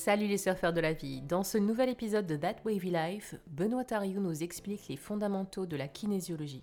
Salut 0.00 0.28
les 0.28 0.38
surfeurs 0.38 0.72
de 0.72 0.80
la 0.80 0.92
vie. 0.92 1.22
Dans 1.22 1.42
ce 1.42 1.58
nouvel 1.58 1.88
épisode 1.88 2.24
de 2.24 2.36
That 2.36 2.58
Wavy 2.64 2.92
Life, 2.92 3.34
Benoît 3.48 3.82
Tariou 3.82 4.20
nous 4.20 4.44
explique 4.44 4.86
les 4.86 4.96
fondamentaux 4.96 5.66
de 5.66 5.76
la 5.76 5.88
kinésiologie. 5.88 6.62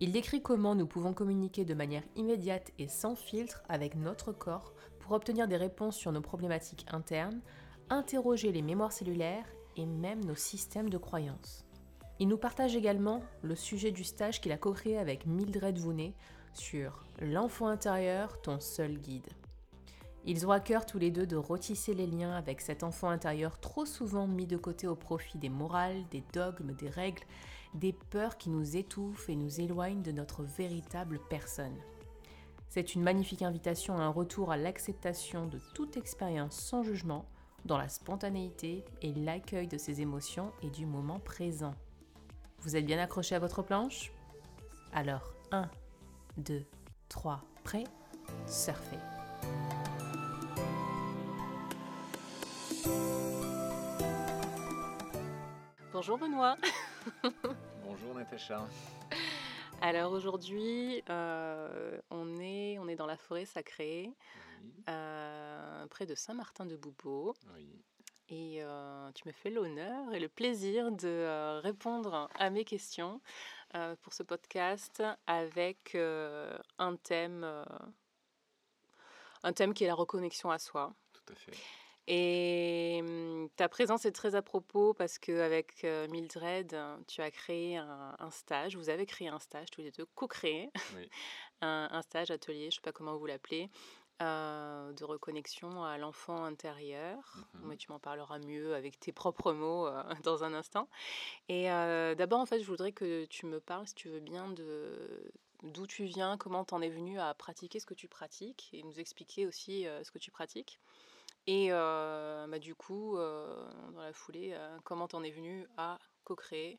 Il 0.00 0.10
décrit 0.10 0.42
comment 0.42 0.74
nous 0.74 0.88
pouvons 0.88 1.12
communiquer 1.12 1.64
de 1.64 1.72
manière 1.72 2.02
immédiate 2.16 2.72
et 2.80 2.88
sans 2.88 3.14
filtre 3.14 3.62
avec 3.68 3.94
notre 3.94 4.32
corps 4.32 4.72
pour 4.98 5.12
obtenir 5.12 5.46
des 5.46 5.56
réponses 5.56 5.96
sur 5.96 6.10
nos 6.10 6.20
problématiques 6.20 6.84
internes, 6.90 7.40
interroger 7.90 8.50
les 8.50 8.62
mémoires 8.62 8.92
cellulaires 8.92 9.46
et 9.76 9.86
même 9.86 10.24
nos 10.24 10.34
systèmes 10.34 10.90
de 10.90 10.98
croyances. 10.98 11.64
Il 12.18 12.26
nous 12.26 12.38
partage 12.38 12.74
également 12.74 13.22
le 13.42 13.54
sujet 13.54 13.92
du 13.92 14.02
stage 14.02 14.40
qu'il 14.40 14.50
a 14.50 14.58
co-créé 14.58 14.98
avec 14.98 15.26
Mildred 15.26 15.78
Vounet 15.78 16.12
sur 16.54 17.04
L'enfant 17.20 17.68
intérieur, 17.68 18.42
ton 18.42 18.58
seul 18.58 18.98
guide. 18.98 19.28
Ils 20.30 20.46
ont 20.46 20.50
à 20.50 20.60
cœur 20.60 20.84
tous 20.84 20.98
les 20.98 21.10
deux 21.10 21.26
de 21.26 21.36
retisser 21.36 21.94
les 21.94 22.06
liens 22.06 22.34
avec 22.34 22.60
cet 22.60 22.82
enfant 22.82 23.08
intérieur 23.08 23.58
trop 23.60 23.86
souvent 23.86 24.26
mis 24.26 24.46
de 24.46 24.58
côté 24.58 24.86
au 24.86 24.94
profit 24.94 25.38
des 25.38 25.48
morales, 25.48 26.04
des 26.10 26.22
dogmes, 26.34 26.74
des 26.74 26.90
règles, 26.90 27.22
des 27.72 27.94
peurs 27.94 28.36
qui 28.36 28.50
nous 28.50 28.76
étouffent 28.76 29.30
et 29.30 29.36
nous 29.36 29.58
éloignent 29.58 30.02
de 30.02 30.12
notre 30.12 30.42
véritable 30.42 31.18
personne. 31.30 31.78
C'est 32.68 32.94
une 32.94 33.02
magnifique 33.02 33.40
invitation 33.40 33.96
à 33.96 34.02
un 34.02 34.10
retour 34.10 34.52
à 34.52 34.58
l'acceptation 34.58 35.46
de 35.46 35.58
toute 35.74 35.96
expérience 35.96 36.56
sans 36.56 36.82
jugement, 36.82 37.24
dans 37.64 37.78
la 37.78 37.88
spontanéité 37.88 38.84
et 39.00 39.14
l'accueil 39.14 39.66
de 39.66 39.78
ses 39.78 40.02
émotions 40.02 40.52
et 40.62 40.68
du 40.68 40.84
moment 40.84 41.20
présent. 41.20 41.74
Vous 42.60 42.76
êtes 42.76 42.84
bien 42.84 42.98
accroché 42.98 43.34
à 43.34 43.38
votre 43.38 43.62
planche? 43.62 44.12
Alors 44.92 45.32
1, 45.52 45.70
2, 46.36 46.66
3, 47.08 47.40
prêt? 47.64 47.84
Surfez 48.46 48.98
Bonjour 55.92 56.18
Benoît. 56.18 56.56
Bonjour 57.82 58.14
Natacha. 58.14 58.64
Alors 59.80 60.12
aujourd'hui, 60.12 61.02
euh, 61.08 62.00
on, 62.10 62.38
est, 62.40 62.78
on 62.78 62.88
est 62.88 62.96
dans 62.96 63.06
la 63.06 63.16
forêt 63.16 63.44
sacrée, 63.44 64.10
euh, 64.88 65.86
près 65.86 66.06
de 66.06 66.14
Saint-Martin-de-Boubeau. 66.14 67.34
Oui. 67.54 67.68
Et 68.28 68.58
euh, 68.62 69.10
tu 69.12 69.26
me 69.26 69.32
fais 69.32 69.50
l'honneur 69.50 70.12
et 70.12 70.20
le 70.20 70.28
plaisir 70.28 70.92
de 70.92 71.60
répondre 71.60 72.28
à 72.34 72.50
mes 72.50 72.64
questions 72.64 73.20
pour 74.02 74.12
ce 74.12 74.22
podcast 74.22 75.02
avec 75.26 75.96
un 75.96 76.96
thème, 77.02 77.64
un 79.42 79.52
thème 79.52 79.74
qui 79.74 79.84
est 79.84 79.88
la 79.88 79.94
reconnexion 79.94 80.50
à 80.50 80.58
soi. 80.58 80.94
Tout 81.12 81.32
à 81.32 81.34
fait. 81.34 81.56
Et 82.10 83.00
hum, 83.02 83.50
ta 83.56 83.68
présence 83.68 84.06
est 84.06 84.12
très 84.12 84.34
à 84.34 84.40
propos 84.40 84.94
parce 84.94 85.18
qu'avec 85.18 85.84
Mildred, 86.08 86.74
tu 87.06 87.20
as 87.20 87.30
créé 87.30 87.76
un, 87.76 88.30
stage, 88.30 88.76
vous 88.76 88.88
avez 88.88 89.04
créé 89.04 89.28
un 89.28 89.38
stage 89.38 89.70
tous 89.70 89.82
les 89.82 89.90
deux, 89.90 90.06
co-créé, 90.14 90.70
un, 91.60 92.00
stage, 92.00 92.30
atelier, 92.30 92.62
je 92.62 92.66
ne 92.66 92.70
sais 92.70 92.80
pas 92.80 92.92
comment 92.92 93.14
vous 93.18 93.26
l'appelez, 93.26 93.68
euh, 94.22 94.90
de 94.94 95.04
reconnexion 95.04 95.84
à 95.84 95.98
l'enfant 95.98 96.44
intérieur. 96.44 97.36
Mais 97.64 97.76
tu 97.76 97.92
m'en 97.92 97.98
parleras 97.98 98.38
mieux 98.38 98.74
avec 98.74 98.98
tes 98.98 99.12
propres 99.12 99.52
mots 99.52 99.86
euh, 99.86 100.02
dans 100.24 100.44
un 100.44 100.54
instant. 100.54 100.88
Et 101.50 101.64
d'abord, 101.64 102.40
en 102.40 102.46
fait, 102.46 102.60
je 102.60 102.66
voudrais 102.66 102.92
que 102.92 103.26
tu 103.26 103.44
me 103.44 103.60
parles, 103.60 103.86
si 103.86 103.94
tu 103.94 104.08
veux 104.08 104.20
bien, 104.20 104.48
de 104.48 105.30
d'où 105.62 105.86
tu 105.86 106.04
viens, 106.04 106.38
comment 106.38 106.64
tu 106.64 106.72
en 106.72 106.80
es 106.80 106.88
venu 106.88 107.20
à 107.20 107.34
pratiquer 107.34 107.80
ce 107.80 107.86
que 107.86 107.92
tu 107.92 108.08
pratiques 108.08 108.70
et 108.72 108.82
nous 108.82 108.98
expliquer 108.98 109.46
aussi 109.46 109.84
ce 110.04 110.10
que 110.10 110.18
tu 110.18 110.30
pratiques. 110.30 110.80
Et 111.50 111.70
bah, 111.70 112.58
du 112.58 112.74
coup, 112.74 113.16
dans 113.16 114.02
la 114.02 114.12
foulée, 114.12 114.54
comment 114.84 115.08
t'en 115.08 115.22
es 115.22 115.30
venu 115.30 115.66
à 115.78 115.98
co-créer 116.24 116.78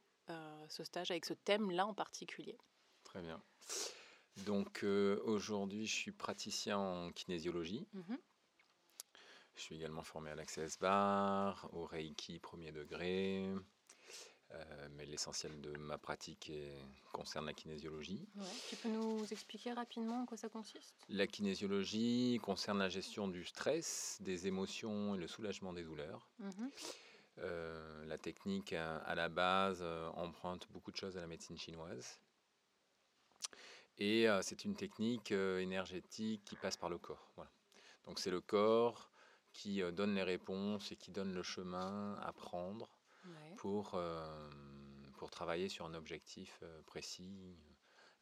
ce 0.68 0.84
stage 0.84 1.10
avec 1.10 1.26
ce 1.26 1.34
thème-là 1.34 1.88
en 1.88 1.96
particulier? 1.96 2.56
Très 3.04 3.22
bien. 3.24 3.42
Donc 4.46 4.84
aujourd'hui, 5.24 5.88
je 5.88 5.96
suis 5.96 6.12
praticien 6.12 6.78
en 6.78 7.12
kinésiologie. 7.12 7.88
Mhm. 7.94 8.20
Je 9.56 9.62
suis 9.62 9.76
également 9.76 10.04
formé 10.04 10.30
à 10.30 10.36
l'Access 10.36 10.78
Bar, 10.78 11.68
au 11.74 11.86
Reiki 11.86 12.40
premier 12.40 12.72
degré, 12.72 13.52
euh, 14.52 14.88
mais 14.96 15.06
l'essentiel 15.06 15.62
de 15.62 15.78
ma 15.78 15.98
pratique 16.00 16.52
concerne 17.12 17.46
la 17.46 17.54
kinésiologie. 17.54 18.28
Tu 18.68 18.76
peux 18.78 18.90
nous 18.90 19.24
expliquer 19.32 19.74
rapidement 19.74 20.22
en 20.22 20.26
quoi 20.26 20.38
ça 20.38 20.50
consiste? 20.50 20.96
La 21.08 21.28
kinésiologie 21.28 22.40
concerne 22.42 22.80
la 22.80 22.90
gestion 22.90 23.28
du 23.28 23.46
stress, 23.46 24.18
des 24.22 24.48
émotions 24.48 25.14
et 25.14 25.20
le 25.20 25.28
soulagement 25.28 25.72
des 25.72 25.84
douleurs. 25.84 26.28
Mhm. 26.40 26.72
Euh, 27.40 28.06
la 28.06 28.18
technique, 28.18 28.74
à, 28.74 29.14
la 29.16 29.30
base, 29.30 29.80
euh, 29.82 30.10
emprunte 30.16 30.68
beaucoup 30.72 30.92
de 30.92 30.98
choses 30.98 31.16
à 31.16 31.22
la 31.22 31.28
médecine 31.28 31.58
chinoise. 31.58 32.20
Et 34.00 34.28
c'est 34.44 34.64
une 34.64 34.78
technique 34.78 35.34
énergétique 35.34 36.46
qui 36.46 36.56
passe 36.56 36.78
par 36.78 36.90
le 36.90 36.98
corps. 36.98 37.34
Donc 38.06 38.18
c'est 38.20 38.32
le 38.32 38.40
corps 38.40 39.12
qui 39.52 39.82
donne 39.92 40.16
les 40.16 40.24
réponses 40.24 40.94
et 40.94 40.96
qui 40.96 41.12
donne 41.12 41.34
le 41.34 41.44
chemin 41.44 42.18
à 42.22 42.32
prendre 42.32 42.88
pour, 43.58 43.92
euh, 43.96 44.50
pour 45.18 45.30
travailler 45.30 45.70
sur 45.70 45.86
un 45.86 45.94
objectif 45.94 46.60
euh, 46.64 46.82
précis 46.84 47.58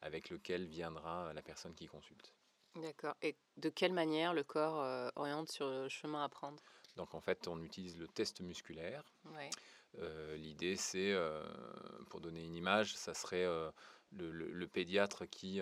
avec 0.02 0.30
lequel 0.30 0.66
viendra 0.66 1.34
la 1.34 1.42
personne 1.42 1.74
qui 1.74 1.88
consulte. 1.88 2.34
D'accord. 2.76 3.16
Et 3.22 3.36
de 3.58 3.70
quelle 3.70 3.94
manière 3.94 4.34
le 4.34 4.44
corps 4.44 4.82
euh, 4.82 5.10
oriente 5.16 5.50
sur 5.50 5.68
le 5.70 5.90
chemin 5.90 6.24
à 6.24 6.30
prendre? 6.30 6.62
Donc 6.96 7.16
en 7.16 7.22
fait, 7.22 7.48
on 7.48 7.62
utilise 7.64 7.98
le 7.98 8.08
test 8.08 8.42
musculaire. 8.42 9.04
L'idée, 10.36 10.76
c'est, 10.76 11.16
pour 12.10 12.22
donner 12.22 12.44
une 12.44 12.56
image, 12.56 12.96
ça 12.96 13.16
serait 13.16 13.46
le, 14.12 14.32
le, 14.32 14.68
pédiatre 14.68 15.26
qui, 15.26 15.60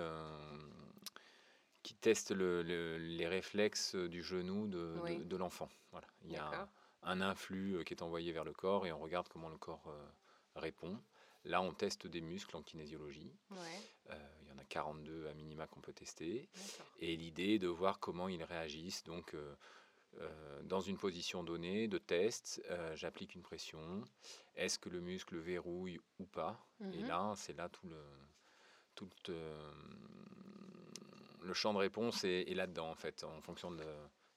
qui 1.83 1.95
teste 1.95 2.31
le, 2.31 2.61
les 2.97 3.27
réflexes 3.27 3.95
du 3.95 4.23
genou 4.23 4.67
de, 4.67 5.23
de, 5.23 5.37
l'enfant. 5.37 5.69
Voilà. 5.91 6.07
Il 6.23 6.31
y 6.31 6.37
a 6.37 6.67
un 7.05 7.21
influx 7.21 7.77
euh, 7.77 7.83
qui 7.83 7.93
est 7.93 8.01
envoyé 8.01 8.31
vers 8.31 8.43
le 8.43 8.53
corps 8.53 8.85
et 8.85 8.91
on 8.91 8.99
regarde 8.99 9.27
comment 9.29 9.49
le 9.49 9.57
corps 9.57 9.87
euh, 9.87 10.05
répond. 10.55 10.99
Là, 11.45 11.61
on 11.61 11.73
teste 11.73 12.07
des 12.07 12.21
muscles 12.21 12.57
en 12.57 12.63
kinésiologie. 12.63 13.31
Euh, 13.51 14.15
il 14.41 14.47
y 14.49 14.51
en 14.51 14.57
a 14.57 14.63
42 14.63 15.27
à 15.27 15.33
minima 15.35 15.67
qu'on 15.67 15.79
peut 15.79 15.93
tester. 15.93 16.49
Et 16.99 17.15
l'idée 17.15 17.53
est 17.53 17.59
de 17.59 17.67
voir 17.67 17.99
comment 17.99 18.27
ils 18.27 18.43
réagissent. 18.43 19.03
Donc, 19.03 19.35
dans 20.63 20.81
une 20.81 20.97
position 20.97 21.43
donnée 21.43 21.87
de 21.87 21.99
test, 21.99 22.63
j'applique 22.95 23.35
une 23.35 23.43
pression. 23.43 24.03
Est-ce 24.55 24.79
que 24.79 24.89
le 24.89 25.01
muscle 25.01 25.37
verrouille 25.37 25.99
ou 26.17 26.25
pas? 26.25 26.65
Et 26.81 27.03
mhm. 27.03 27.07
là, 27.09 27.33
c'est 27.35 27.53
là 27.53 27.69
tout 27.69 27.87
le, 27.87 28.01
tout, 28.95 29.09
le 31.43 31.53
champ 31.53 31.73
de 31.73 31.77
réponse 31.77 32.23
est, 32.23 32.49
est 32.49 32.55
là-dedans, 32.55 32.89
en 32.89 32.95
fait, 32.95 33.23
en 33.23 33.39
fonction 33.41 33.71
de 33.71 33.85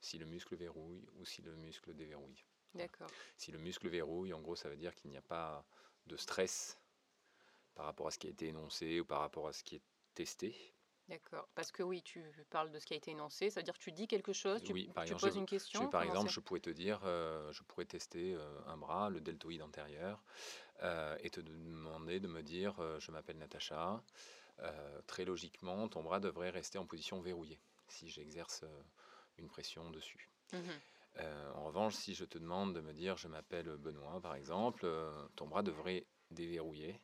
si 0.00 0.18
le 0.18 0.26
muscle 0.26 0.56
verrouille 0.56 1.06
ou 1.18 1.24
si 1.24 1.40
le 1.40 1.54
muscle 1.56 1.94
déverrouille. 1.94 2.44
D'accord. 2.74 3.10
Si 3.36 3.52
le 3.52 3.58
muscle 3.58 3.88
verrouille, 3.88 4.32
en 4.32 4.40
gros, 4.40 4.56
ça 4.56 4.68
veut 4.68 4.76
dire 4.76 4.94
qu'il 4.94 5.10
n'y 5.10 5.16
a 5.16 5.22
pas 5.22 5.64
de 6.06 6.16
stress 6.16 6.78
par 7.74 7.86
rapport 7.86 8.08
à 8.08 8.10
ce 8.10 8.18
qui 8.18 8.26
a 8.26 8.30
été 8.30 8.48
énoncé 8.48 9.00
ou 9.00 9.04
par 9.04 9.20
rapport 9.20 9.48
à 9.48 9.52
ce 9.52 9.62
qui 9.62 9.76
est 9.76 9.82
testé. 10.14 10.56
D'accord. 11.08 11.48
Parce 11.54 11.72
que 11.72 11.82
oui, 11.82 12.02
tu 12.02 12.22
parles 12.50 12.70
de 12.70 12.78
ce 12.78 12.84
qui 12.84 12.92
a 12.92 12.96
été 12.96 13.12
énoncé, 13.12 13.48
ça 13.48 13.60
veut 13.60 13.64
dire 13.64 13.72
que 13.72 13.82
tu 13.82 13.92
dis 13.92 14.06
quelque 14.06 14.34
chose, 14.34 14.62
tu, 14.62 14.72
oui, 14.72 14.90
par 14.94 15.04
tu 15.06 15.14
poses 15.14 15.36
une 15.36 15.46
question. 15.46 15.88
par 15.88 16.02
exemple, 16.02 16.30
je 16.30 16.40
pourrais 16.40 16.60
te 16.60 16.68
dire, 16.68 17.00
euh, 17.04 17.50
je 17.52 17.62
pourrais 17.62 17.86
tester 17.86 18.34
euh, 18.34 18.60
un 18.66 18.76
bras, 18.76 19.08
le 19.08 19.22
deltoïde 19.22 19.62
antérieur, 19.62 20.22
euh, 20.82 21.16
et 21.20 21.30
te 21.30 21.40
demander 21.40 22.20
de 22.20 22.28
me 22.28 22.42
dire, 22.42 22.74
je 23.00 23.10
m'appelle 23.10 23.38
Natacha. 23.38 24.02
très 25.06 25.24
logiquement, 25.24 25.88
ton 25.88 26.02
bras 26.02 26.20
devrait 26.20 26.50
rester 26.50 26.76
en 26.76 26.84
position 26.84 27.20
verrouillée 27.22 27.60
si 27.88 28.10
j'exerce 28.10 28.64
une 29.38 29.48
pression 29.48 29.90
dessus. 29.90 30.28
Mhm. 30.52 30.80
Euh, 31.20 31.52
en 31.54 31.64
revanche, 31.64 31.94
si 31.94 32.14
je 32.14 32.24
te 32.24 32.38
demande 32.38 32.74
de 32.74 32.80
me 32.80 32.92
dire 32.92 33.16
je 33.16 33.28
m'appelle 33.28 33.68
Benoît, 33.76 34.20
par 34.20 34.34
exemple, 34.34 34.82
euh, 34.84 35.10
ton 35.36 35.46
bras 35.46 35.62
devrait 35.62 36.06
déverrouiller. 36.30 37.00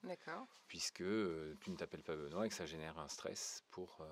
Puisque 0.69 1.01
euh, 1.01 1.57
tu 1.61 1.71
ne 1.71 1.77
t'appelles 1.77 2.03
pas 2.03 2.15
Benoît 2.15 2.47
et 2.47 2.49
que 2.49 2.55
ça 2.55 2.67
génère 2.67 2.99
un 2.99 3.09
stress 3.09 3.65
pour, 3.71 4.05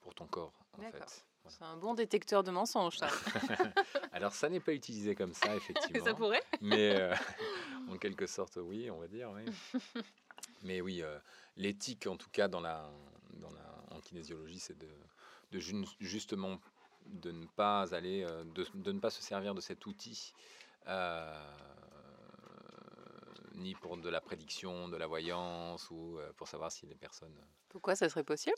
pour 0.00 0.14
ton 0.14 0.26
corps, 0.26 0.64
en 0.78 0.82
fait. 0.82 1.24
C'est 1.46 1.62
un 1.62 1.76
bon 1.76 1.92
détecteur 1.92 2.42
de 2.42 2.50
mensonges, 2.50 2.96
ça. 2.96 3.08
Alors, 4.12 4.32
ça 4.32 4.48
n'est 4.48 4.60
pas 4.60 4.72
utilisé 4.72 5.14
comme 5.14 5.34
ça, 5.34 5.54
effectivement. 5.56 6.04
ça 6.04 6.14
pourrait 6.14 6.42
Mais 6.62 7.10
en 7.90 7.98
quelque 7.98 8.26
sorte, 8.26 8.56
oui, 8.56 8.90
on 8.90 8.98
va 8.98 9.08
dire. 9.08 9.30
Mais 10.62 10.80
oui, 10.80 11.02
l'éthique, 11.56 12.06
en 12.06 12.16
tout 12.16 12.30
cas, 12.30 12.48
dans 12.48 12.60
la, 12.60 12.90
dans 13.34 13.50
la, 13.50 13.84
en 13.90 14.00
kinésiologie, 14.00 14.58
c'est 14.58 14.78
de, 14.78 14.88
de 15.50 15.60
justement 16.00 16.58
de 17.06 17.30
ne 17.30 17.46
pas 17.46 17.94
aller, 17.94 18.24
euh, 18.24 18.44
de, 18.44 18.66
de, 18.74 18.92
ne 18.92 19.00
pas 19.00 19.10
se 19.10 19.22
servir 19.22 19.54
de 19.54 19.60
cet 19.60 19.86
outil, 19.86 20.32
euh, 20.86 21.52
ni 23.54 23.74
pour 23.74 23.96
de 23.96 24.08
la 24.08 24.20
prédiction, 24.20 24.88
de 24.88 24.96
la 24.96 25.06
voyance 25.06 25.90
ou 25.90 26.18
euh, 26.18 26.32
pour 26.36 26.48
savoir 26.48 26.72
si 26.72 26.86
les 26.86 26.94
personnes. 26.94 27.34
Pourquoi 27.68 27.96
ça 27.96 28.08
serait 28.08 28.24
possible? 28.24 28.56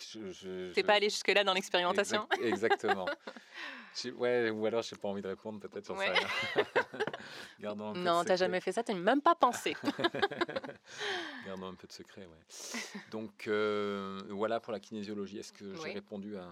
Je, 0.00 0.72
T'es 0.72 0.82
pas 0.82 0.94
allé 0.94 1.08
jusque-là 1.08 1.44
dans 1.44 1.54
l'expérimentation 1.54 2.26
Exactement. 2.42 3.06
ouais, 4.16 4.50
ou 4.50 4.66
alors 4.66 4.82
je 4.82 4.94
n'ai 4.94 5.00
pas 5.00 5.08
envie 5.08 5.22
de 5.22 5.28
répondre, 5.28 5.60
peut-être, 5.60 5.86
j'en 5.86 5.96
sais 5.96 6.10
rien. 6.10 6.28
Gardons 7.60 7.90
un 7.90 7.92
peu 7.94 8.00
non, 8.00 8.24
t'as 8.24 8.36
jamais 8.36 8.60
fait 8.60 8.72
ça, 8.72 8.82
tu 8.82 8.92
n'as 8.92 8.98
même 8.98 9.22
pas 9.22 9.34
pensé. 9.34 9.76
Gardons 11.46 11.68
un 11.68 11.74
peu 11.74 11.86
de 11.86 11.92
secret, 11.92 12.26
ouais. 12.26 12.80
Donc 13.10 13.46
euh, 13.48 14.20
voilà 14.30 14.60
pour 14.60 14.72
la 14.72 14.80
kinésiologie. 14.80 15.38
Est-ce 15.38 15.52
que 15.52 15.74
j'ai 15.74 15.92
répondu 15.92 16.36
à, 16.36 16.50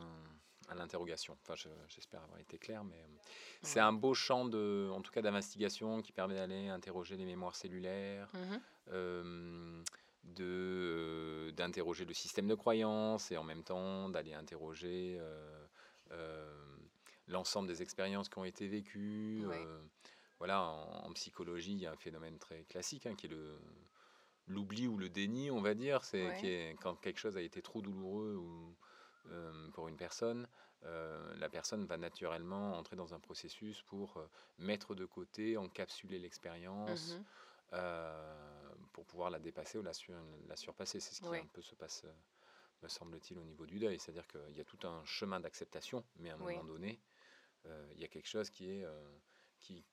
l'interrogation? 0.74 1.36
Enfin, 1.42 1.54
j'espère 1.88 2.22
avoir 2.22 2.40
été 2.40 2.58
clair, 2.58 2.84
mais 2.84 2.96
euh, 2.96 3.18
c'est 3.62 3.80
un 3.80 3.92
beau 3.92 4.14
champ 4.14 4.44
de, 4.44 4.90
en 4.92 5.00
tout 5.00 5.12
cas, 5.12 5.22
d'investigation 5.22 6.02
qui 6.02 6.12
permet 6.12 6.34
d'aller 6.34 6.68
interroger 6.68 7.16
les 7.16 7.24
mémoires 7.26 7.56
cellulaires. 7.56 8.28
Mmh 8.34 8.56
euh, 8.92 9.82
de 10.24 11.52
d'interroger 11.56 12.04
le 12.04 12.14
système 12.14 12.48
de 12.48 12.54
croyance 12.54 13.30
et 13.30 13.36
en 13.36 13.44
même 13.44 13.62
temps 13.62 14.08
d'aller 14.08 14.34
interroger 14.34 15.20
l'ensemble 17.28 17.68
des 17.68 17.82
expériences 17.82 18.28
qui 18.28 18.38
ont 18.38 18.44
été 18.44 18.68
vécues. 18.68 19.42
Euh, 19.44 19.80
voilà, 20.38 20.62
en, 20.62 21.12
psychologie, 21.12 21.72
il 21.72 21.78
y 21.78 21.86
a 21.86 21.92
un 21.92 21.96
phénomène 21.96 22.38
très 22.38 22.64
classique 22.64 23.06
hein, 23.06 23.14
qui 23.14 23.26
est 23.26 23.30
le 23.30 23.58
l'oubli 24.46 24.86
ou 24.86 24.98
le 24.98 25.08
déni, 25.08 25.50
on 25.50 25.62
va 25.62 25.72
dire. 25.72 26.04
C'est 26.04 26.76
quand 26.82 26.96
quelque 26.96 27.18
chose 27.18 27.38
a 27.38 27.40
été 27.40 27.62
trop 27.62 27.80
douloureux 27.80 28.36
ou, 28.36 28.76
euh, 29.30 29.70
pour 29.70 29.88
une 29.88 29.96
personne, 29.96 30.46
euh, 30.82 31.34
la 31.38 31.48
personne 31.48 31.86
va 31.86 31.96
naturellement 31.96 32.76
entrer 32.76 32.94
dans 32.94 33.14
un 33.14 33.20
processus 33.20 33.80
pour 33.80 34.22
mettre 34.58 34.94
de 34.94 35.06
côté, 35.06 35.56
encapsuler 35.56 36.18
l'expérience. 36.18 37.14
Mmh 37.72 37.76
pour 38.94 39.04
pouvoir 39.04 39.28
la 39.28 39.40
dépasser 39.40 39.76
ou 39.76 39.82
la, 39.82 39.92
la 40.46 40.56
surpasser. 40.56 41.00
C'est 41.00 41.14
ce 41.14 41.20
qui 41.20 41.36
un 41.36 41.46
peu 41.52 41.60
se 41.60 41.74
passe, 41.74 42.06
me 42.82 42.88
semble-t-il, 42.88 43.38
au 43.38 43.44
niveau 43.44 43.66
du 43.66 43.78
deuil. 43.78 43.98
C'est-à-dire 43.98 44.26
qu'il 44.28 44.56
y 44.56 44.60
a 44.60 44.64
tout 44.64 44.78
un 44.86 45.04
chemin 45.04 45.40
d'acceptation, 45.40 46.04
mais 46.16 46.30
à 46.30 46.34
un 46.34 46.38
moment 46.38 46.64
donné, 46.64 47.00
euh, 47.66 47.92
il 47.94 48.00
y 48.00 48.04
a 48.04 48.08
quelque 48.08 48.28
chose 48.28 48.48
qui 48.50 48.70
est, 48.70 48.84
euh, 48.84 49.18
qui, 49.58 49.84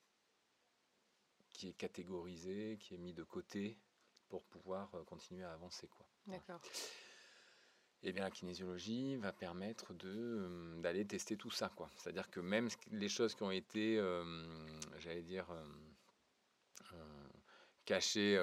qui 1.51 1.69
est 1.69 1.74
catégorisé, 1.74 2.77
qui 2.80 2.94
est 2.94 2.98
mis 2.98 3.13
de 3.13 3.24
côté 3.24 3.77
pour 4.30 4.45
pouvoir 4.45 4.94
euh, 4.95 5.03
continuer 5.03 5.44
à 5.44 5.51
avancer. 5.51 5.88
Quoi. 5.88 6.06
D'accord. 6.27 6.62
Et 8.03 8.09
eh 8.09 8.13
bien, 8.13 8.24
la 8.24 8.31
kinésiologie 8.31 9.15
va 9.18 9.31
permettre 9.31 9.94
de, 9.94 10.75
d'aller 10.80 11.06
tester 11.06 11.38
tout 11.38 11.51
ça. 11.51 11.69
Quoi. 11.69 11.89
C'est-à-dire 11.98 12.31
que 12.31 12.39
même 12.39 12.68
les 12.89 13.09
choses 13.09 13.36
qui 13.36 13.44
ont 13.44 13.51
été, 13.51 13.98
j'allais 14.98 15.21
dire, 15.21 15.45
cachées 17.94 18.40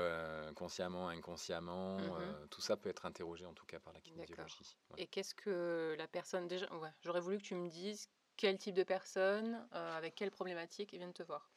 consciemment, 0.55 1.09
inconsciemment, 1.09 1.99
mmh 1.99 2.49
tout 2.51 2.61
ça 2.61 2.77
peut 2.77 2.89
être 2.89 3.07
interrogé 3.07 3.47
en 3.47 3.55
tout 3.55 3.67
cas 3.67 3.79
par 3.79 3.93
la 3.93 4.01
kinésiologie. 4.01 4.77
Et 4.97 5.07
qu'est-ce 5.07 5.35
que 5.35 5.95
la 5.99 6.07
personne 6.09 6.47
déjà... 6.47 6.67
Ouais, 6.75 6.91
j'aurais 7.03 7.21
voulu 7.21 7.39
que 7.39 7.43
tu 7.43 7.55
me 7.55 7.69
dises 7.69 8.09
quel 8.39 8.57
type 8.57 8.75
de 8.75 8.85
personne, 8.85 9.67
euh, 9.75 9.97
avec 9.99 10.15
quelle 10.15 10.31
problématique 10.31 10.93
ils 10.95 10.99
viennent 10.99 11.13
te 11.13 11.25
voir? 11.25 11.51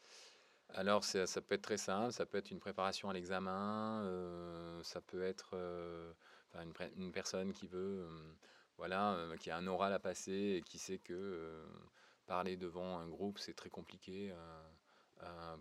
Alors, 0.74 1.04
ça, 1.04 1.42
peut 1.42 1.56
être 1.56 1.62
très 1.62 1.78
simple, 1.78 2.12
ça 2.12 2.26
peut 2.26 2.38
être 2.38 2.50
une 2.50 2.60
préparation 2.60 3.10
à 3.10 3.14
l'examen, 3.14 4.04
euh, 4.06 4.82
ça 4.84 5.00
peut 5.00 5.22
être 5.22 5.52
euh, 5.54 6.12
une, 6.96 7.12
personne 7.12 7.54
qui 7.54 7.68
veut, 7.68 8.08
voilà, 8.78 9.18
qui 9.40 9.52
a 9.52 9.58
un 9.58 9.68
oral 9.68 9.94
à 9.94 10.00
passer 10.00 10.56
et 10.58 10.62
qui 10.62 10.80
sait 10.80 10.98
que 10.98 11.64
parler 12.26 12.58
devant 12.58 13.00
un 13.00 13.08
groupe, 13.08 13.38
c'est 13.38 13.54
très 13.54 13.70
compliqué 13.70 14.34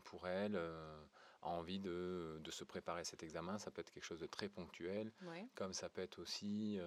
pour 0.05 0.29
elle, 0.29 0.59
a 1.43 1.49
envie 1.49 1.81
de, 1.81 2.41
se 2.51 2.65
préparer 2.65 3.01
à 3.01 3.05
cet 3.05 3.23
examen. 3.23 3.59
Ça 3.59 3.71
peut 3.71 3.81
être 3.81 3.91
quelque 3.91 4.05
chose 4.05 4.21
de 4.21 4.27
très 4.27 4.49
ponctuel, 4.49 5.13
comme 5.55 5.73
ça 5.73 5.89
peut 5.89 6.03
être 6.03 6.19
aussi 6.19 6.79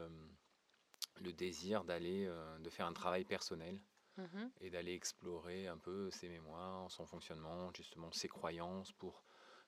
le 1.21 1.33
désir 1.33 1.83
d'aller, 1.83 2.29
de 2.59 2.69
faire 2.69 2.85
un 2.85 2.93
travail 2.93 3.25
personnel. 3.25 3.79
Mmh 4.17 4.49
et 4.61 4.69
d'aller 4.69 4.93
explorer 4.93 5.67
un 5.67 5.77
peu 5.77 6.11
ses 6.11 6.29
mémoires, 6.29 6.91
son 6.91 7.07
fonctionnement, 7.07 7.71
justement 7.75 8.11
ses 8.11 8.27
croyances 8.27 8.91
pour 8.91 9.23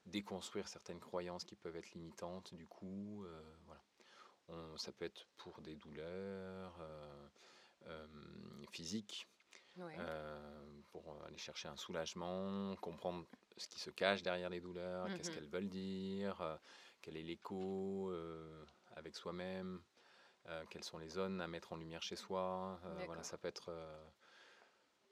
déconstruire 0.05 0.67
certaines 0.67 0.99
croyances 0.99 1.43
qui 1.43 1.55
peuvent 1.55 1.75
être 1.75 1.91
limitantes 1.93 2.53
du 2.53 2.67
coup. 2.67 3.25
Euh, 3.25 3.55
voilà. 3.65 4.77
ça 4.77 4.91
peut 4.91 5.05
être 5.05 5.27
pour 5.37 5.61
des 5.61 5.75
douleurs 5.75 6.77
euh, 6.79 7.27
euh, 9.79 10.81
pour 10.91 11.23
aller 11.25 11.37
chercher 11.37 11.67
un 11.67 11.75
soulagement, 11.75 12.75
comprendre 12.77 13.25
ce 13.57 13.67
qui 13.67 13.79
se 13.79 13.89
cache 13.89 14.23
derrière 14.23 14.49
les 14.49 14.61
douleurs, 14.61 15.07
qu'est-ce 15.07 15.31
mmh 15.31 15.33
qu'elles 15.33 15.49
veulent 15.49 15.69
dire, 15.69 16.59
quel 17.01 17.17
est 17.17 17.23
l'écho 17.23 18.13
avec 18.95 19.15
soi-même, 19.15 19.81
quelles 20.69 20.83
sont 20.83 20.97
les 20.97 21.09
zones 21.09 21.41
à 21.41 21.47
mettre 21.47 21.73
en 21.73 21.77
lumière 21.77 22.01
chez 22.03 22.15
soi. 22.15 22.79
voilà, 23.05 23.23
ça 23.23 23.37
peut 23.37 23.47
être 23.47 23.71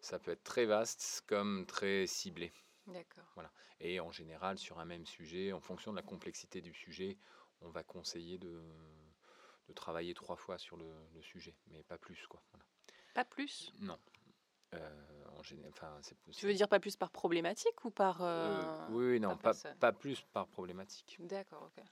ça 0.04 0.20
peut 0.20 0.32
être 0.32 0.44
très 0.44 0.66
vaste 0.66 1.24
comme 1.28 1.66
très 1.66 2.06
ciblé. 2.08 2.52
D'accord. 2.88 3.24
Voilà. 3.36 3.52
Et 3.80 4.00
en 4.00 4.12
général, 4.12 4.58
sur 4.58 4.80
un 4.80 4.86
même 4.86 5.06
sujet, 5.06 5.54
en 5.54 5.62
fonction 5.62 5.92
de 5.92 5.96
la 5.96 6.04
complexité 6.04 6.62
du 6.62 6.74
sujet, 6.74 7.18
on 7.62 7.70
va 7.70 7.84
conseiller 7.84 8.38
de, 8.38 8.62
de 9.68 9.74
travailler 9.74 10.14
trois 10.14 10.36
fois 10.36 10.58
sur 10.58 10.76
le, 10.76 10.92
le 11.14 11.22
sujet, 11.22 11.56
mais 11.68 11.84
pas 11.84 11.98
plus. 11.98 12.28
Quoi. 12.28 12.42
Pas 13.14 13.24
plus? 13.24 13.72
Non. 13.80 13.98
Euh, 14.74 15.24
en 15.38 15.44
général, 15.44 15.74
tu 16.32 16.46
veux 16.46 16.54
dire 16.54 16.70
pas 16.70 16.80
plus 16.80 16.96
par 16.96 17.12
problématique 17.12 17.84
ou 17.84 17.92
par... 17.92 18.22
Euh, 18.22 18.62
euh, 18.62 18.88
oui, 18.92 19.20
non, 19.20 19.36
pas, 19.36 19.54
pas, 19.80 19.92
plus 19.92 20.22
par 20.32 20.48
problématique. 20.48 21.18
D'accord, 21.20 21.64
ok. 21.64 21.84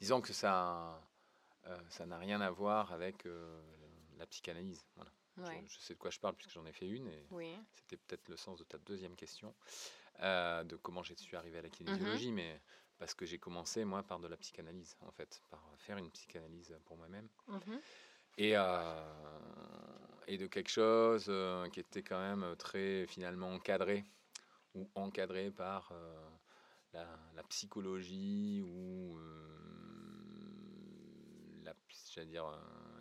Disons 0.00 0.20
que 0.20 0.32
ça 0.32 1.00
ça 1.90 2.06
n'a 2.06 2.16
rien 2.16 2.40
à 2.40 2.50
voir 2.50 2.90
avec 2.92 3.28
la 4.18 4.26
psychanalyse. 4.26 4.84
Voilà. 4.96 5.10
Je, 5.66 5.78
sais 5.78 5.94
de 5.94 5.98
quoi 5.98 6.10
je 6.10 6.18
parle 6.18 6.34
puisque 6.34 6.50
j'en 6.50 6.66
ai 6.66 6.72
fait 6.72 6.88
une 6.88 7.06
et 7.08 7.26
c'était 7.74 7.96
peut-être 7.96 8.28
le 8.28 8.36
sens 8.36 8.58
de 8.58 8.64
ta 8.64 8.78
deuxième 8.78 9.14
question 9.16 9.54
euh, 10.20 10.64
de 10.64 10.76
comment 10.76 11.02
j'ai 11.02 11.16
suis 11.16 11.36
arrivé 11.36 11.58
à 11.58 11.62
la 11.62 11.70
kinésiologie, 11.70 12.30
mm-hmm. 12.30 12.34
mais 12.34 12.60
parce 12.98 13.14
que 13.14 13.24
j'ai 13.24 13.38
commencé 13.38 13.84
moi 13.84 14.02
par 14.02 14.18
de 14.20 14.28
la 14.28 14.36
psychanalyse 14.36 14.96
en 15.00 15.10
fait, 15.12 15.40
par 15.48 15.62
faire 15.78 15.96
une 15.96 16.10
psychanalyse 16.10 16.76
pour 16.84 16.96
moi-même. 16.96 17.28
Mm-hmm. 17.48 17.80
Et, 18.38 18.56
euh, 18.56 19.02
et 20.26 20.38
de 20.38 20.46
quelque 20.46 20.70
chose 20.70 21.26
euh, 21.28 21.68
qui 21.68 21.80
était 21.80 22.02
quand 22.02 22.18
même 22.18 22.56
très 22.56 23.06
finalement 23.06 23.52
encadré 23.52 24.04
ou 24.74 24.88
encadré 24.94 25.50
par 25.50 25.92
la, 26.92 27.06
la, 27.34 27.42
psychologie 27.44 28.62
ou 28.62 29.18
la, 31.64 32.24
dire, 32.24 32.46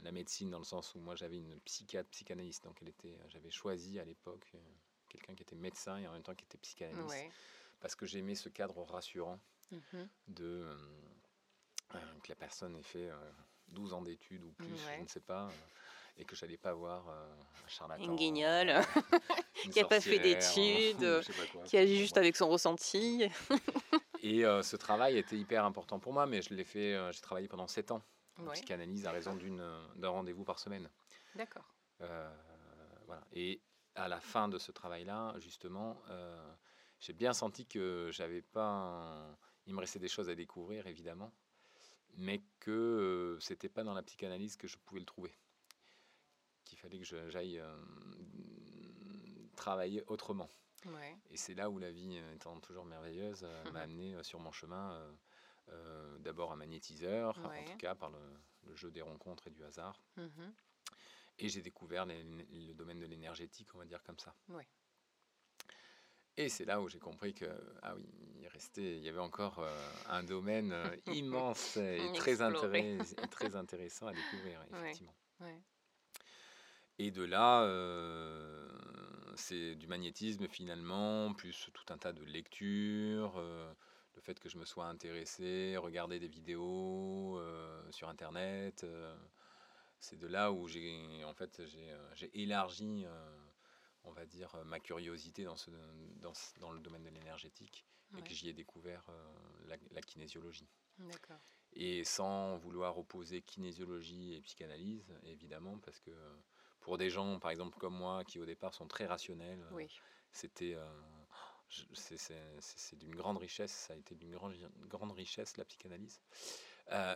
la 0.04 0.12
médecine 0.12 0.50
dans 0.50 0.60
le 0.60 0.66
sens 0.66 0.96
où 0.96 1.00
moi 1.00 1.16
j'avais 1.16 1.38
une 1.38 1.60
psychiatre, 1.62 2.10
psychanalyste, 2.10 2.64
donc 2.64 2.78
elle 2.82 2.90
était, 2.90 3.18
j'avais 3.28 3.52
choisi 3.52 4.00
à 4.00 4.06
l'époque 4.06 4.50
euh, 4.56 4.60
quelqu'un 5.08 5.36
qui 5.36 5.44
était 5.44 5.56
médecin 5.56 5.98
et 5.98 6.08
en 6.08 6.14
même 6.14 6.24
temps 6.24 6.36
qui 6.36 6.46
était 6.46 6.58
psychanalyste, 6.58 7.32
parce 7.80 7.96
que 7.96 8.06
j'aimais 8.06 8.36
ce 8.36 8.50
cadre 8.50 8.82
rassurant 8.84 9.40
mhm. 9.72 10.10
de 10.28 10.46
euh, 10.46 10.76
euh, 11.96 12.20
que 12.24 12.30
la 12.30 12.36
personne 12.36 12.76
ait 12.76 12.84
fait 12.84 13.10
12 13.72 13.94
ans 13.94 14.02
d'études 14.02 14.44
ou 14.44 14.52
plus, 14.52 14.68
je 14.98 15.02
ne 15.02 15.08
sais 15.08 15.20
pas, 15.20 15.50
et 16.18 16.26
que 16.26 16.36
j'allais 16.36 16.58
pas 16.58 16.74
voir 16.74 17.08
un 17.10 17.68
charlatan. 17.68 18.04
Une 18.04 18.16
guignole, 18.16 18.74
qui 19.72 19.80
n'a 19.80 19.86
pas 19.86 20.02
fait 20.02 20.20
d'études, 20.20 21.22
qui 21.66 21.78
agit 21.78 21.98
juste 21.98 22.18
avec 22.18 22.36
son 22.36 22.50
ressenti. 22.50 23.30
et 24.24 24.42
ce 24.42 24.76
travail 24.76 25.18
était 25.18 25.38
hyper 25.38 25.66
important 25.66 26.00
pour 26.00 26.14
moi, 26.14 26.26
mais 26.26 26.42
je 26.42 26.54
l'ai 26.54 26.66
fait, 26.66 26.98
j'ai 27.12 27.22
travaillé 27.22 27.48
pendant 27.48 27.68
7 27.68 27.92
ans 27.92 28.02
en 28.38 28.52
psychanalyse 28.52 29.06
à 29.06 29.12
raison 29.12 29.38
d'un 29.96 30.10
rendez-vous 30.10 30.44
par 30.44 30.60
semaine. 30.60 30.90
D'accord. 31.36 31.74
Euh, 32.02 32.30
voilà. 33.06 33.24
Et 33.34 33.62
à 33.96 34.08
la 34.08 34.20
fin 34.20 34.48
de 34.48 34.58
ce 34.58 34.72
travail-là, 34.72 35.36
justement, 35.40 36.02
euh, 36.10 36.54
j'ai 37.00 37.14
bien 37.14 37.34
senti 37.34 37.66
que 37.66 38.10
j'avais 38.12 38.42
pas. 38.42 39.38
Il 39.66 39.74
me 39.74 39.80
restait 39.80 40.00
des 40.00 40.08
choses 40.08 40.30
à 40.30 40.36
découvrir, 40.36 40.88
évidemment, 40.88 41.32
mais 42.18 42.42
que 42.60 42.72
euh, 42.72 43.40
c'était 43.40 43.70
pas 43.70 43.84
dans 43.84 43.94
la 43.94 44.04
psychanalyse 44.04 44.56
que 44.56 44.68
je 44.68 44.78
pouvais 44.78 45.00
le 45.00 45.06
trouver. 45.06 45.34
Qu'il 46.66 46.78
fallait 46.78 47.00
que 47.00 47.30
j'aille 47.30 47.62
travailler 49.56 50.04
autrement. 50.08 50.50
Et 51.32 51.38
c'est 51.38 51.56
là 51.56 51.70
où 51.70 51.80
la 51.80 51.92
vie, 51.92 52.18
étant 52.36 52.60
toujours 52.60 52.86
merveilleuse, 52.86 53.46
m'a 53.74 53.82
amené 53.82 54.24
sur 54.24 54.40
mon 54.40 54.52
chemin 54.52 55.02
euh, 55.72 56.18
d'abord 56.20 56.52
un 56.52 56.56
magnétiseur, 56.56 57.38
en 57.38 57.64
tout 57.64 57.78
cas 57.78 57.96
par 57.96 58.10
le, 58.10 58.76
jeu 58.76 58.92
des 58.92 59.02
rencontres 59.02 59.48
et 59.48 59.52
du 59.52 59.64
hasard. 59.64 60.00
Mhm. 60.18 60.54
Et 61.40 61.50
j'ai 61.50 61.62
découvert 61.62 62.06
le 62.06 62.74
domaine 62.74 63.00
de 63.00 63.06
l'énergétique, 63.06 63.74
on 63.74 63.80
va 63.80 63.86
dire 63.86 64.04
comme 64.04 64.20
ça. 64.20 64.36
Et 66.40 66.50
c'est 66.50 66.66
là 66.66 66.82
où 66.82 66.88
j'ai 66.88 67.00
compris 67.00 67.34
que 67.34 67.46
ah 67.82 67.94
oui, 67.96 68.06
il 68.42 68.48
restait, 68.48 68.98
il 68.98 69.04
y 69.04 69.10
avait 69.10 69.20
encore 69.20 69.60
euh, 69.60 69.70
un 70.10 70.24
domaine 70.24 70.72
euh, 70.72 70.96
immense 71.14 71.78
et 71.78 72.00
très, 72.16 72.38
très 73.30 73.56
intéressant 73.56 74.08
à 74.08 74.14
découvrir, 74.14 74.60
effectivement. 74.72 75.14
Et 76.98 77.12
de 77.12 77.24
là, 77.24 77.66
c'est 79.36 79.76
du 79.76 79.88
magnétisme 79.88 80.48
finalement, 80.48 81.34
plus 81.34 81.70
tout 81.74 81.94
un 81.94 81.98
tas 81.98 82.12
de 82.12 82.24
lectures, 82.24 83.42
le 84.20 84.22
fait 84.22 84.38
que 84.38 84.50
je 84.50 84.58
me 84.58 84.66
sois 84.66 84.86
intéressé, 84.86 85.78
regardé 85.78 86.20
des 86.20 86.28
vidéos 86.28 87.38
euh, 87.40 87.82
sur 87.90 88.10
Internet, 88.10 88.84
euh, 88.84 89.16
c'est 90.02 90.20
de 90.20 90.28
là 90.28 90.52
où 90.52 90.68
j'ai 90.68 91.24
en 91.24 91.34
fait 91.34 91.62
j'ai 92.16 92.42
élargi 92.42 93.06
on 94.04 94.12
va 94.12 94.26
dire, 94.26 94.54
euh, 94.56 94.64
ma 94.64 94.80
curiosité 94.80 95.44
dans, 95.44 95.56
ce, 95.56 95.72
dans, 96.22 96.34
dans 96.60 96.72
le 96.72 96.80
domaine 96.80 97.04
de 97.04 97.10
l'énergétique 97.10 97.86
et 98.18 98.24
que 98.24 98.34
j'y 98.34 98.50
ai 98.50 98.54
découvert 98.54 99.06
euh, 99.10 99.78
la, 99.92 100.02
kinésiologie. 100.02 100.68
Et 101.74 102.04
sans 102.04 102.58
vouloir 102.58 102.98
opposer 102.98 103.44
kinésiologie 103.44 104.34
et 104.34 104.42
psychanalyse, 104.42 105.14
évidemment, 105.26 105.78
parce 105.78 106.00
que 106.00 106.12
pour 106.80 106.98
des 106.98 107.12
gens, 107.12 107.40
par 107.40 107.52
exemple, 107.52 107.78
comme 107.78 107.96
moi, 107.96 108.24
qui 108.24 108.40
au 108.40 108.46
départ 108.46 108.74
sont 108.74 108.88
très 108.88 109.06
rationnels, 109.06 109.64
c'était. 110.32 110.74
Euh, 110.74 110.86
c'est 111.92 112.98
d'une 112.98 113.14
grande 113.14 113.38
richesse, 113.38 113.72
ça 113.72 113.94
a 113.94 113.96
été 113.96 114.16
d'une 114.16 114.32
grande, 114.32 114.56
grande 114.88 115.12
richesse 115.12 115.56
la 115.58 115.66
psychanalyse. 115.66 116.20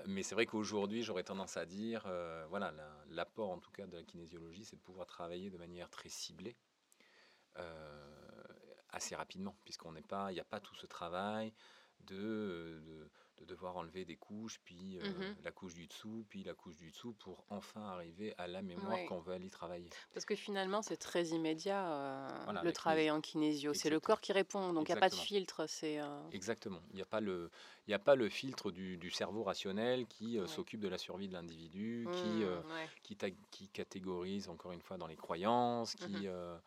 mais 0.05 0.21
c'est 0.21 0.35
vrai 0.35 0.45
qu'aujourd'hui, 0.45 1.01
j'aurais 1.01 1.23
tendance 1.23 1.57
à 1.57 1.65
dire, 1.65 2.03
voilà, 2.49 2.71
l'apport 3.07 3.49
en 3.49 3.57
tout 3.57 3.71
cas 3.71 3.87
de 3.87 3.97
la 3.97 4.03
kinésiologie, 4.03 4.63
c'est 4.63 4.75
de 4.75 4.81
pouvoir 4.81 5.07
travailler 5.07 5.49
de 5.49 5.57
manière 5.57 5.89
très 5.89 6.09
ciblée 6.09 6.55
euh, 6.55 6.73
assez 8.93 9.15
rapidement, 9.15 9.55
puisqu'on 9.65 9.91
n'est 9.91 10.01
pas, 10.01 10.31
il 10.31 10.36
n'y 10.36 10.39
a 10.39 10.45
pas 10.45 10.60
tout 10.60 10.75
ce 10.75 10.86
travail 10.86 11.53
de, 12.05 12.81
de, 12.86 13.45
devoir 13.45 13.75
enlever 13.75 14.05
des 14.05 14.15
couches, 14.15 14.62
puis 14.63 14.98
euh, 15.00 15.10
mmh 15.10 15.36
la 15.43 15.51
couche 15.51 15.74
du 15.74 15.86
dessous, 15.86 16.25
puis 16.29 16.43
la 16.45 16.53
couche 16.53 16.77
du 16.77 16.91
dessous, 16.91 17.12
pour 17.13 17.43
enfin 17.50 17.81
arriver 17.81 18.33
à 18.38 18.48
la 18.48 18.62
mémoire 18.62 18.98
qu'on 19.10 19.19
veut 19.19 19.33
aller 19.33 19.50
travailler. 19.50 19.89
Parce 20.13 20.24
que 20.24 20.33
finalement, 20.33 20.81
c'est 20.81 20.95
très 20.95 21.27
immédiat, 21.27 21.93
euh, 21.93 22.62
le 22.63 22.72
travail 22.72 23.12
en 23.12 23.19
kinésio. 23.19 23.74
C'est 23.74 23.89
le 23.89 24.00
corps 24.00 24.22
qui 24.22 24.31
répond, 24.31 24.72
donc 24.72 24.88
il 24.88 24.93
n'y 24.93 24.98
a 24.98 25.01
pas 25.01 25.10
de 25.10 25.15
filtre. 25.15 25.65
C'est 25.67 26.00
Exactement. 26.31 26.81
Il 26.91 26.95
n'y 26.95 27.01
a, 27.01 27.05
pas 27.05 27.19
le, 27.19 27.51
a 27.91 28.00
pas 28.00 28.15
le 28.15 28.29
filtre 28.29 28.72
du, 28.72 28.95
du 28.95 29.12
cerveau 29.12 29.43
rationnel 29.43 30.07
qui 30.07 30.39
s'occupe 30.48 30.79
de 30.79 30.88
la 30.88 30.98
survie 30.98 31.27
de 31.27 31.33
l'individu, 31.33 32.07
qui, 32.13 33.15
qui, 33.15 33.33
qui, 33.51 33.67
catégorise, 33.67 34.48
encore 34.48 34.72
une 34.72 34.81
fois, 34.81 34.98
dans 34.98 35.07
les 35.07 35.17
croyances, 35.17 35.95
qui... 35.95 36.27
Mmh 36.27 36.62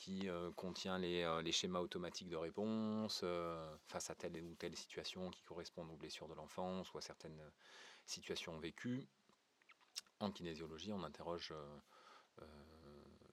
qui 0.00 0.30
euh, 0.30 0.50
contient 0.52 0.98
les, 0.98 1.22
euh, 1.24 1.42
les, 1.42 1.52
schémas 1.52 1.80
automatiques 1.80 2.30
de 2.30 2.36
réponse 2.36 3.20
euh, 3.22 3.76
face 3.86 4.08
à 4.08 4.14
telle 4.14 4.42
ou 4.42 4.54
telle 4.54 4.74
situation 4.74 5.28
qui 5.30 5.42
correspondent 5.42 5.90
aux 5.90 5.96
blessures 5.96 6.26
de 6.26 6.32
l'enfance 6.32 6.90
ou 6.94 6.98
à 6.98 7.02
certaines 7.02 7.42
situations 8.06 8.58
vécues. 8.58 9.06
En 10.18 10.30
kinésiologie, 10.30 10.92
on 10.92 11.04
interroge 11.04 11.54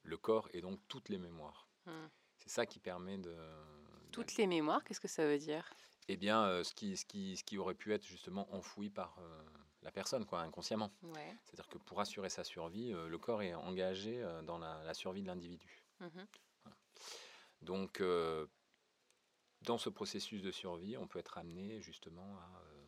le 0.03 0.17
corps 0.17 0.49
et 0.53 0.61
donc 0.61 0.79
toutes 0.89 1.09
les 1.09 1.17
mémoires. 1.17 1.69
Hmm. 1.85 2.07
C'est 2.37 2.49
ça 2.49 2.65
qui 2.65 2.79
permet 2.79 3.17
de... 3.17 3.35
Toutes 4.11 4.35
les 4.35 4.47
mémoires, 4.47 4.83
qu'est-ce 4.83 4.99
que 4.99 5.07
ça 5.07 5.25
veut 5.25 5.37
dire? 5.37 5.73
Eh 6.09 6.17
bien, 6.17 6.63
ce, 6.63 6.73
qui, 6.73 6.95
ce, 6.95 7.05
qui, 7.05 7.37
ce 7.37 7.43
qui 7.43 7.57
aurait 7.57 7.75
pu 7.75 7.93
être 7.93 8.05
justement 8.05 8.53
enfoui 8.53 8.89
par 8.89 9.19
la 9.83 9.91
personne, 9.91 10.25
quoi, 10.25 10.41
inconsciemment. 10.41 10.91
C'est-à-dire 11.45 11.67
que 11.67 11.77
pour 11.77 11.99
assurer 11.99 12.29
sa 12.29 12.43
survie, 12.43 12.91
le 12.91 13.17
corps 13.17 13.41
est 13.41 13.53
engagé 13.53 14.25
dans 14.43 14.57
la, 14.57 14.93
survie 14.93 15.21
de 15.21 15.27
l'individu. 15.27 15.83
Mmh 15.99 16.23
donc, 17.61 18.01
euh, 18.01 18.45
dans 19.61 19.77
ce 19.77 19.89
processus 19.89 20.41
de 20.41 20.51
survie, 20.51 20.97
on 20.97 21.07
peut 21.07 21.19
être 21.19 21.37
amené 21.37 21.81
justement 21.81 22.37
à, 22.37 22.61
euh, 22.61 22.85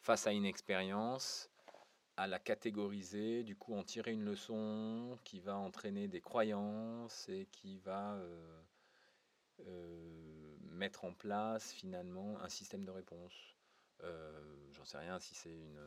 face 0.00 0.26
à 0.26 0.32
une 0.32 0.44
expérience, 0.44 1.50
à 2.16 2.26
la 2.26 2.38
catégoriser, 2.38 3.44
du 3.44 3.56
coup 3.56 3.74
en 3.74 3.82
tirer 3.82 4.12
une 4.12 4.24
leçon 4.24 5.18
qui 5.24 5.40
va 5.40 5.56
entraîner 5.56 6.08
des 6.08 6.20
croyances 6.20 7.28
et 7.28 7.46
qui 7.52 7.78
va 7.78 8.20
euh, 9.58 10.56
mettre 10.62 11.04
en 11.04 11.14
place 11.14 11.72
finalement 11.72 12.38
un 12.40 12.48
système 12.48 12.84
de 12.84 12.90
réponse. 12.90 13.34
J'en 14.72 14.84
sais 14.84 14.98
rien 14.98 15.18
si 15.18 15.34
c'est 15.34 15.52
une... 15.52 15.80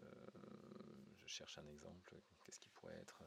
je 0.00 1.26
cherche 1.26 1.58
un 1.58 1.66
exemple, 1.66 2.14
qu'est-ce 2.44 2.58
qui 2.58 2.70
pourrait 2.70 2.96
être 2.96 3.22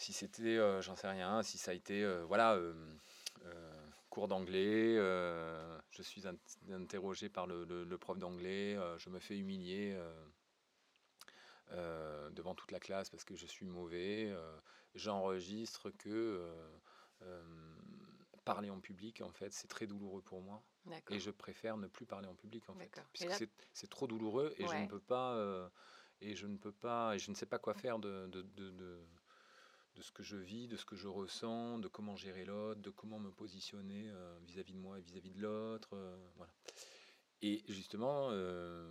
si 0.00 0.14
c'était, 0.14 0.56
euh, 0.56 0.80
j'en 0.80 0.96
sais 0.96 1.08
rien, 1.08 1.42
si 1.42 1.58
ça 1.58 1.72
a 1.72 1.74
été, 1.74 2.02
euh, 2.02 2.24
voilà, 2.24 2.54
euh, 2.54 2.72
cours 4.08 4.28
d'anglais, 4.28 4.96
je 5.90 6.02
suis 6.02 6.24
interrogé 6.72 7.28
par 7.28 7.46
le, 7.46 7.96
prof 7.98 8.18
d'anglais, 8.18 8.76
je 8.96 9.10
me 9.10 9.20
fais 9.20 9.38
humilier 9.38 9.96
devant 12.32 12.54
toute 12.54 12.72
la 12.72 12.80
classe 12.80 13.10
parce 13.10 13.24
que 13.24 13.36
je 13.36 13.46
suis 13.46 13.66
mauvais, 13.66 14.34
j'enregistre 14.94 15.90
que 15.90 16.50
parler 18.44 18.70
en 18.70 18.80
public, 18.80 19.20
en 19.20 19.30
fait, 19.30 19.52
c'est 19.52 19.68
très 19.68 19.86
douloureux 19.86 20.22
pour 20.22 20.40
moi. 20.40 20.62
Et 21.10 21.20
je 21.20 21.30
préfère 21.30 21.76
ne 21.76 21.86
plus 21.86 22.06
parler 22.06 22.26
en 22.26 22.34
public, 22.34 22.68
en 22.68 22.74
fait. 22.74 22.90
Puisque 23.12 23.48
c'est 23.72 23.90
trop 23.90 24.08
douloureux 24.08 24.54
et 24.56 24.66
je 24.66 24.74
ne 24.74 24.88
peux 24.88 24.98
pas... 24.98 25.70
et 26.20 26.34
je 26.34 26.46
ne 26.46 26.56
peux 26.56 26.72
pas... 26.72 27.14
Et 27.14 27.18
je 27.18 27.30
ne 27.30 27.36
sais 27.36 27.46
pas 27.46 27.58
quoi 27.58 27.74
faire 27.74 27.98
de, 28.00 28.26
de, 28.26 28.42
de 28.42 28.70
de 28.70 28.98
ce 29.98 30.12
que 30.12 30.22
je 30.22 30.36
vis, 30.36 30.68
de 30.68 30.76
ce 30.76 30.84
que 30.84 30.96
je 30.96 31.08
ressens, 31.08 31.78
de 31.78 31.88
comment 31.88 32.16
gérer 32.16 32.44
l'autre, 32.44 32.80
de 32.80 32.90
comment 32.90 33.18
me 33.18 33.30
positionner 33.30 34.08
euh, 34.10 34.38
vis-à-vis 34.42 34.72
de 34.72 34.78
moi 34.78 34.98
et 34.98 35.02
vis-à-vis 35.02 35.30
de 35.30 35.40
l'autre. 35.40 35.90
Euh, 35.94 36.16
voilà. 36.36 36.52
Et 37.42 37.62
justement, 37.68 38.28
euh, 38.30 38.88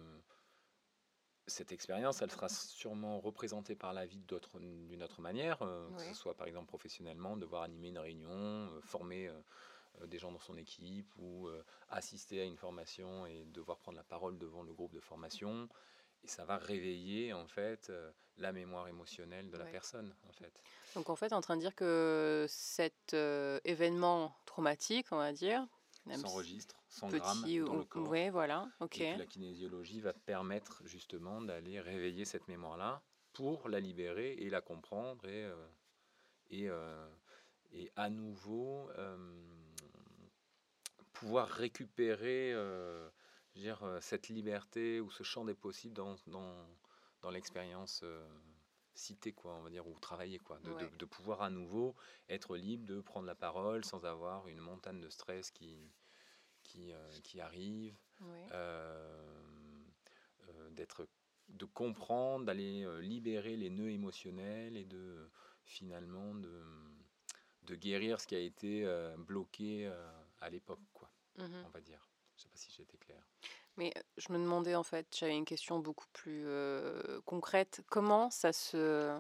cette 1.48 1.72
expérience, 1.72 2.22
elle 2.22 2.32
sera 2.32 2.50
sûrement 2.50 3.20
représentée 3.20 3.76
par 3.76 3.94
la 3.94 4.06
vie 4.06 4.24
d'une 4.54 5.04
autre 5.04 5.22
manière, 5.22 5.60
que 5.60 6.04
ce 6.04 6.14
soit 6.14 6.36
par 6.36 6.48
exemple 6.48 6.68
professionnellement, 6.68 7.38
devoir 7.38 7.64
animer 7.64 7.90
une 7.90 8.00
réunion, 8.00 8.70
former 8.82 9.32
des 10.08 10.18
gens 10.18 10.32
dans 10.32 10.40
son 10.40 10.58
équipe 10.58 11.12
ou 11.18 11.50
assister 11.90 12.42
à 12.42 12.44
une 12.44 12.58
formation 12.58 13.26
et 13.28 13.46
devoir 13.46 13.78
prendre 13.78 13.98
la 13.98 14.04
parole 14.04 14.38
devant 14.38 14.64
le 14.64 14.74
groupe 14.74 14.94
de 14.94 15.00
formation 15.00 15.70
et 16.24 16.28
ça 16.28 16.46
va 16.46 16.58
réveiller 16.58 17.34
en 17.34 17.48
fait 17.48 17.92
la 18.40 18.52
mémoire 18.52 18.88
émotionnelle 18.88 19.50
de 19.50 19.58
la 19.58 19.66
personne 19.66 20.14
en 20.28 20.32
fait. 20.34 20.52
Donc 20.96 21.10
en 21.10 21.16
fait 21.16 21.34
en 21.34 21.42
train 21.42 21.56
de 21.56 21.62
dire 21.62 21.76
que 21.76 22.46
cet 22.50 23.14
euh, 23.14 23.60
événement 23.66 24.36
traumatique, 24.46 25.08
on 25.12 25.18
va 25.18 25.34
dire, 25.34 25.66
s'enregistre, 26.16 26.76
s'engramme 26.90 27.42
dans 27.42 27.76
le 27.76 27.84
corps. 27.84 28.10
Oui, 28.10 28.30
voilà, 28.30 28.68
ok. 28.80 29.00
Et 29.00 29.18
la 29.18 29.26
kinésiologie 29.26 30.02
va 30.02 30.14
permettre 30.14 30.82
justement 30.86 31.42
d'aller 31.42 31.80
réveiller 31.80 32.26
cette 32.26 32.48
mémoire-là 32.48 33.02
pour 33.34 33.70
la 33.70 33.80
libérer 33.80 34.34
et 34.34 34.50
la 34.50 34.62
comprendre 34.62 35.28
et, 35.28 35.46
euh, 35.46 37.08
et, 37.72 37.82
et 37.84 37.92
à 37.96 38.10
nouveau 38.10 38.90
pouvoir 41.14 41.50
récupérer 41.50 42.56
dire, 43.56 43.84
euh, 43.84 44.00
cette 44.02 44.30
liberté 44.30 45.00
ou 45.00 45.12
ce 45.12 45.24
champ 45.24 45.46
des 45.46 45.54
possibles 45.54 45.94
dans, 45.94 46.16
dans, 46.28 46.56
dans 47.22 47.32
l'expérience 47.32 48.02
euh, 48.04 48.28
citée, 48.94 49.34
quoi, 49.34 49.56
on 49.56 49.62
va 49.62 49.70
dire, 49.70 49.88
ou 49.88 49.98
travailler, 50.00 50.40
quoi, 50.40 50.60
de, 50.60 50.98
de, 50.98 51.06
pouvoir 51.06 51.42
à 51.42 51.50
nouveau 51.50 51.96
être 52.28 52.58
libre 52.58 52.86
de 52.86 53.02
prendre 53.02 53.26
la 53.26 53.36
parole 53.36 53.86
sans 53.86 54.06
avoir 54.06 54.48
une 54.48 54.60
montagne 54.60 55.00
de 55.00 55.10
stress 55.10 55.52
qui, 55.52 55.92
qui, 56.64 56.92
euh, 56.92 57.10
qui 57.24 57.40
arrive, 57.40 57.98
d'être 60.72 61.08
de 61.50 61.66
comprendre, 61.66 62.46
d'aller 62.46 62.86
libérer 63.02 63.58
les 63.58 63.70
nœuds 63.70 63.90
émotionnels 63.90 64.78
et 64.78 64.86
de 64.86 65.30
finalement 65.66 66.36
de, 66.36 66.64
de 67.64 67.76
guérir 67.76 68.22
ce 68.22 68.28
qui 68.28 68.36
a 68.36 68.40
été 68.40 68.86
bloqué 69.18 69.92
à 70.42 70.50
l'époque, 70.50 70.80
quoi, 70.94 71.12
mmh 71.38 71.64
on 71.66 71.70
va 71.70 71.82
dire. 71.82 72.08
Je 72.38 72.44
ne 72.44 72.44
sais 72.44 72.50
pas 72.50 72.58
si 72.58 72.82
été 72.82 72.98
clair. 72.98 73.22
Mais 73.80 73.94
je 74.18 74.34
me 74.34 74.38
demandais 74.38 74.76
en 74.76 74.84
fait, 74.84 75.08
j'avais 75.18 75.38
une 75.38 75.46
question 75.46 75.80
beaucoup 75.80 76.08
plus 76.12 76.46
concrète. 77.24 77.82
Comment 77.90 78.30
ça 78.30 78.52
se 78.52 79.18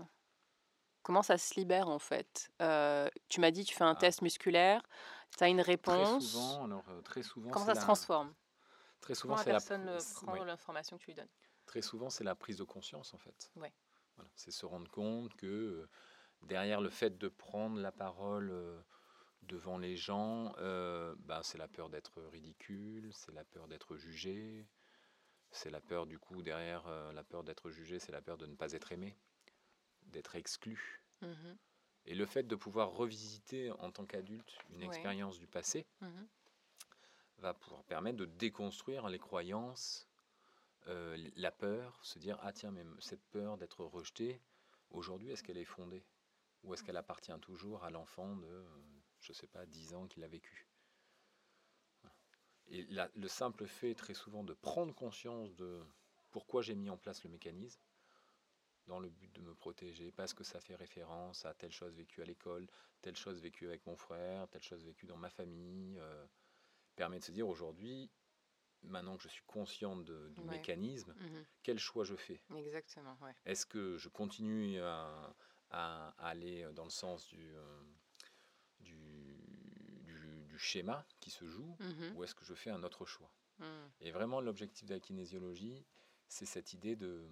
comment 1.02 1.24
ça 1.24 1.38
se 1.38 1.58
libère 1.58 1.88
en 1.88 1.98
fait? 1.98 2.52
Tu 3.30 3.40
m'as 3.40 3.52
dit 3.52 3.64
tu 3.64 3.74
fais 3.74 3.86
un 3.86 3.92
ah. 3.92 3.96
test 3.96 4.22
musculaire, 4.22 4.82
tu 5.38 5.42
as 5.46 5.48
une 5.48 5.62
réponse. 5.62 6.10
Très 6.10 6.20
souvent, 6.20 6.66
alors 6.66 6.84
très 7.06 7.24
souvent. 7.24 7.52
Comment 7.52 7.68
ça 7.68 7.76
se 7.76 7.80
transforme? 7.80 8.34
Très 9.00 9.16
souvent, 9.16 9.38
c'est 9.38 9.46
la 9.46 9.62
personne 9.62 9.98
prend 10.26 10.44
l'information 10.44 10.98
que 10.98 11.04
tu 11.04 11.12
lui 11.12 11.16
donnes? 11.16 11.30
Très 11.66 11.82
souvent, 11.82 12.10
c'est 12.10 12.26
la 12.26 12.36
prise 12.36 12.58
de 12.58 12.66
conscience 12.66 13.14
en 13.14 13.18
fait. 13.18 13.50
Ouais. 13.56 13.72
Voilà. 14.18 14.30
C'est 14.36 14.52
se 14.52 14.66
rendre 14.66 14.92
compte 14.92 15.34
que 15.36 15.88
derrière 16.42 16.82
le 16.82 16.90
fait 16.90 17.18
de 17.18 17.30
prendre 17.30 17.80
la 17.80 17.94
parole 17.94 18.84
devant 19.50 19.80
les 19.80 19.98
gens, 19.98 20.54
euh, 20.60 21.16
bah, 21.20 21.42
c'est 21.44 21.58
la 21.58 21.68
peur 21.68 21.90
d'être 21.90 22.22
ridicule, 22.32 23.10
c'est 23.14 23.34
la 23.34 23.44
peur 23.44 23.68
d'être 23.68 23.98
jugé, 23.98 24.68
c'est 25.52 25.72
la 25.72 25.82
peur 25.82 26.06
du 26.06 26.20
coup 26.20 26.44
derrière 26.44 26.86
euh, 26.88 27.12
la 27.12 27.24
peur 27.24 27.44
d'être 27.44 27.72
jugé, 27.72 28.00
c'est 28.00 28.12
la 28.12 28.22
peur 28.22 28.38
de 28.38 28.46
ne 28.46 28.56
pas 28.56 28.72
être 28.74 28.92
aimé, 28.92 29.18
d'être 30.04 30.36
exclu. 30.36 31.04
Mmh 31.22 31.56
Et 32.06 32.16
le 32.16 32.26
fait 32.26 32.44
de 32.44 32.56
pouvoir 32.56 32.92
revisiter 32.92 33.72
en 33.72 33.92
tant 33.92 34.06
qu'adulte 34.06 34.58
une 34.70 34.84
expérience 34.84 35.40
du 35.40 35.48
passé 35.48 35.86
mmh 36.02 36.08
va 37.40 37.54
pouvoir 37.54 37.84
permettre 37.86 38.18
de 38.18 38.26
déconstruire 38.26 39.08
les 39.08 39.18
croyances, 39.18 40.10
euh, 40.88 41.16
la 41.38 41.52
peur, 41.52 41.98
se 42.04 42.20
dire 42.20 42.38
ah 42.42 42.52
tiens 42.52 42.72
mais 42.72 42.84
cette 43.00 43.24
peur 43.32 43.58
d'être 43.58 43.86
rejeté, 43.86 44.42
aujourd'hui 44.92 45.32
est-ce 45.32 45.42
qu'elle 45.42 45.58
est 45.58 45.66
fondée? 45.66 46.04
Ou 46.64 46.74
est-ce 46.74 46.84
qu'elle 46.84 46.98
appartient 46.98 47.40
toujours 47.42 47.86
à 47.86 47.90
l'enfant 47.90 48.36
de 48.36 48.66
je 49.22 49.32
ne 49.32 49.36
sais 49.36 49.48
pas, 49.48 49.66
10 49.66 49.94
ans 49.94 50.08
qu'il 50.08 50.24
a 50.24 50.28
vécu. 50.28 50.68
Et 52.68 52.86
le 53.16 53.28
simple 53.28 53.66
fait 53.66 53.96
très 53.96 54.14
souvent 54.14 54.44
de 54.44 54.54
prendre 54.54 54.94
conscience 54.94 55.56
de 55.56 55.82
pourquoi 56.30 56.62
j'ai 56.62 56.76
mis 56.76 56.90
en 56.90 56.98
place 56.98 57.24
le 57.24 57.30
mécanisme 57.32 57.82
dans 58.86 59.00
le 59.00 59.10
but 59.10 59.34
de 59.34 59.42
me 59.42 59.54
protéger 59.56 60.12
parce 60.12 60.34
que 60.34 60.44
ça 60.44 60.60
fait 60.60 60.76
référence 60.76 61.46
à 61.46 61.54
telle 61.54 61.72
chose 61.72 61.96
vécue 61.96 62.22
à 62.22 62.26
l'école, 62.26 62.68
telle 63.02 63.16
chose 63.16 63.40
vécue 63.40 63.68
avec 63.68 63.86
mon 63.86 63.96
frère, 63.96 64.48
telle 64.50 64.64
chose 64.64 64.84
vécue 64.84 65.06
dans 65.06 65.18
ma 65.18 65.30
famille, 65.30 65.98
euh, 66.00 66.26
permet 66.96 67.20
de 67.20 67.24
se 67.24 67.32
dire 67.32 67.48
aujourd'hui, 67.48 68.12
maintenant 68.84 69.18
que 69.18 69.24
je 69.24 69.30
suis 69.30 69.44
conscient 69.46 69.96
de, 69.96 70.30
du 70.30 70.44
mécanisme, 70.44 71.14
mmh 71.14 71.46
quel 71.64 71.78
choix 71.78 72.04
je 72.04 72.16
fais? 72.16 72.42
Exactement. 72.56 73.18
Est-ce 73.46 73.66
que 73.66 73.98
je 73.98 74.10
continue 74.10 74.80
à, 74.82 75.36
aller 76.18 76.68
dans 76.74 76.86
le 76.86 76.90
sens 76.90 77.28
du, 77.28 77.56
euh, 77.56 77.82
du, 77.84 77.99
schéma 80.60 81.06
qui 81.20 81.32
se 81.32 81.46
joue 81.46 81.76
mmh 81.80 82.16
ou 82.16 82.24
est-ce 82.24 82.36
que 82.36 82.46
je 82.46 82.54
fais 82.54 82.70
un 82.70 82.84
autre 82.84 83.06
choix? 83.06 83.32
Mmh. 83.60 83.66
Et 84.02 84.12
vraiment, 84.12 84.42
l'objectif 84.42 84.88
de 84.88 84.94
la 84.94 85.00
kinésiologie, 85.00 85.86
c'est 86.28 86.46
cette 86.46 86.74
idée 86.74 86.96
de 86.96 87.28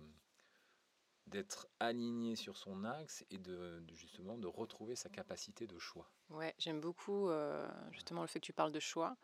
d'être 1.28 1.68
aligné 1.82 2.38
sur 2.38 2.56
son 2.56 2.86
axe 2.86 3.26
et 3.32 3.38
de, 3.38 3.84
justement 3.94 4.38
de 4.38 4.48
retrouver 4.48 4.96
sa 4.96 5.10
capacité 5.10 5.68
de 5.68 5.78
choix. 5.78 6.10
Ouais, 6.30 6.56
j'aime 6.58 6.80
beaucoup 6.80 7.30
euh, 7.30 7.68
justement 7.92 8.22
le 8.22 8.28
fait 8.28 8.40
que 8.40 8.46
tu 8.46 8.54
parles 8.54 8.72
de 8.72 8.80
choix 8.80 9.18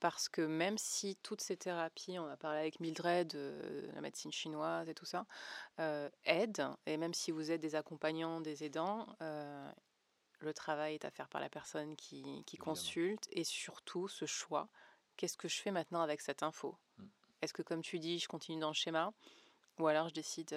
parce 0.00 0.28
que 0.28 0.42
même 0.42 0.78
si 0.78 1.16
toutes 1.22 1.40
ces 1.40 1.56
thérapies, 1.56 2.18
on 2.18 2.26
a 2.26 2.36
parlé 2.36 2.60
avec 2.60 2.80
Mildred, 2.80 3.34
euh, 3.34 3.90
la 3.94 4.00
médecine 4.00 4.32
chinoise 4.32 4.88
et 4.88 4.94
tout 4.94 5.04
ça, 5.04 5.26
euh, 5.80 6.08
aident, 6.24 6.76
et 6.86 6.96
même 6.96 7.14
si 7.14 7.30
vous 7.30 7.50
êtes 7.50 7.60
des 7.60 7.74
accompagnants, 7.74 8.40
des 8.40 8.64
aidants, 8.64 9.06
euh, 9.22 9.70
le 10.40 10.54
travail 10.54 10.94
est 10.94 11.04
à 11.04 11.10
faire 11.10 11.28
par 11.28 11.40
la 11.40 11.48
personne 11.48 11.96
qui, 11.96 12.44
qui 12.46 12.56
consulte, 12.56 13.28
et 13.32 13.44
surtout 13.44 14.08
ce 14.08 14.26
choix. 14.26 14.68
Qu'est-ce 15.16 15.36
que 15.36 15.48
je 15.48 15.60
fais 15.60 15.70
maintenant 15.70 16.00
avec 16.00 16.20
cette 16.20 16.42
info? 16.42 16.76
Mm. 16.98 17.04
Est-ce 17.42 17.52
que, 17.52 17.62
comme 17.62 17.82
tu 17.82 17.98
dis, 17.98 18.18
je 18.18 18.28
continue 18.28 18.60
dans 18.60 18.68
le 18.68 18.74
schéma, 18.74 19.12
ou 19.78 19.86
alors 19.86 20.08
je 20.08 20.14
décide 20.14 20.56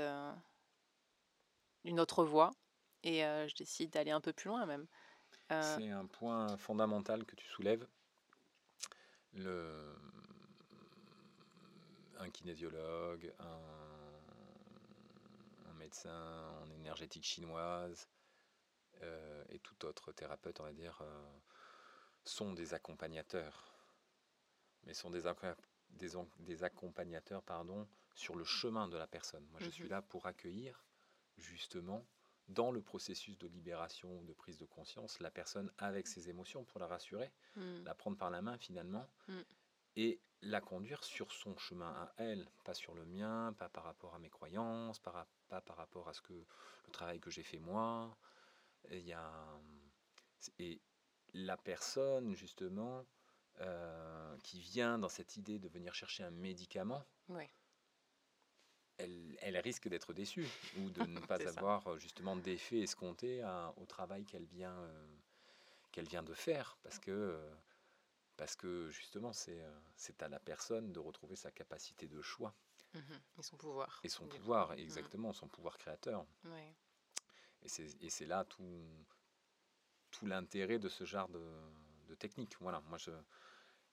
d'une 1.84 2.00
autre 2.00 2.24
voie, 2.24 2.52
et 3.04 3.22
je 3.22 3.56
décide 3.56 3.92
d'aller 3.92 4.12
un 4.12 4.22
peu 4.22 4.34
plus 4.34 4.48
loin 4.48 4.66
même 4.66 4.88
C'est 5.50 5.90
un 5.90 6.06
point 6.06 6.58
fondamental 6.58 7.26
que 7.26 7.36
tu 7.36 7.48
soulèves 7.48 7.88
le, 9.34 9.96
un 12.20 12.30
kinésiologue, 12.30 13.34
un, 13.40 13.60
médecin 15.80 16.54
en 16.62 16.72
énergétique 16.72 17.24
chinoise 17.24 18.08
euh, 19.02 19.44
et 19.50 19.60
tout 19.60 19.86
autre 19.86 20.12
thérapeute, 20.12 20.60
on 20.60 20.64
va 20.64 20.74
dire, 20.74 21.00
euh, 21.02 21.40
sont 22.26 22.54
des 22.54 22.74
accompagnateurs, 22.74 23.74
mais 24.84 24.94
sont 24.94 25.10
des, 25.10 25.24
des, 25.90 26.12
des, 26.40 26.64
accompagnateurs 26.64 27.44
pardon, 27.44 27.88
sur 28.14 28.36
le 28.36 28.44
chemin 28.44 28.88
de 28.88 28.98
la 28.98 29.08
personne. 29.08 29.46
Moi, 29.52 29.60
je 29.62 29.70
suis 29.70 29.86
mhm. 29.86 29.90
là 29.90 30.02
pour 30.02 30.26
accueillir 30.26 30.84
justement 31.38 32.06
dans 32.48 32.72
le 32.72 32.82
processus 32.82 33.38
de 33.38 33.48
libération 33.48 34.20
ou 34.20 34.26
de 34.26 34.34
prise 34.34 34.58
de 34.58 34.66
conscience, 34.66 35.20
la 35.20 35.32
personne 35.32 35.72
avec 35.78 36.08
ses 36.08 36.30
émotions 36.30 36.64
pour 36.64 36.80
la 36.80 36.88
rassurer, 36.88 37.32
mm. 37.56 37.84
la 37.84 37.96
prendre 37.96 38.18
par 38.18 38.30
la 38.30 38.42
main 38.42 38.58
finalement, 38.58 39.08
mm. 39.28 39.40
et 39.96 40.20
la 40.42 40.60
conduire 40.60 41.04
sur 41.04 41.32
son 41.32 41.58
chemin 41.58 41.92
à 41.92 42.14
elle, 42.18 42.48
pas 42.64 42.74
sur 42.74 42.94
le 42.94 43.06
mien, 43.06 43.54
pas 43.58 43.70
par 43.70 43.84
rapport 43.84 44.16
à 44.16 44.20
mes 44.20 44.30
croyances, 44.30 45.00
pas, 45.00 45.28
pas 45.50 45.62
par 45.62 45.78
rapport 45.78 46.10
à 46.10 46.14
ce 46.14 46.22
que 46.22 46.34
le 46.34 46.92
travail 46.92 47.20
que 47.20 47.30
j'ai 47.30 47.44
fait 47.44 47.60
moi. 47.60 48.18
Il 48.90 49.06
y 49.06 49.14
a, 49.14 49.32
et 50.60 50.82
la 51.34 51.56
personne 51.56 52.34
justement 52.36 53.06
euh, 53.60 54.38
qui 54.44 54.60
vient 54.60 54.98
dans 54.98 55.10
cette 55.10 55.38
idée 55.38 55.60
de 55.60 55.70
venir 55.70 55.94
chercher 55.94 56.24
un 56.24 56.32
médicament. 56.32 57.06
Oui 57.30 57.48
elle, 59.42 59.58
risque 59.58 59.88
d'être 59.88 60.14
déçue 60.14 60.48
ou 60.78 60.90
de 60.90 61.04
ne 61.04 61.20
pas 61.28 61.48
avoir 61.48 61.88
euh, 61.88 61.98
justement 61.98 62.36
d'effet 62.36 62.80
escompté 62.80 63.44
au 63.78 63.86
travail 63.86 64.26
qu'elle 64.26 64.46
vient, 64.46 64.78
euh, 64.78 65.08
qu'elle 65.92 66.08
vient 66.08 66.24
de 66.24 66.34
faire. 66.34 66.78
Parce 66.84 67.00
que, 67.00 67.12
euh, 67.12 67.54
parce 68.38 68.56
que 68.56 68.90
justement, 68.90 69.34
c'est, 69.34 69.64
c'est 69.96 70.22
à 70.24 70.30
la 70.30 70.40
personne 70.40 70.92
de 70.92 71.00
retrouver 71.00 71.36
sa 71.36 71.52
capacité 71.52 72.08
de 72.08 72.22
choix. 72.22 72.54
Mmh 72.94 73.00
et 73.40 73.42
son 73.42 73.58
pouvoir. 73.58 74.00
Et 74.04 74.10
son 74.10 74.28
pouvoir, 74.28 74.72
mmh. 74.72 74.80
exactement, 74.80 75.32
son 75.32 75.48
pouvoir 75.48 75.78
créateur. 75.78 76.26
C'est, 76.44 76.76
et 77.64 78.10
c'est 78.10 78.26
là 78.26 78.44
tout, 78.46 78.86
tout 80.12 80.26
l'intérêt 80.26 80.80
de 80.80 80.90
ce 80.90 81.04
genre 81.06 81.30
de, 81.30 81.44
de 82.08 82.16
technique. 82.16 82.56
Voilà, 82.60 82.82
moi, 82.82 82.98
je, 82.98 83.12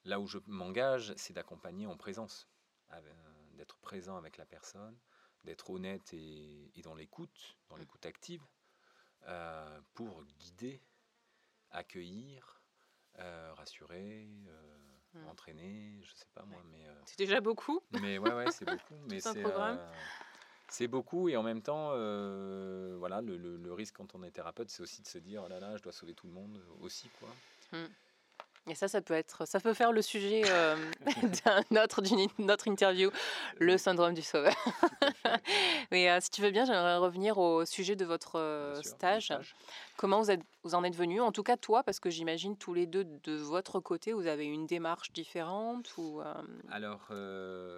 là 0.05 0.21
où 0.21 0.27
je 0.27 0.39
m'engage, 0.47 1.13
c'est 1.17 1.33
d'accompagner 1.33 1.87
en 1.87 1.97
présence 1.97 2.49
d'être 3.55 3.79
présent 3.79 4.17
avec 4.17 4.37
la 4.37 4.47
personne, 4.47 4.97
d'être 5.45 5.71
honnête 5.71 6.13
et, 6.15 6.71
dans 6.83 6.95
l'écoute, 6.95 7.59
dans 7.69 7.77
mm. 7.77 7.81
l'écoute 7.81 8.07
active, 8.07 8.43
euh, 9.27 9.81
pour 9.95 10.25
guider, 10.39 10.81
accueillir, 11.71 12.63
euh, 13.19 13.53
rassurer, 13.55 14.29
euh, 14.47 14.89
mm. 15.15 15.27
entraîner, 15.27 16.01
je 16.03 16.15
sais 16.15 16.29
pas 16.35 16.45
moi, 16.45 16.63
mais 16.71 16.87
c'est 17.05 17.19
déjà 17.19 17.41
beaucoup. 17.41 17.81
Mais 18.01 18.19
ouais, 18.19 18.33
ouais, 18.33 18.51
c'est 18.51 18.65
beaucoup. 18.65 18.95
mais 19.09 19.21
c'est 19.21 19.43
c'est 20.71 20.89
beaucoup 20.89 21.29
et 21.29 21.37
en 21.37 21.43
même 21.43 21.63
temps, 21.63 21.89
voilà, 22.99 23.21
le, 23.21 23.73
risque 23.73 23.97
quand 23.97 24.15
on 24.15 24.23
est 24.23 24.31
thérapeute, 24.31 24.71
c'est 24.71 24.83
aussi 24.83 25.03
de 25.03 25.07
se 25.07 25.19
dire, 25.19 25.43
oh 25.45 25.49
là 25.49 25.61
là, 25.61 25.77
je 25.77 25.83
dois 25.83 25.93
sauver 25.93 26.15
tout 26.15 26.27
le 26.27 26.33
monde 26.33 26.61
aussi, 26.83 27.09
quoi. 27.21 27.29
Mm. 27.73 27.87
Et 28.69 28.75
ça, 28.75 28.87
ça 28.87 29.01
peut 29.01 29.15
être, 29.15 29.47
ça 29.47 29.61
peut 29.61 29.73
faire 29.73 29.93
le 29.93 30.03
sujet 30.03 30.43
euh, 30.51 30.77
d'un 31.45 31.83
autre, 31.83 32.03
d'une 32.03 32.51
autre 32.51 32.69
interview, 32.69 33.11
le 33.59 33.79
syndrome 33.79 34.15
du 34.15 34.23
sauveur. 34.23 34.55
Mais 35.91 36.11
euh, 36.11 36.19
si 36.21 36.31
tu 36.31 36.43
veux 36.43 36.51
bien, 36.51 36.65
j'aimerais 36.65 36.99
revenir 36.99 37.39
au 37.39 37.65
sujet 37.65 37.97
de 37.97 38.05
votre 38.05 38.39
euh, 38.39 38.83
stage. 38.83 39.33
Comment 39.97 40.21
vous, 40.21 40.31
êtes, 40.31 40.43
vous 40.65 40.75
en 40.75 40.85
êtes 40.85 40.95
venu 40.95 41.21
En 41.21 41.33
tout 41.33 41.43
cas, 41.43 41.57
toi, 41.57 41.83
parce 41.83 41.99
que 41.99 42.11
j'imagine 42.11 42.57
tous 42.57 42.75
les 42.75 42.87
deux 42.87 43.05
de 43.05 43.37
votre 43.37 43.81
côté, 43.81 44.13
vous 44.13 44.27
avez 44.27 44.45
une 44.45 44.67
démarche 44.67 45.13
différente 45.13 45.97
ou 45.97 46.21
Alors, 46.71 47.09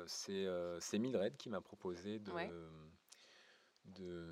c'est 0.06 0.98
Mildred 0.98 1.36
qui 1.36 1.48
m'a 1.48 1.60
proposé 1.60 2.18
de, 2.18 2.32
de, 3.84 4.26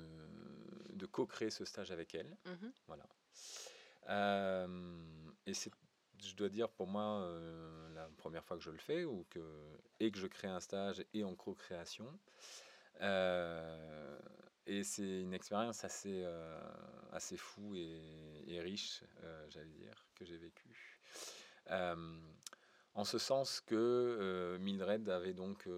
de 0.93 1.05
co-créer 1.05 1.49
ce 1.49 1.65
stage 1.65 1.91
avec 1.91 2.13
elle. 2.15 2.37
Mmh 2.45 2.67
voilà. 2.87 3.05
et 5.45 5.53
c'est 5.53 5.71
je 6.21 6.35
dois 6.35 6.49
dire 6.49 6.69
pour 6.69 6.87
moi 6.87 7.21
euh, 7.21 7.93
la 7.93 8.09
première 8.17 8.43
fois 8.43 8.57
que 8.57 8.63
je 8.63 8.71
le 8.71 8.77
fais 8.77 9.03
ou 9.03 9.25
que 9.29 9.39
et 9.99 10.11
que 10.11 10.17
je 10.17 10.27
crée 10.27 10.47
un 10.47 10.59
stage 10.59 11.03
et 11.13 11.23
en 11.23 11.35
co-création 11.35 12.07
euh, 13.01 14.19
et 14.65 14.83
c'est 14.83 15.21
une 15.21 15.33
expérience 15.33 15.83
assez 15.83 16.23
euh, 16.23 16.59
assez 17.11 17.37
fou 17.37 17.75
et, 17.75 18.59
riche 18.61 19.03
j'allais 19.49 19.71
dire 19.71 20.05
que 20.15 20.25
j'ai 20.25 20.37
vécu 20.37 20.99
en 22.93 23.05
ce 23.05 23.17
sens 23.17 23.61
que 23.61 24.57
Mildred 24.59 25.07
avait 25.09 25.33
donc 25.33 25.69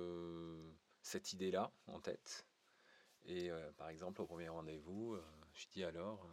cette 1.03 1.33
idée 1.33 1.51
là 1.51 1.71
en 1.87 1.99
tête. 1.99 2.47
Et 3.25 3.51
par 3.77 3.89
exemple 3.89 4.21
au 4.21 4.25
premier 4.25 4.49
rendez-vous 4.49 5.17
je 5.53 5.67
dis 5.67 5.83
alors 5.83 6.27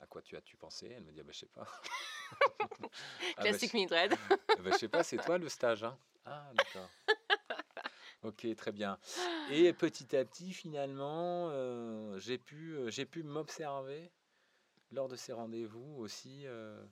à 0.00 0.06
quoi 0.06 0.22
tu 0.22 0.36
as-tu 0.36 0.56
pensé? 0.56 0.92
Elle 0.94 1.04
me 1.04 1.12
dit, 1.12 1.20
ah, 1.20 1.24
bah, 1.24 1.32
je 1.32 1.38
sais 1.38 1.46
pas. 1.46 1.66
Ah, 3.38 3.42
bah, 3.42 3.42
Classique 3.42 3.74
Mildred. 3.74 4.14
Ah, 4.30 4.36
bah, 4.64 4.70
je 4.72 4.78
sais 4.78 4.88
pas, 4.88 5.02
c'est 5.04 5.18
toi 5.18 5.38
le 5.38 5.48
stage. 5.48 5.84
Hein? 5.84 5.96
Ah, 6.24 6.50
d'accord. 6.54 6.88
ok, 8.24 8.54
très 8.56 8.72
bien. 8.72 8.98
Et 9.50 9.72
petit 9.72 10.16
à 10.16 10.24
petit, 10.24 10.52
finalement, 10.52 11.50
euh, 11.50 12.18
j'ai 12.18 12.38
pu, 12.38 12.72
euh, 12.72 12.90
j'ai 12.90 13.06
pu 13.06 13.22
m'observer 13.22 14.10
lors 14.90 15.08
de 15.08 15.14
ces 15.14 15.32
rendez-vous 15.32 15.96
aussi 15.98 16.46
euh, 16.46 16.84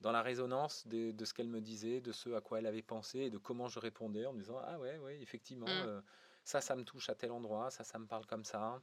dans 0.00 0.12
la 0.12 0.22
résonance 0.22 0.86
de, 0.86 1.10
de 1.10 1.24
ce 1.24 1.34
qu'elle 1.34 1.48
me 1.48 1.60
disait, 1.60 2.00
de 2.00 2.12
ce 2.12 2.30
à 2.30 2.40
quoi 2.40 2.60
elle 2.60 2.66
avait 2.66 2.82
pensé 2.82 3.20
et 3.20 3.30
de 3.30 3.38
comment 3.38 3.68
je 3.68 3.80
répondais 3.80 4.26
en 4.26 4.32
me 4.32 4.38
disant 4.38 4.60
Ah 4.64 4.78
ouais, 4.78 4.98
ouais, 4.98 5.20
effectivement, 5.20 5.66
mmh. 5.66 6.02
ça, 6.44 6.60
ça 6.60 6.76
me 6.76 6.84
touche 6.84 7.08
à 7.08 7.16
tel 7.16 7.32
endroit, 7.32 7.70
ça, 7.70 7.82
ça 7.82 7.98
me 7.98 8.06
parle 8.06 8.26
comme 8.26 8.44
ça. 8.44 8.80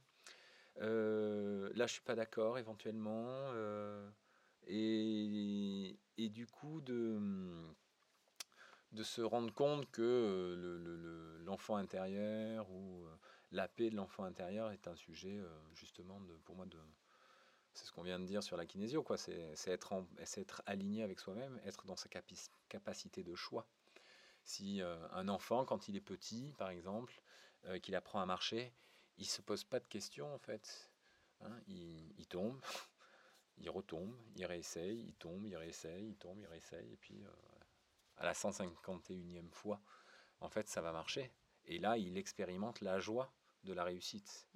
Euh, 0.78 1.70
là, 1.74 1.86
je 1.86 1.92
suis 1.92 2.02
pas 2.02 2.14
d'accord 2.14 2.58
éventuellement. 2.58 3.26
Euh, 3.26 4.08
et, 4.66 5.98
et, 6.18 6.28
du 6.28 6.46
coup, 6.46 6.80
de, 6.80 7.18
de 8.92 9.02
se 9.02 9.20
rendre 9.22 9.52
compte 9.52 9.90
que 9.90 10.02
euh, 10.02 11.38
l'enfant 11.44 11.76
le, 11.76 11.82
intérieur 11.82 12.70
ou 12.70 13.04
la 13.52 13.68
paix 13.68 13.90
de 13.90 13.96
l'enfant 13.96 14.24
intérieur 14.24 14.70
est 14.70 14.86
un 14.86 14.94
sujet 14.94 15.40
justement 15.74 16.20
pour 16.44 16.54
moi 16.54 16.66
de 16.66 16.78
c'est 17.72 17.84
ce 17.84 17.92
qu'on 17.92 18.02
vient 18.02 18.20
de 18.20 18.24
dire 18.24 18.44
sur 18.44 18.56
la 18.56 18.64
kinésio 18.64 19.02
quoi 19.02 19.16
c'est 19.16 19.56
être, 19.66 20.04
être 20.36 20.62
aligné 20.66 21.02
avec 21.02 21.18
soi-même 21.18 21.60
être 21.64 21.84
dans 21.84 21.96
sa 21.96 22.08
capacité 22.68 23.24
de 23.24 23.34
choix 23.34 23.66
si 24.44 24.80
un 24.82 25.28
enfant 25.28 25.64
quand 25.64 25.88
il 25.88 25.96
est 25.96 26.00
petit 26.00 26.54
par 26.58 26.70
exemple 26.70 27.20
qu'il 27.82 27.96
apprend 27.96 28.20
à 28.20 28.26
marcher 28.26 28.72
il 29.20 29.26
se 29.26 29.42
pose 29.42 29.64
pas 29.64 29.78
de 29.78 29.86
questions 29.86 30.34
en 30.34 30.38
fait. 30.38 30.90
Hein. 31.42 31.60
il, 31.68 32.26
tombe, 32.26 32.60
il 33.58 33.70
retombe, 33.70 34.14
il 34.36 34.44
réessaye, 34.44 35.00
il 35.06 35.14
tombe, 35.14 35.46
il 35.46 35.56
réessaye, 35.56 36.08
il 36.08 36.16
tombe, 36.16 36.38
il 36.38 36.46
réessaye, 36.46 36.92
et 36.92 36.96
puis 36.96 37.24
euh, 37.24 37.30
à 38.16 38.24
la 38.24 38.32
151e 38.32 39.50
fois, 39.50 39.80
en 40.40 40.48
fait, 40.48 40.68
ça 40.68 40.80
va 40.80 40.92
marcher. 40.92 41.32
Et 41.64 41.78
là, 41.78 41.96
il 41.96 42.18
expérimente 42.18 42.80
la 42.80 42.98
joie 42.98 43.32
de 43.64 43.72
la 43.72 43.84
réussite. 43.84 44.46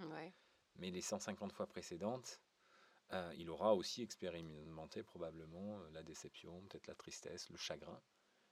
Mais 0.77 0.91
les 0.91 1.01
150 1.01 1.53
fois 1.53 1.67
précédentes, 1.67 2.41
euh, 3.13 3.33
il 3.37 3.49
aura 3.51 3.75
aussi 3.75 4.03
expérimenté 4.03 5.03
probablement 5.03 5.79
euh, 5.79 5.91
la 5.93 6.03
déception, 6.03 6.61
peut-être 6.63 6.87
la 6.87 6.95
tristesse, 6.95 7.49
le 7.51 7.57
chagrin. 7.57 8.01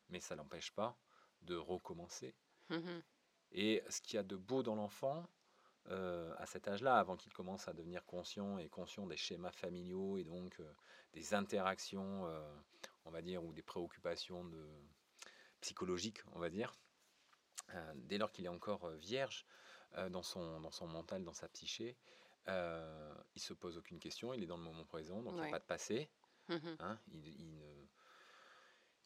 Mais 0.08 0.20
ça 0.20 0.36
n'empêche 0.36 0.72
pas 0.72 0.96
de 1.42 1.56
recommencer. 1.56 2.34
Mmh 2.70 3.00
et 3.54 3.82
ce 3.90 4.00
qu'il 4.00 4.14
y 4.14 4.18
a 4.18 4.22
de 4.22 4.36
beau 4.36 4.62
dans 4.62 4.74
l'enfant, 4.74 5.28
euh, 5.88 6.34
à 6.38 6.46
cet 6.46 6.68
âge-là, 6.68 6.96
avant 6.96 7.16
qu'il 7.16 7.32
commence 7.32 7.68
à 7.68 7.72
devenir 7.72 8.04
conscient 8.04 8.58
et 8.58 8.68
conscient 8.68 9.06
des 9.06 9.16
schémas 9.16 9.52
familiaux 9.52 10.18
et 10.18 10.24
donc 10.24 10.60
des 11.12 11.34
interactions, 11.34 12.26
on 13.04 13.10
va 13.10 13.22
dire, 13.22 13.44
ou 13.44 13.52
des 13.52 13.62
préoccupations 13.62 14.44
de, 14.44 14.66
psychologiques, 15.60 16.20
on 16.32 16.38
va 16.38 16.50
dire, 16.50 16.74
dès 17.94 18.18
lors 18.18 18.32
qu'il 18.32 18.44
est 18.44 18.48
encore 18.48 18.88
vierge 18.90 19.44
dans, 20.10 20.22
son, 20.22 20.60
dans 20.60 20.70
son 20.70 20.86
mental, 20.86 21.24
dans 21.24 21.34
sa 21.34 21.48
psyché, 21.48 21.96
euh, 22.48 23.14
il 23.34 23.40
se 23.40 23.52
pose 23.52 23.78
aucune 23.78 24.00
question, 24.00 24.34
il 24.34 24.42
est 24.42 24.46
dans 24.46 24.56
le 24.56 24.64
moment 24.64 24.84
présent, 24.84 25.22
donc 25.22 25.34
il 25.36 25.40
n'y 25.42 25.46
a 25.46 25.50
pas 25.50 25.58
de 25.58 25.64
passé. 25.64 26.08
Mmh 26.48 26.56
hein, 26.80 26.98
il, 27.12 27.54
ne, 27.54 27.86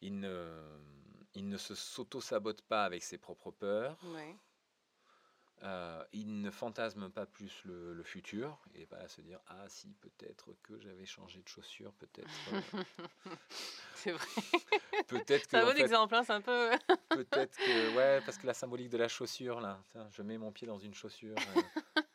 il, 0.01 0.19
ne, 0.19 0.79
il, 1.35 1.49
ne, 1.49 1.59
se 1.59 1.75
s'auto-sabote 1.75 2.63
pas 2.63 2.85
avec 2.85 3.03
ses 3.03 3.19
propres 3.19 3.51
peurs. 3.51 3.99
Euh, 5.63 6.05
il 6.13 6.43
ne 6.43 6.51
fantasme 6.51 7.09
pas 7.09 7.27
plus 7.27 7.63
le, 7.65 8.03
futur. 8.03 8.59
N'est 8.75 8.87
pas 8.87 8.99
à 8.99 9.09
se 9.09 9.21
dire 9.21 9.41
Ah, 9.49 9.65
si, 9.69 9.89
peut-être 9.95 10.55
que 10.63 10.79
j'avais 10.81 11.07
changé 11.07 11.41
de 11.41 11.49
chaussure, 11.49 11.93
peut-être. 11.99 12.31
c'est 13.95 14.13
vrai. 14.13 14.27
peut-être 15.09 15.45
que. 15.45 15.51
C'est 15.51 15.57
un 15.57 15.65
bon 15.65 15.77
exemple, 15.77 16.15
hein, 16.15 16.23
c'est 16.25 16.35
un 16.35 16.41
peu. 16.41 16.71
peut-être 17.09 17.57
que. 17.57 17.97
Ouais, 17.97 18.21
parce 18.25 18.39
que 18.39 18.47
la 18.47 18.55
symbolique 18.55 18.91
de 18.91 18.99
la 18.99 19.09
chaussure, 19.09 19.61
là, 19.61 19.81
je 20.11 20.23
mets 20.23 20.39
mon 20.39 20.53
pied 20.53 20.67
dans 20.67 20.79
une 20.79 20.95
chaussure. 20.95 21.37
Euh, 21.57 21.63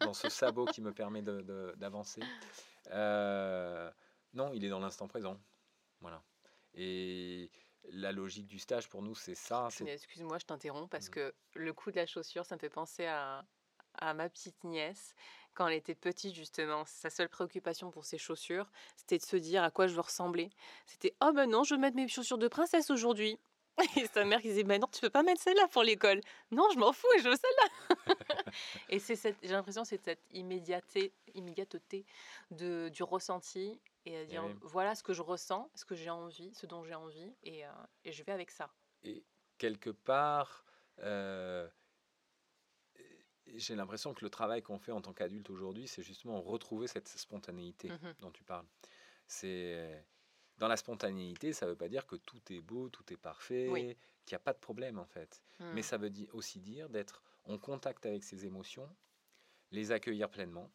dans 0.02 0.14
ce 0.14 0.30
sabot 0.30 0.66
qui 0.66 0.82
me 0.82 0.92
permet 0.92 1.22
d'avancer. 1.22 2.22
Euh, 2.92 3.90
non, 4.34 4.52
il 4.54 4.64
est 4.66 4.70
dans 4.70 4.80
l'instant 4.80 5.08
présent. 5.08 5.40
Voilà. 6.00 6.22
Et 6.74 7.52
la 7.90 8.12
logique 8.12 8.48
du 8.48 8.60
stage 8.60 8.88
pour 8.90 9.02
nous, 9.02 9.16
c'est 9.16 9.36
ça. 9.36 9.68
Excuse-moi, 9.86 10.38
je 10.40 10.46
t'interromps 10.46 10.90
parce 10.90 11.08
mmh. 11.08 11.12
que 11.12 11.34
le 11.56 11.74
coup 11.74 11.92
de 11.92 11.98
la 11.98 12.06
chaussure, 12.06 12.46
ça 12.46 12.56
me 12.56 12.60
fait 12.60 12.70
penser 12.70 13.06
à, 13.06 13.44
à 13.96 14.14
ma 14.14 14.30
petite 14.30 14.64
nièce. 14.64 15.16
Quand 15.54 15.68
elle 15.68 15.76
était 15.76 15.96
petite, 15.96 16.34
justement, 16.34 16.86
sa 16.86 17.10
seule 17.10 17.28
préoccupation 17.28 17.92
pour 17.92 18.06
ses 18.06 18.18
chaussures, 18.18 18.70
c'était 18.96 19.18
de 19.18 19.24
se 19.24 19.36
dire 19.36 19.64
à 19.64 19.72
quoi 19.72 19.88
je 19.88 19.94
veux 19.94 20.02
ressembler. 20.02 20.50
C'était 20.86 21.14
Oh 21.22 21.32
ben 21.34 21.50
non, 21.50 21.64
je 21.64 21.76
veux 21.76 21.82
mettre 21.82 21.98
mes 21.98 22.08
chaussures 22.08 22.38
de 22.38 22.48
princesse 22.48 22.90
aujourd'hui. 22.90 23.38
Et 23.98 24.06
sa 24.08 24.24
mère 24.26 24.42
qui 24.42 24.50
disait 24.50 24.64
bah 24.64 24.78
non, 24.78 24.88
tu 24.92 25.02
peux 25.02 25.10
pas 25.10 25.24
mettre 25.24 25.42
celle-là 25.42 25.68
pour 25.68 25.84
l'école. 25.84 26.22
Non, 26.52 26.68
je 26.74 26.78
m'en 26.78 26.94
fous 26.94 27.08
et 27.18 27.22
je 27.22 27.30
veux 27.30 27.36
celle-là. 27.36 28.16
et 28.90 29.00
c'est 29.00 29.16
cette, 29.16 29.38
j'ai 29.42 29.54
l'impression 29.54 29.86
c'est 29.86 30.04
cette 30.04 30.24
immédiateté, 30.32 31.14
immédiateté 31.34 32.06
de, 32.52 32.90
du 32.90 33.04
ressenti 33.04 33.80
et 34.06 34.18
à 34.18 34.26
dire 34.26 34.44
voilà 34.62 34.96
ce 34.96 35.04
que 35.04 35.14
je 35.14 35.22
ressens, 35.22 35.70
ce 35.76 35.86
que 35.86 35.96
j'ai 35.96 36.10
envie, 36.10 36.54
ce 36.54 36.66
dont 36.66 36.84
j'ai 36.84 36.96
envie 36.96 37.36
et, 37.44 37.66
euh, 37.66 37.72
et, 38.04 38.12
je 38.12 38.24
vais 38.24 38.32
avec 38.32 38.52
ça. 38.52 38.72
Et 39.04 39.24
quelque 39.58 39.90
part, 39.90 40.66
euh, 41.00 41.68
j'ai 43.48 43.76
l'impression 43.76 44.14
que 44.14 44.24
le 44.24 44.30
travail 44.30 44.62
qu'on 44.62 44.80
fait 44.80 44.92
en 44.92 45.02
tant 45.02 45.14
qu'adulte 45.14 45.50
aujourd'hui, 45.50 45.88
c'est 45.88 46.04
justement 46.04 46.42
retrouver 46.42 46.88
cette 46.88 47.08
spontanéité 47.08 47.90
mmh 47.90 48.16
dont 48.20 48.32
tu 48.32 48.44
parles. 48.44 48.66
C'est 49.28 50.04
dans 50.58 50.68
la 50.68 50.78
spontanéité, 50.78 51.54
ça 51.54 51.66
ne 51.66 51.72
veut 51.72 51.78
pas 51.78 51.90
dire 51.90 52.06
que 52.06 52.16
tout 52.16 52.42
est 52.52 52.62
beau, 52.62 52.90
tout 52.90 53.12
est 53.12 53.18
parfait, 53.18 53.68
qu'il 54.26 54.36
n'y 54.36 54.36
a 54.36 54.40
pas 54.40 54.54
de 54.54 54.60
problème 54.60 55.00
en 55.00 55.06
fait. 55.06 55.42
Mais 55.60 55.82
mmh. 55.82 55.84
ça 55.84 55.98
veut 55.98 56.12
aussi 56.34 56.60
dire 56.60 56.90
d'être 56.90 57.24
en 57.46 57.58
contact 57.58 58.06
avec 58.06 58.24
ses 58.24 58.46
émotions, 58.46 58.88
les 59.72 59.92
accueillir 59.92 60.30
pleinement, 60.30 60.72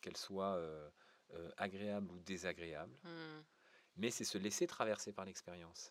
qu'elles 0.00 0.16
soient 0.16 0.54
euh, 0.56 0.88
euh, 1.34 1.50
agréables 1.56 2.10
ou 2.12 2.18
désagréables. 2.20 2.96
Mmh. 3.04 3.42
Mais 3.96 4.10
c'est 4.10 4.24
se 4.24 4.38
laisser 4.38 4.66
traverser 4.66 5.12
par 5.12 5.24
l'expérience 5.24 5.90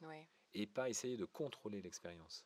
et 0.54 0.68
pas 0.68 0.90
essayer 0.90 1.18
de 1.18 1.26
contrôler 1.26 1.82
l'expérience. 1.82 2.46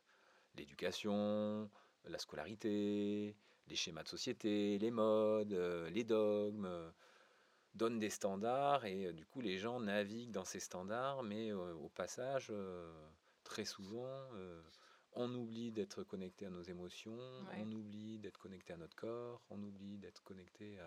L'éducation, 0.56 1.70
la 2.06 2.18
scolarité, 2.18 3.36
les 3.68 3.76
schémas 3.76 4.04
de 4.04 4.08
société, 4.08 4.78
les 4.80 4.92
modes, 4.92 5.54
euh, 5.54 5.90
les 5.90 6.06
dogmes 6.06 6.92
donne 7.74 8.00
des 8.00 8.10
standards 8.10 8.86
et 8.86 9.08
euh, 9.08 9.14
du 9.14 9.26
coup 9.26 9.42
les 9.42 9.58
gens 9.58 9.80
naviguent 9.80 10.32
dans 10.32 10.46
ces 10.46 10.60
standards, 10.60 11.24
mais 11.24 11.52
euh, 11.52 11.74
au 11.76 11.90
passage, 11.90 12.48
euh, 12.50 12.92
très 13.44 13.66
souvent, 13.66 14.30
on 15.14 15.34
oublie 15.34 15.72
d'être 15.72 16.04
connecté 16.04 16.46
à 16.46 16.50
nos 16.52 16.62
émotions, 16.62 17.18
on 17.58 17.72
oublie 17.72 18.20
d'être 18.20 18.38
connecté 18.38 18.74
à 18.74 18.78
notre 18.78 18.96
corps, 18.96 19.42
on 19.50 19.62
oublie 19.64 19.98
d'être 19.98 20.22
connecté 20.24 20.78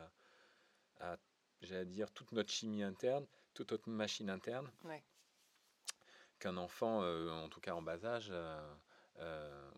à, 1.01 1.17
j'allais 1.63 1.87
dire, 1.87 2.11
toute 2.13 2.33
notre 2.33 2.51
chimie 2.51 2.83
interne, 2.83 3.27
toute 3.55 3.73
notre 3.73 3.89
machine 3.89 4.31
interne. 4.31 4.71
Qu'un 6.39 6.57
enfant, 6.57 7.03
en 7.03 7.49
tout 7.49 7.61
cas 7.61 7.75
en 7.75 7.83
bas 7.83 8.05
âge, 8.05 8.33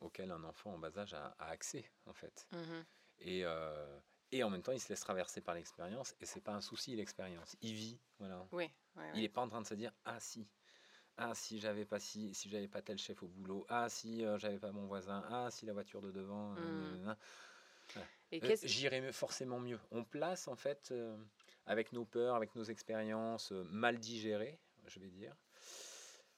auquel 0.01 0.31
un 0.31 0.45
enfant 0.45 0.75
en 0.75 0.79
bas 0.79 0.97
âge 0.97 1.15
a, 1.15 1.35
accès, 1.39 1.85
en 2.07 2.15
fait. 2.15 2.47
Mmh 2.53 2.83
et, 3.21 3.45
et 4.35 4.43
en 4.43 4.51
même 4.51 4.63
temps, 4.63 4.73
il 4.73 4.81
se 4.81 4.89
laisse 4.89 5.01
traverser 5.01 5.41
par 5.41 5.55
l'expérience 5.55 6.17
et 6.21 6.27
c'est 6.27 6.41
pas 6.41 6.53
un 6.53 6.61
souci 6.61 6.97
l'expérience. 6.97 7.57
Il 7.63 7.75
vit, 7.75 8.01
voilà. 8.19 8.45
Oui, 8.51 8.69
Il 9.15 9.21
n'est 9.21 9.29
pas 9.29 9.43
en 9.43 9.49
train 9.49 9.63
de 9.63 9.67
se 9.67 9.75
dire 9.75 9.93
ah 10.05 10.19
si, 10.19 10.49
ah 11.17 11.37
si 11.37 11.61
j'avais 11.61 11.85
pas 11.85 12.01
si, 12.01 12.35
si 12.35 12.49
j'avais 12.49 12.67
pas 12.67 12.83
tel 12.83 12.99
chef 12.99 13.23
au 13.23 13.29
boulot, 13.29 13.65
ah 13.69 13.89
si 13.89 14.25
euh, 14.25 14.37
j'avais 14.39 14.59
pas 14.59 14.73
mon 14.73 14.87
voisin, 14.87 15.25
ah 15.31 15.53
si 15.53 15.67
la 15.67 15.73
voiture 15.73 16.03
de 16.03 16.11
devant. 16.11 16.57
Euh, 16.57 17.15
euh, 18.33 18.57
j'irais 18.65 19.13
forcément 19.13 19.61
mieux. 19.61 19.79
On 19.93 20.03
place 20.03 20.49
en 20.49 20.57
fait 20.57 20.93
avec 21.67 21.93
nos 21.93 22.05
peurs, 22.05 22.37
avec 22.37 22.55
nos 22.55 22.65
expériences 22.65 23.53
mal 23.71 23.99
digérées, 23.99 24.59
je 24.87 25.01
vais 25.01 25.11
dire. 25.11 25.35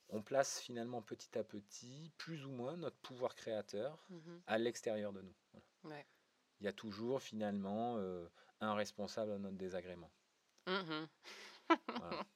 On 0.08 0.22
place 0.22 0.60
finalement 0.60 1.02
petit 1.02 1.36
à 1.36 1.42
petit, 1.42 2.12
plus 2.16 2.44
ou 2.44 2.50
moins, 2.50 2.76
notre 2.76 2.96
pouvoir 2.98 3.34
créateur 3.34 4.06
mmh 4.08 4.36
à 4.46 4.58
l'extérieur 4.58 5.12
de 5.12 5.22
nous. 5.22 5.34
Ouais 5.84 6.06
il 6.60 6.64
y 6.64 6.68
a 6.68 6.72
toujours 6.72 7.22
finalement 7.22 7.96
euh, 7.98 8.26
un 8.60 8.74
responsable 8.74 9.32
à 9.32 9.38
notre 9.38 9.56
désagrément. 9.56 10.10
Mmh 10.66 11.06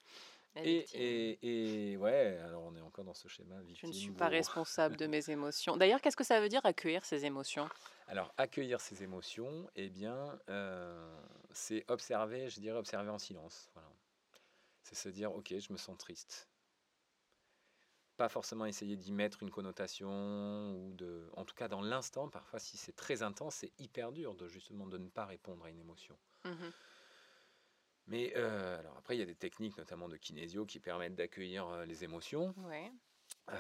et, 0.57 0.85
et, 0.95 1.93
et, 1.93 1.97
ouais, 1.97 2.39
alors 2.45 2.65
on 2.65 2.75
est 2.75 2.81
encore 2.81 3.05
dans 3.05 3.15
ce 3.15 3.29
schéma. 3.29 3.57
Je 3.73 3.87
ne 3.87 3.93
suis 3.93 4.11
pas 4.11 4.29
responsable 4.29 4.97
de 4.97 5.07
mes 5.07 5.31
émotions. 5.31 5.77
D'ailleurs, 5.77 6.01
qu'est-ce 6.01 6.17
que 6.17 6.25
ça 6.25 6.41
veut 6.41 6.49
dire 6.49 6.65
accueillir 6.65 7.05
ses 7.05 7.25
émotions? 7.25 7.69
Alors, 8.09 8.35
accueillir 8.37 8.81
ses 8.81 9.05
émotions, 9.05 9.71
eh 9.77 9.89
bien, 9.89 10.39
euh, 10.49 11.17
c'est 11.53 11.85
observer, 11.89 12.49
je 12.49 12.59
dirais 12.59 12.79
observer 12.79 13.11
en 13.11 13.19
silence. 13.19 13.71
Voilà. 13.75 13.89
C'est 14.83 14.97
se 14.97 15.09
dire, 15.09 15.33
ok, 15.33 15.55
je 15.59 15.73
me 15.73 15.79
sens 15.79 15.97
triste 15.97 16.49
pas 18.17 18.29
forcément 18.29 18.67
essayer 18.67 18.99
d'y 18.99 19.13
mettre 19.13 19.43
une 19.43 19.49
connotation 19.49 20.75
ou 20.75 20.93
de 20.93 21.31
en 21.39 21.47
tout 21.47 21.55
cas 21.55 21.69
dans 21.69 21.81
l'instant 21.81 22.29
parfois 22.29 22.59
si 22.59 22.77
c'est 22.77 22.95
très 22.95 23.23
intense 23.23 23.55
c'est 23.55 23.73
hyper 23.79 24.13
dur 24.13 24.35
de 24.35 24.47
justement 24.47 24.87
de 24.87 24.99
ne 24.99 25.09
pas 25.09 25.25
répondre 25.25 25.65
à 25.65 25.71
une 25.71 25.79
émotion 25.79 26.19
mmh 26.45 26.69
mais 28.11 28.33
euh, 28.37 28.79
alors 28.81 28.96
après 28.99 29.16
il 29.16 29.20
y 29.20 29.23
a 29.23 29.27
des 29.27 29.37
techniques 29.37 29.79
notamment 29.79 30.09
de 30.09 30.16
kinésio 30.16 30.66
qui 30.66 30.81
permettent 30.81 31.14
d'accueillir 31.14 31.66
euh, 31.68 31.85
les 31.87 32.05
émotions. 32.05 32.55
Euh, 33.49 33.57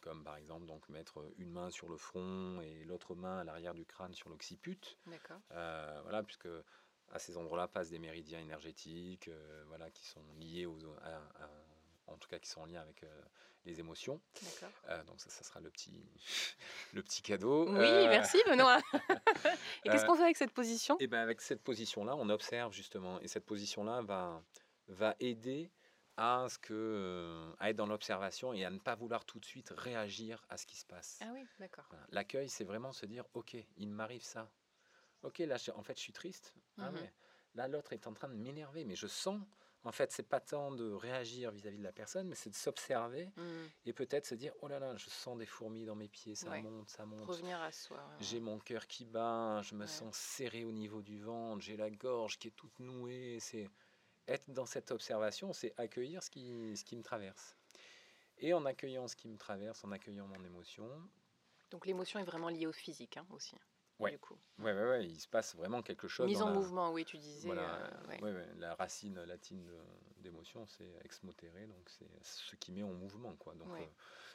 comme 0.00 0.22
par 0.24 0.36
exemple 0.36 0.66
donc 0.66 0.88
mettre 0.88 1.24
une 1.38 1.50
main 1.50 1.70
sur 1.70 1.88
le 1.88 1.96
front 1.96 2.60
et 2.60 2.84
l'autre 2.84 3.14
main 3.14 3.38
à 3.38 3.44
l'arrière 3.44 3.74
du 3.74 3.84
crâne 3.84 4.14
sur 4.14 4.28
l'occiput. 4.28 4.98
Voilà 6.02 6.22
puisque 6.22 6.48
à 7.10 7.18
ces 7.18 7.36
endroits-là 7.36 7.66
passent 7.66 7.90
des 7.90 7.98
méridiens 7.98 8.40
énergétiques 8.40 9.30
voilà 9.66 9.90
qui 9.90 10.04
sont 10.04 10.24
liés 10.38 10.66
aux, 10.66 10.78
en 12.06 12.16
tout 12.18 12.28
cas 12.28 12.38
qui 12.38 12.48
sont 12.48 12.60
en 12.60 12.66
lien 12.66 12.80
avec 12.80 13.04
les 13.64 13.80
émotions. 13.80 14.20
Euh, 14.88 15.02
donc 15.04 15.20
ça, 15.20 15.30
ça, 15.30 15.44
sera 15.44 15.60
le 15.60 15.70
petit, 15.70 16.04
le 16.94 17.02
petit 17.02 17.22
cadeau. 17.22 17.68
Oui, 17.68 17.84
euh, 17.84 18.08
merci 18.08 18.38
Benoît. 18.46 18.80
et 19.84 19.88
qu'est-ce 19.88 20.04
qu'on 20.04 20.16
fait 20.16 20.24
avec 20.24 20.36
cette 20.36 20.52
position? 20.52 20.96
Et 20.98 21.02
euh, 21.02 21.04
eh 21.04 21.08
ben 21.08 21.20
avec 21.20 21.40
cette 21.40 21.62
position-là, 21.62 22.16
on 22.16 22.28
observe 22.28 22.72
justement, 22.72 23.20
et 23.20 23.28
cette 23.28 23.46
position-là 23.46 24.02
va, 24.02 24.42
va 24.88 25.14
aider 25.20 25.70
à 26.16 26.46
ce 26.48 26.58
que 26.58 27.54
à 27.58 27.70
être 27.70 27.76
dans 27.76 27.86
l'observation 27.86 28.52
et 28.52 28.64
à 28.64 28.70
ne 28.70 28.78
pas 28.78 28.94
vouloir 28.94 29.24
tout 29.24 29.40
de 29.40 29.44
suite 29.46 29.72
réagir 29.74 30.44
à 30.50 30.56
ce 30.58 30.66
qui 30.66 30.76
se 30.76 30.84
passe. 30.84 31.18
Ah 31.22 31.30
oui, 31.32 31.46
d'accord. 31.58 31.88
L'accueil, 32.10 32.48
c'est 32.48 32.64
vraiment 32.64 32.92
se 32.92 33.06
dire, 33.06 33.24
ok, 33.32 33.56
il 33.76 33.88
m'arrive 33.88 34.22
ça. 34.22 34.50
Ok, 35.22 35.38
là, 35.38 35.56
en 35.74 35.82
fait, 35.82 35.96
je 35.96 36.02
suis 36.02 36.12
triste. 36.12 36.54
Ah, 36.78 36.90
mais 36.90 37.12
là, 37.54 37.68
l'autre 37.68 37.92
est 37.92 38.06
en 38.06 38.12
train 38.12 38.28
de 38.28 38.34
m'énerver, 38.34 38.84
mais 38.84 38.96
je 38.96 39.06
sens 39.06 39.40
en 39.84 39.92
fait, 39.92 40.12
c'est 40.12 40.28
pas 40.28 40.40
tant 40.40 40.70
de 40.70 40.92
réagir 40.92 41.50
vis-à-vis 41.50 41.78
de 41.78 41.82
la 41.82 41.92
personne, 41.92 42.28
mais 42.28 42.36
c'est 42.36 42.50
de 42.50 42.54
s'observer 42.54 43.32
mmh. 43.36 43.42
et 43.86 43.92
peut-être 43.92 44.26
se 44.26 44.34
dire 44.34 44.52
oh 44.60 44.68
là 44.68 44.78
là, 44.78 44.96
je 44.96 45.10
sens 45.10 45.36
des 45.36 45.46
fourmis 45.46 45.84
dans 45.84 45.96
mes 45.96 46.08
pieds, 46.08 46.34
ça 46.34 46.56
monte, 46.60 46.88
ça 46.88 47.04
monte. 47.04 47.26
Revenir 47.26 47.60
à 47.60 47.72
soi. 47.72 48.00
J'ai 48.20 48.40
mon 48.40 48.58
cœur 48.60 48.86
qui 48.86 49.04
bat, 49.04 49.60
je 49.62 49.74
me 49.74 49.86
sens 49.86 50.16
serré 50.16 50.64
au 50.64 50.72
niveau 50.72 51.02
du 51.02 51.20
ventre, 51.20 51.62
j'ai 51.62 51.76
la 51.76 51.90
gorge 51.90 52.38
qui 52.38 52.48
est 52.48 52.56
toute 52.56 52.78
nouée. 52.78 53.38
C'est 53.40 53.68
être 54.28 54.50
dans 54.50 54.66
cette 54.66 54.92
observation, 54.92 55.52
c'est 55.52 55.74
accueillir 55.76 56.22
ce 56.22 56.30
qui, 56.30 56.76
ce 56.76 56.84
qui 56.84 56.96
me 56.96 57.02
traverse. 57.02 57.56
Et 58.38 58.54
en 58.54 58.64
accueillant 58.64 59.08
ce 59.08 59.16
qui 59.16 59.28
me 59.28 59.36
traverse, 59.36 59.84
en 59.84 59.90
accueillant 59.92 60.26
mon 60.26 60.44
émotion. 60.44 60.88
Donc 61.70 61.86
l'émotion 61.86 62.20
est 62.20 62.24
vraiment 62.24 62.48
liée 62.48 62.66
au 62.66 62.72
physique 62.72 63.16
hein, 63.16 63.26
aussi. 63.30 63.56
Ouais. 64.02 64.12
Du 64.12 64.18
coup. 64.18 64.38
Ouais, 64.58 64.72
ouais, 64.72 64.88
ouais, 64.88 65.06
il 65.06 65.20
se 65.20 65.28
passe 65.28 65.54
vraiment 65.54 65.82
quelque 65.82 66.08
chose. 66.08 66.26
Mise 66.26 66.42
en 66.42 66.50
mouvement, 66.50 66.92
oui, 66.92 67.04
tu 67.04 67.18
disais. 67.18 67.46
Voilà, 67.46 67.90
euh, 68.22 68.54
la 68.58 68.74
racine 68.74 69.22
latine 69.24 69.70
d'émotion, 70.18 70.66
c'est 70.66 70.88
ex 71.04 71.22
motere, 71.22 71.66
donc 71.68 71.88
c'est 71.88 72.08
ce 72.22 72.56
qui 72.56 72.72
met 72.72 72.82
en 72.82 72.92
mouvement, 72.92 73.34
quoi. 73.36 73.54
Donc, 73.54 73.68
euh, 73.72 73.84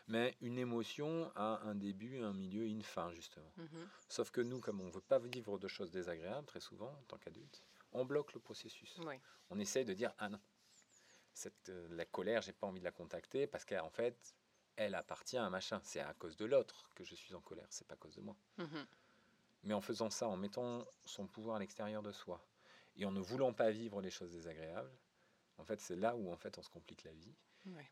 mais 0.07 0.35
une 0.41 0.57
émotion 0.57 1.31
a 1.35 1.61
un 1.63 1.75
début, 1.75 2.21
un 2.21 2.33
milieu 2.33 2.63
et 2.63 2.69
une 2.69 2.83
fin, 2.83 3.11
justement. 3.13 3.51
Mhm. 3.57 3.87
Sauf 4.07 4.31
que 4.31 4.41
nous, 4.41 4.59
comme 4.59 4.81
on 4.81 4.85
ne 4.85 4.91
veut 4.91 5.01
pas 5.01 5.19
vivre 5.19 5.59
de 5.59 5.67
choses 5.67 5.91
désagréables, 5.91 6.47
très 6.47 6.61
souvent, 6.61 6.89
en 6.89 7.03
tant 7.07 7.17
qu'adulte, 7.17 7.63
on 7.91 8.05
bloque 8.05 8.33
le 8.33 8.39
processus. 8.39 8.99
On 9.49 9.59
essaye 9.59 9.85
de 9.85 9.93
dire 9.93 10.13
ah 10.17 10.29
non, 10.29 10.39
cette, 11.33 11.69
euh, 11.69 11.87
la 11.91 12.05
colère, 12.05 12.41
j'ai 12.41 12.53
pas 12.53 12.67
envie 12.67 12.79
de 12.79 12.85
la 12.85 12.91
contacter 12.91 13.47
parce 13.47 13.65
qu'en 13.65 13.89
fait, 13.89 14.35
elle 14.75 14.95
appartient 14.95 15.37
à 15.37 15.49
machin. 15.49 15.79
C'est 15.83 15.99
à 15.99 16.13
cause 16.13 16.35
de 16.35 16.45
l'autre 16.45 16.89
que 16.95 17.03
je 17.03 17.15
suis 17.15 17.33
en 17.33 17.41
colère, 17.41 17.67
c'est 17.69 17.87
pas 17.87 17.95
à 17.95 17.97
cause 17.97 18.15
de 18.15 18.21
moi. 18.21 18.35
Mhm. 18.57 18.85
Mais 19.63 19.73
en 19.73 19.81
faisant 19.81 20.09
ça, 20.09 20.27
en 20.27 20.37
mettant 20.37 20.85
son 21.05 21.27
pouvoir 21.27 21.57
à 21.57 21.59
l'extérieur 21.59 22.01
de 22.01 22.11
soi 22.11 22.41
et 22.95 23.05
en 23.05 23.11
ne 23.11 23.19
voulant 23.19 23.53
pas 23.53 23.71
vivre 23.71 24.01
les 24.01 24.09
choses 24.09 24.31
désagréables, 24.31 24.91
en 25.57 25.63
fait, 25.63 25.79
c'est 25.79 25.95
là 25.95 26.15
où 26.15 26.31
en 26.31 26.37
fait 26.37 26.57
on 26.57 26.61
se 26.61 26.69
complique 26.69 27.03
la 27.03 27.11
vie, 27.11 27.33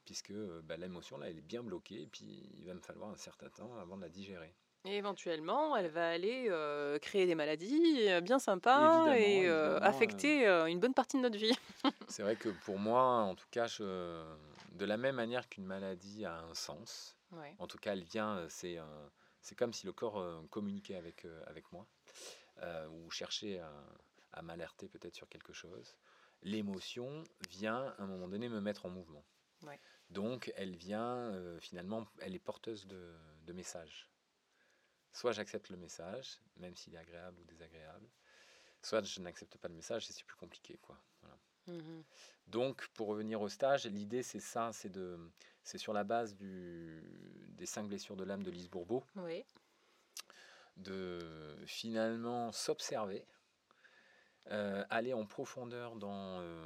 puisque 0.05 0.31
euh, 0.31 0.61
bah, 0.63 0.77
l'émotion 0.77 1.17
là, 1.17 1.29
elle 1.29 1.37
est 1.37 1.41
bien 1.41 1.63
bloquée, 1.63 2.03
et 2.03 2.07
puis 2.07 2.49
il 2.57 2.65
va 2.65 2.73
me 2.73 2.79
falloir 2.79 3.09
un 3.09 3.17
certain 3.17 3.49
temps 3.49 3.75
avant 3.77 3.97
de 3.97 4.01
la 4.01 4.09
digérer. 4.09 4.53
Et 4.87 4.97
éventuellement, 4.97 5.75
elle 5.75 5.89
va 5.89 6.09
aller 6.09 6.45
euh, 6.47 6.99
créer 6.99 7.25
des 7.25 7.33
maladies 7.33 8.07
euh, 8.07 8.21
bien 8.21 8.37
sympas 8.37 9.15
et 9.15 9.49
affecter 9.81 10.47
une 10.67 10.79
bonne 10.79 10.93
partie 10.93 11.17
de 11.17 11.23
notre 11.23 11.37
vie. 11.37 11.57
c'est 12.07 12.21
vrai 12.21 12.35
que 12.35 12.49
pour 12.49 12.77
moi, 12.77 13.01
en 13.01 13.33
tout 13.33 13.47
cas, 13.49 13.67
de 13.79 14.85
la 14.85 14.97
même 14.97 15.15
manière 15.15 15.49
qu'une 15.49 15.65
maladie 15.65 16.25
a 16.25 16.39
un 16.39 16.53
sens, 16.53 17.17
en 17.59 17.67
tout 17.67 17.79
cas, 17.79 17.93
elle 17.93 18.03
vient, 18.03 18.45
c'est 18.47 18.77
c'est 19.45 19.55
comme 19.55 19.73
si 19.73 19.85
le 19.85 19.93
corps 19.93 20.17
euh, 20.17 20.41
communiquait 20.49 20.95
avec, 20.95 21.23
euh, 21.23 21.43
avec 21.45 21.71
moi, 21.71 21.87
euh, 22.63 22.87
ou 22.87 23.11
cherchait 23.11 23.59
à, 23.59 24.41
m'alerter 24.41 24.89
peut-être 24.89 25.15
sur 25.15 25.29
quelque 25.29 25.53
chose. 25.53 25.95
L'émotion 26.41 27.23
vient 27.49 27.93
à 27.97 28.03
un 28.03 28.07
moment 28.07 28.27
donné 28.27 28.49
me 28.49 28.59
mettre 28.59 28.85
en 28.85 28.89
mouvement. 28.89 29.23
Donc 30.09 30.51
elle 30.57 30.75
vient 30.75 31.31
finalement, 31.59 32.05
elle 32.19 32.35
est 32.35 32.39
porteuse 32.39 32.85
de, 32.85 33.15
de 33.45 33.53
messages. 33.53 34.09
Soit 35.13 35.31
j'accepte 35.31 35.69
le 35.69 35.77
message, 35.77 36.41
même 36.57 36.75
s'il 36.75 36.93
est 36.95 36.97
agréable 36.97 37.39
ou 37.39 37.45
désagréable, 37.45 38.07
soit 38.81 39.03
je 39.03 39.21
n'accepte 39.21 39.57
pas 39.57 39.69
le 39.69 39.75
message 39.75 40.09
et 40.09 40.13
c'est 40.13 40.25
plus 40.25 40.35
compliqué. 40.35 40.77
Quoi. 40.81 40.99
Mmh 41.67 42.01
Donc, 42.47 42.87
pour 42.93 43.07
revenir 43.07 43.41
au 43.41 43.49
stage, 43.49 43.85
l'idée 43.87 44.23
c'est 44.23 44.39
ça, 44.39 44.71
c'est 44.71 44.89
de, 44.89 45.17
c'est 45.63 45.77
sur 45.77 45.93
la 45.93 46.03
base 46.03 46.35
du, 46.35 47.01
des 47.49 47.65
cinq 47.65 47.87
blessures 47.87 48.15
de 48.15 48.23
l'âme 48.23 48.43
de 48.43 48.51
Lise 48.51 48.69
Bourbeau, 48.69 49.03
de 50.77 51.57
finalement 51.65 52.51
s'observer, 52.51 53.25
euh, 54.51 54.85
aller 54.89 55.13
en 55.13 55.25
profondeur 55.25 55.95
dans, 55.95 56.39
euh, 56.39 56.65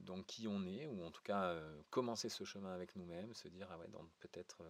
dans 0.00 0.22
qui 0.22 0.46
on 0.46 0.66
est, 0.66 0.86
ou 0.86 1.02
en 1.04 1.10
tout 1.10 1.22
cas 1.22 1.44
euh, 1.44 1.82
commencer 1.90 2.28
ce 2.28 2.44
chemin 2.44 2.72
avec 2.72 2.96
nous-mêmes, 2.96 3.32
se 3.34 3.48
dire 3.48 3.68
ah 3.70 3.78
ouais, 3.78 3.86
peut-être 4.20 4.62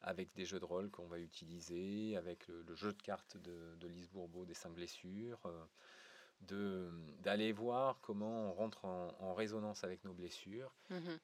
avec 0.00 0.34
des 0.34 0.44
jeux 0.44 0.60
de 0.60 0.64
rôle 0.64 0.90
qu'on 0.90 1.06
va 1.06 1.18
utiliser, 1.18 2.16
avec 2.16 2.48
le, 2.48 2.74
jeu 2.74 2.92
de 2.92 3.02
cartes 3.02 3.36
de, 3.36 3.76
de 3.76 3.86
Lise 3.88 4.08
Bourbeau 4.08 4.44
des 4.44 4.54
cinq 4.54 4.72
blessures 4.72 5.40
d'aller 6.40 7.52
voir 7.52 8.00
comment 8.00 8.50
on 8.50 8.52
rentre 8.52 8.84
en, 8.84 9.34
résonance 9.34 9.84
avec 9.84 10.04
nos 10.04 10.14
blessures 10.14 10.74
mhm. 10.90 11.18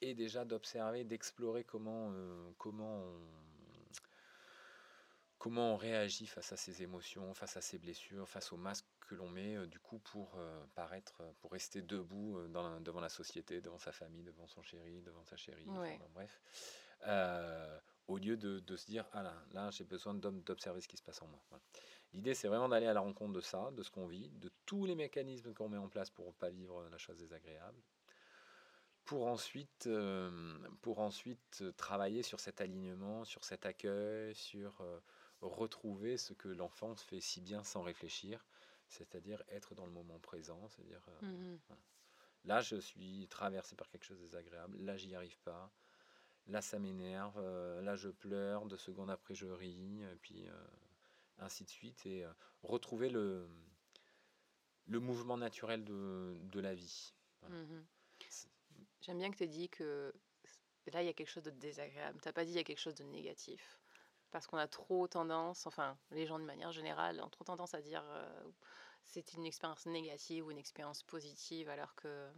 et 0.00 0.14
déjà 0.14 0.44
d'observer, 0.44 1.04
d'explorer 1.04 1.64
comment, 1.64 2.10
euh, 2.12 2.50
comment, 2.56 3.02
on, 3.02 3.20
comment 5.38 5.74
on 5.74 5.76
réagit 5.76 6.26
face 6.26 6.52
à 6.52 6.56
ces 6.56 6.82
émotions, 6.82 7.34
face 7.34 7.56
à 7.56 7.60
ces 7.60 7.78
blessures, 7.78 8.28
face 8.28 8.52
au 8.52 8.56
masque 8.56 8.86
que 9.00 9.14
l'on 9.14 9.28
met 9.28 9.56
euh, 9.56 9.66
du 9.66 9.78
coup 9.78 9.98
pour 9.98 10.34
euh, 10.36 10.64
paraître, 10.74 11.22
pour 11.40 11.52
rester 11.52 11.82
debout 11.82 12.40
dans, 12.48 12.80
devant 12.80 13.00
la 13.00 13.08
société, 13.08 13.60
devant 13.60 13.78
sa 13.78 13.92
famille, 13.92 14.22
devant 14.22 14.46
son 14.46 14.62
chéri, 14.62 15.02
devant 15.02 15.24
sa 15.24 15.36
chérie, 15.36 15.66
bref. 16.14 16.40
au 18.06 18.18
lieu 18.18 18.36
de, 18.36 18.60
de, 18.60 18.76
se 18.76 18.86
dire, 18.86 19.06
ah 19.12 19.22
là, 19.22 19.34
là 19.52 19.70
j'ai 19.70 19.84
besoin 19.84 20.14
d'observer 20.14 20.80
ce 20.80 20.88
qui 20.88 20.96
se 20.96 21.02
passe 21.02 21.20
en 21.22 21.26
moi. 21.26 21.40
L'idée, 22.14 22.34
c'est 22.34 22.48
vraiment 22.48 22.68
d'aller 22.68 22.86
à 22.86 22.94
la 22.94 23.00
rencontre 23.00 23.32
de 23.32 23.40
ça, 23.40 23.70
de 23.72 23.82
ce 23.82 23.90
qu'on 23.90 24.06
vit, 24.06 24.30
de 24.30 24.50
tous 24.64 24.86
les 24.86 24.94
mécanismes 24.94 25.52
qu'on 25.52 25.68
met 25.68 25.76
en 25.76 25.88
place 25.88 26.10
pour 26.10 26.26
ne 26.26 26.32
pas 26.32 26.48
vivre 26.48 26.88
la 26.90 26.98
chose 26.98 27.18
désagréable, 27.18 27.80
pour 29.08 29.26
ensuite, 29.26 29.86
euh, 29.86 30.58
pour 30.82 31.00
ensuite 31.00 31.64
travailler 31.78 32.22
sur 32.22 32.40
cet 32.40 32.60
alignement, 32.60 33.24
sur 33.24 33.42
cet 33.42 33.64
accueil, 33.64 34.34
sur 34.34 34.80
euh, 34.82 35.00
retrouver 35.40 36.18
ce 36.18 36.34
que 36.34 36.48
l'enfant 36.48 36.94
fait 36.94 37.20
si 37.20 37.40
bien 37.40 37.62
sans 37.64 37.82
réfléchir, 37.82 38.44
c'est-à-dire 38.86 39.42
être 39.48 39.74
dans 39.74 39.86
le 39.86 39.92
moment 39.92 40.18
présent, 40.18 40.68
c'est-à-dire 40.68 41.02
euh, 41.22 41.26
mmh 41.26 41.58
là 42.44 42.60
je 42.60 42.76
suis 42.76 43.26
traversé 43.28 43.74
par 43.74 43.88
quelque 43.88 44.04
chose 44.04 44.18
de 44.18 44.22
désagréable, 44.22 44.78
là 44.78 44.96
j'y 44.96 45.14
arrive 45.14 45.38
pas, 45.40 45.70
là 46.46 46.62
ça 46.62 46.78
m'énerve, 46.78 47.38
là 47.82 47.96
je 47.96 48.08
pleure, 48.08 48.64
deux 48.66 48.76
secondes 48.76 49.10
après 49.10 49.34
je 49.34 49.46
ris, 49.46 50.02
et 50.02 50.16
puis 50.22 50.46
ainsi 51.38 51.64
de 51.64 51.70
suite, 51.70 52.06
et 52.06 52.24
euh, 52.24 52.32
retrouver 52.62 53.10
le, 53.10 53.48
le 54.86 55.00
mouvement 55.00 55.36
naturel 55.36 55.84
de, 55.84 56.36
de 56.42 56.60
la 56.60 56.74
vie. 56.74 57.14
Mhm. 57.48 57.86
J'aime 59.00 59.18
bien 59.18 59.30
que 59.30 59.36
tu 59.36 59.44
aies 59.44 59.48
dit 59.48 59.68
que 59.68 60.12
là, 60.92 61.02
il 61.02 61.06
y 61.06 61.08
a 61.08 61.12
quelque 61.12 61.30
chose 61.30 61.44
de 61.44 61.50
désagréable. 61.50 62.20
Tu 62.20 62.28
n'as 62.28 62.32
pas 62.32 62.44
dit 62.44 62.52
il 62.52 62.56
y 62.56 62.60
a 62.60 62.64
quelque 62.64 62.80
chose 62.80 62.94
de 62.94 63.04
négatif. 63.04 63.80
Parce 64.30 64.46
qu'on 64.46 64.58
a 64.58 64.68
trop 64.68 65.08
tendance, 65.08 65.66
enfin, 65.66 65.98
les 66.10 66.26
gens 66.26 66.38
de 66.38 66.44
manière 66.44 66.72
générale 66.72 67.20
ont 67.22 67.30
trop 67.30 67.44
tendance 67.44 67.74
à 67.74 67.80
dire 67.80 68.04
euh, 68.06 68.44
c'est 69.02 69.32
une 69.32 69.46
expérience 69.46 69.86
négative 69.86 70.46
ou 70.46 70.50
une 70.50 70.58
expérience 70.58 71.02
positive, 71.02 71.70
alors 71.70 71.94
que 71.94 72.30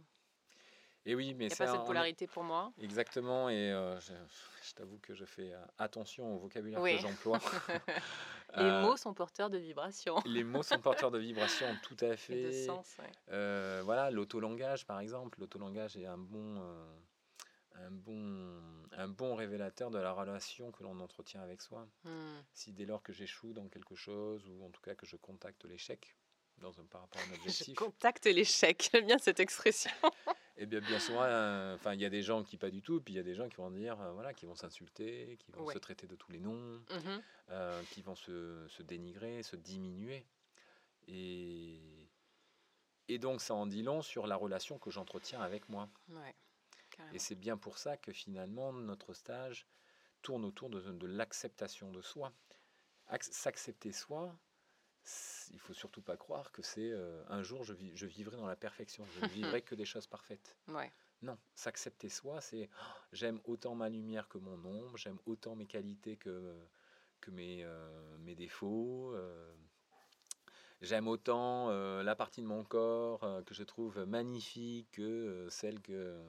et 1.05 1.15
oui, 1.15 1.33
mais 1.33 1.45
il 1.45 1.47
n'y 1.47 1.53
a 1.53 1.55
pas 1.55 1.71
cette 1.71 1.85
polarité 1.85 2.27
pour 2.27 2.43
moi. 2.43 2.71
Exactement, 2.79 3.49
et 3.49 3.71
euh, 3.71 3.99
je, 3.99 4.73
t'avoue 4.75 4.99
que 4.99 5.15
je 5.15 5.25
fais 5.25 5.51
euh, 5.51 5.65
attention 5.79 6.35
au 6.35 6.39
vocabulaire 6.39 6.81
que 6.81 6.97
j'emploie. 6.97 7.39
les 8.57 8.63
euh, 8.63 8.81
mots 8.81 8.97
sont 8.97 9.13
porteurs 9.13 9.49
de 9.49 9.57
vibrations. 9.57 10.15
les 10.25 10.43
mots 10.43 10.61
sont 10.61 10.79
porteurs 10.79 11.09
de 11.09 11.17
vibrations, 11.17 11.75
tout 11.81 11.97
à 12.01 12.15
fait. 12.15 12.39
Et 12.39 12.47
de 12.47 12.65
sens, 12.67 12.97
ouais. 12.99 13.81
voilà, 13.81 14.11
l'autolangage, 14.11 14.85
par 14.85 14.99
exemple. 14.99 15.39
L'autolangage 15.39 15.97
est 15.97 16.05
un 16.05 16.19
bon, 16.19 16.61
un, 17.73 17.89
bon, 17.89 18.61
un 18.91 19.07
bon 19.07 19.33
révélateur 19.33 19.89
de 19.89 19.97
la 19.97 20.11
relation 20.11 20.71
que 20.71 20.83
l'on 20.83 20.99
entretient 20.99 21.41
avec 21.41 21.63
soi. 21.63 21.87
Hmm. 22.03 22.41
Si 22.53 22.73
dès 22.73 22.85
lors 22.85 23.01
que 23.01 23.11
j'échoue 23.11 23.53
dans 23.53 23.67
quelque 23.69 23.95
chose, 23.95 24.47
ou 24.47 24.63
en 24.63 24.69
tout 24.69 24.81
cas 24.81 24.93
que 24.93 25.07
je 25.07 25.15
contacte 25.15 25.65
l'échec, 25.65 26.15
dans 26.61 26.79
un, 26.79 26.85
par 26.85 27.01
rapport 27.01 27.21
à 27.21 27.25
un 27.25 27.35
objectif. 27.35 27.67
Je 27.67 27.73
contacte 27.73 28.25
l'échec, 28.25 28.89
j'aime 28.91 29.07
bien 29.07 29.17
cette 29.17 29.39
expression. 29.39 29.91
Et 30.57 30.65
bien, 30.65 30.79
bien 30.81 30.99
souvent, 30.99 31.23
euh, 31.23 31.75
enfin, 31.75 31.93
il 31.93 32.01
y 32.01 32.05
a 32.05 32.09
des 32.09 32.21
gens 32.21 32.43
qui 32.43 32.57
pas 32.57 32.69
du 32.69 32.81
tout, 32.81 33.01
puis 33.01 33.13
il 33.13 33.17
y 33.17 33.19
a 33.19 33.23
des 33.23 33.35
gens 33.35 33.47
qui 33.47 33.55
vont 33.55 33.71
dire, 33.71 33.99
euh, 34.01 34.11
voilà, 34.11 34.33
qui 34.33 34.45
vont 34.45 34.55
s'insulter, 34.55 35.37
qui 35.39 35.51
vont 35.51 35.69
se 35.69 35.77
traiter 35.77 36.07
de 36.07 36.15
tous 36.15 36.31
les 36.31 36.39
noms, 36.39 36.83
mmh 36.89 37.19
euh, 37.49 37.83
qui 37.91 38.01
vont 38.01 38.15
se, 38.15 38.65
se, 38.69 38.81
dénigrer, 38.81 39.43
se 39.43 39.57
diminuer. 39.57 40.25
Et, 41.07 42.09
et 43.09 43.17
donc, 43.17 43.41
ça 43.41 43.53
en 43.53 43.65
dit 43.65 43.83
long 43.83 44.01
sur 44.01 44.25
la 44.25 44.37
relation 44.37 44.79
que 44.79 44.89
j'entretiens 44.89 45.41
avec 45.41 45.67
moi. 45.67 45.89
et 47.13 47.19
c'est 47.19 47.35
bien 47.35 47.57
pour 47.57 47.77
ça 47.77 47.97
que 47.97 48.13
finalement, 48.13 48.71
notre 48.71 49.13
stage 49.13 49.67
tourne 50.21 50.45
autour 50.45 50.69
de, 50.69 50.79
de 50.79 51.07
l'acceptation 51.07 51.91
de 51.91 52.01
soi. 52.01 52.31
S'accepter 53.19 53.91
soi, 53.91 54.33
il 55.51 55.59
faut 55.59 55.73
surtout 55.73 56.01
pas 56.01 56.17
croire 56.17 56.51
que 56.51 56.61
c'est 56.61 56.91
euh, 56.91 57.23
un 57.29 57.43
jour 57.43 57.63
je, 57.63 57.73
je, 57.93 58.05
vivrai 58.05 58.37
dans 58.37 58.45
la 58.45 58.55
perfection, 58.55 59.05
je 59.15 59.25
ne 59.25 59.29
vivrai 59.29 59.61
que 59.61 59.75
des 59.75 59.85
choses 59.85 60.07
parfaites. 60.07 60.55
Non, 61.21 61.37
s'accepter 61.53 62.09
soi, 62.09 62.41
c'est 62.41 62.69
oh, 62.71 62.85
j'aime 63.11 63.39
autant 63.43 63.75
ma 63.75 63.89
lumière 63.89 64.27
que 64.27 64.39
mon 64.39 64.63
ombre, 64.65 64.97
j'aime 64.97 65.19
autant 65.25 65.55
mes 65.55 65.67
qualités 65.67 66.17
que, 66.17 66.55
que 67.19 67.29
mes, 67.29 67.63
euh, 67.63 68.17
mes 68.19 68.33
défauts. 68.33 69.13
Euh, 69.13 69.53
j'aime 70.81 71.07
autant 71.07 71.69
la 72.01 72.15
partie 72.15 72.41
de 72.41 72.47
mon 72.47 72.63
corps 72.63 73.43
que 73.45 73.53
je 73.53 73.61
trouve 73.61 74.03
magnifique 74.05 74.89
que 74.93 75.47
celle 75.51 75.79
que, 75.79 76.19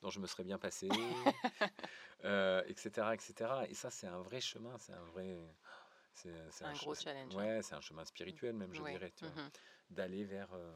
dont 0.00 0.08
je 0.08 0.18
me 0.18 0.26
serais 0.26 0.44
bien 0.44 0.56
passé, 0.56 0.88
etc., 2.24 3.08
etc. 3.12 3.34
Et 3.68 3.74
ça, 3.74 3.90
c'est 3.90 4.06
un 4.06 4.22
vrai 4.22 4.40
chemin, 4.40 4.78
c'est 4.78 4.94
un 4.94 5.04
vrai 5.12 5.36
c'est 6.50 6.64
un, 6.64 6.72
gros 6.72 6.94
challenge. 6.94 7.36
Hein. 7.36 7.38
Ouais, 7.38 7.62
c'est 7.62 7.74
un 7.74 7.80
chemin 7.80 8.04
spirituel 8.04 8.54
même, 8.54 8.74
je 8.74 8.82
dirais, 8.82 9.12
mmh 9.22 9.48
d'aller 9.90 10.24
vers, 10.24 10.52
euh, 10.52 10.70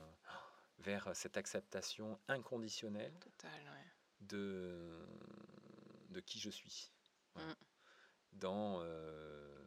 vers 0.78 1.14
cette 1.14 1.36
acceptation 1.36 2.18
inconditionnelle 2.28 3.12
de, 4.20 5.06
de 6.08 6.20
qui 6.20 6.38
je 6.38 6.48
suis. 6.48 6.90
Mmh. 7.34 7.40
Dans, 8.32 8.80
euh, 8.80 9.66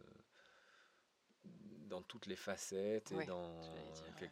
dans 1.43 2.01
toutes 2.01 2.25
les 2.25 2.35
facettes, 2.35 3.11
et 3.11 3.25
dans 3.25 3.61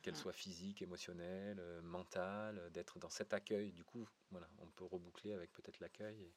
qu'elles 0.02 0.14
mmh. 0.14 0.18
soient 0.18 0.34
physiques, 0.34 0.82
émotionnelles, 0.82 1.60
euh, 1.60 1.82
mentales, 1.84 2.72
d'être 2.72 2.98
dans 2.98 3.12
cet 3.12 3.34
accueil. 3.34 3.72
Du 3.72 3.84
coup, 3.84 4.08
voilà, 4.32 4.50
on 4.58 4.68
peut 4.72 4.86
reboucler 4.86 5.34
avec 5.34 5.52
peut-être 5.52 5.80
l'accueil. 5.80 6.34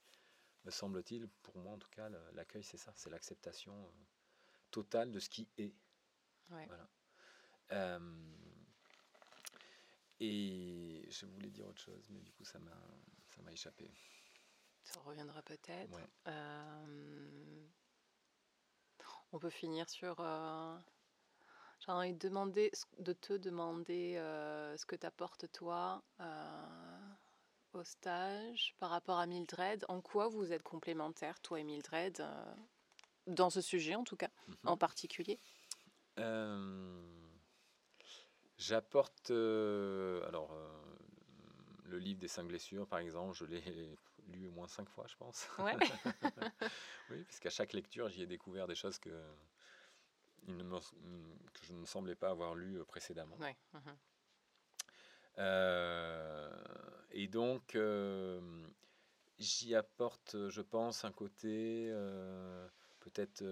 Me 0.65 0.71
semble-t-il, 0.71 1.29
pour 1.43 1.57
moi 1.59 1.73
en 1.73 1.79
tout 1.79 1.89
cas, 1.91 2.11
l'accueil 2.33 2.65
c'est 2.65 2.77
ça, 2.77 2.93
c'est 2.97 3.09
l'acceptation 3.09 3.91
totale 4.77 5.11
de 5.11 5.21
ce 5.21 5.31
qui 5.31 5.49
est. 5.57 5.73
Voilà. 6.49 6.89
Euh, 7.73 7.99
et 10.21 11.09
je 11.11 11.25
voulais 11.25 11.49
dire 11.49 11.67
autre 11.67 11.81
chose, 11.81 12.07
mais 12.11 12.21
du 12.21 12.31
coup, 12.33 12.45
ça 12.45 12.59
m'a, 12.59 12.79
ça 13.31 13.41
m'a 13.41 13.53
échappé. 13.53 13.91
Ça 14.85 15.01
reviendra 15.01 15.43
peut-être. 15.43 15.99
Euh, 16.29 17.67
on 19.33 19.39
peut 19.39 19.51
finir 19.51 19.89
sur. 19.89 20.21
Euh, 20.21 20.79
j'ai 21.81 21.93
envie 21.93 22.13
de, 22.13 22.29
demander, 22.29 22.71
de 22.99 23.13
te 23.15 23.33
demander 23.33 24.15
ce 24.77 24.85
que 24.85 24.97
t'apportes 24.97 25.51
toi 25.53 26.03
au 27.73 27.85
stage 27.85 28.75
par 28.79 28.91
rapport 28.91 29.19
à 29.19 29.27
Mildred. 29.27 29.85
En 29.89 30.03
quoi 30.03 30.29
vous 30.29 30.53
êtes 30.53 30.63
complémentaires, 30.63 31.41
toi 31.41 31.61
et 31.61 31.65
Mildred, 31.65 32.23
dans 33.27 33.51
ce 33.51 33.61
sujet 33.61 33.95
en 33.95 34.05
tout 34.05 34.17
cas, 34.17 34.31
mhm. 34.49 34.57
en 34.65 34.77
particulier 34.77 35.39
J'apporte. 38.59 39.31
alors, 39.31 40.51
le 41.85 41.99
livre 41.99 42.21
des 42.21 42.29
cinq 42.29 42.47
blessures, 42.47 42.87
par 42.87 42.99
exemple, 42.99 43.35
je 43.35 43.45
l'ai 43.45 43.63
lu 44.29 44.47
au 44.47 44.51
moins 44.51 44.69
cinq 44.69 44.89
fois, 44.89 45.07
je 45.07 45.17
pense. 45.17 45.49
Ouais. 45.59 45.77
oui, 47.11 47.23
puisqu'à 47.25 47.51
chaque 47.51 47.73
lecture, 47.73 48.09
j'y 48.09 48.23
ai 48.23 48.27
découvert 48.27 48.67
des 48.67 48.75
choses 48.75 48.99
que, 48.99 49.11
il 50.49 50.57
ne 50.57 50.63
me, 50.63 50.79
que 50.79 51.65
je 51.65 51.73
ne 51.73 51.85
semblais 51.87 52.15
pas 52.15 52.31
avoir 52.31 52.55
lues 52.55 52.83
précédemment. 52.85 53.37
Ouais. 53.37 53.57
Mhm. 53.75 53.97
et 57.11 57.29
donc, 57.29 57.77
j'y 59.39 59.75
apporte, 59.75 60.49
je 60.49 60.63
pense, 60.63 61.05
un 61.05 61.13
côté 61.13 61.93
peut-être 63.11 63.45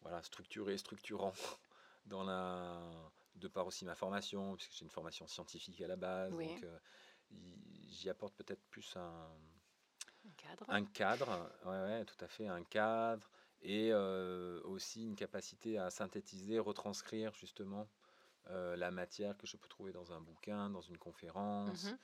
voilà, 0.00 0.22
structuré, 0.22 0.78
structurant 0.78 1.32
dans 2.06 2.24
la 2.24 2.80
de 3.36 3.48
par 3.48 3.66
aussi 3.66 3.84
ma 3.84 3.94
formation, 3.94 4.56
puisque 4.56 4.72
j'ai 4.72 4.84
une 4.84 4.90
formation 4.90 5.26
scientifique 5.26 5.80
à 5.80 5.88
la 5.88 5.96
base. 5.96 6.32
Donc, 6.32 6.62
euh, 6.64 6.78
j'y 7.88 8.08
apporte 8.08 8.34
peut-être 8.34 8.62
plus 8.70 8.96
un, 8.96 9.30
cadre. 10.36 10.64
Un 10.68 10.84
cadre, 10.84 11.50
ouais, 11.64 12.04
tout 12.04 12.24
à 12.24 12.28
fait, 12.28 12.46
un 12.46 12.62
cadre. 12.64 13.30
Et 13.62 13.90
euh, 13.92 14.60
aussi 14.64 15.06
une 15.06 15.14
capacité 15.14 15.78
à 15.78 15.90
synthétiser, 15.90 16.58
retranscrire 16.58 17.32
justement 17.34 17.88
euh, 18.50 18.74
la 18.76 18.90
matière 18.90 19.36
que 19.38 19.46
je 19.46 19.56
peux 19.56 19.68
trouver 19.68 19.92
dans 19.92 20.12
un 20.12 20.20
bouquin, 20.20 20.68
dans 20.68 20.80
une 20.80 20.98
conférence, 20.98 21.84
mhm. 21.84 21.98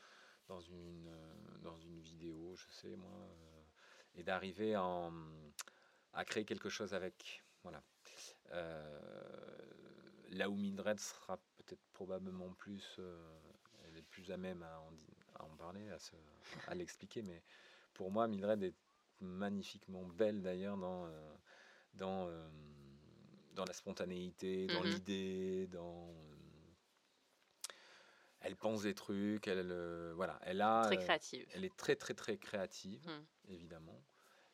dans, 0.47 0.61
une, 0.61 1.13
dans 1.63 1.77
une 1.79 2.01
vidéo, 2.01 2.55
je 2.55 2.71
sais 2.71 2.95
moi, 2.95 3.29
et 4.15 4.23
d'arriver 4.23 4.77
à 6.19 6.25
créer 6.25 6.45
quelque 6.45 6.69
chose 6.69 6.95
avec. 6.95 7.43
Voilà 7.63 7.83
là 10.31 10.51
où 10.51 10.57
Mildred 10.57 10.99
sera 10.99 11.39
peut-être 11.57 11.83
probablement 11.93 12.53
plus, 12.55 12.97
euh, 12.99 13.39
elle 13.87 13.97
est 13.97 14.03
plus 14.03 14.31
à 14.31 14.37
même 14.37 14.63
à 14.63 14.83
en, 15.41 15.57
parler, 15.57 15.89
à, 15.91 15.99
à 16.67 16.75
l'expliquer, 16.75 17.23
mais 17.23 17.43
pour 17.95 18.11
moi, 18.11 18.27
Mildred 18.29 18.63
est 18.63 18.75
magnifiquement 19.21 20.05
belle 20.05 20.43
d'ailleurs 20.43 20.77
dans, 20.77 21.07
euh, 21.07 21.35
dans, 21.95 22.29
euh, 22.29 22.49
dans 23.55 23.65
la 23.65 23.73
spontanéité, 23.73 24.67
dans 24.67 24.83
mhm. 24.83 24.91
l'idée, 24.91 25.67
dans 25.69 26.15
elle 28.41 28.55
pense 28.55 28.83
des 28.83 28.95
trucs, 28.95 29.49
elle 29.49 30.13
voilà, 30.15 30.39
elle 30.43 30.61
a 30.63 30.83
très 30.85 30.97
créative. 30.97 31.45
elle 31.55 31.65
est 31.65 31.77
très 31.77 31.97
très 31.97 32.15
très 32.15 32.39
créative, 32.39 33.05
mhm. 33.07 33.27
évidemment. 33.49 34.01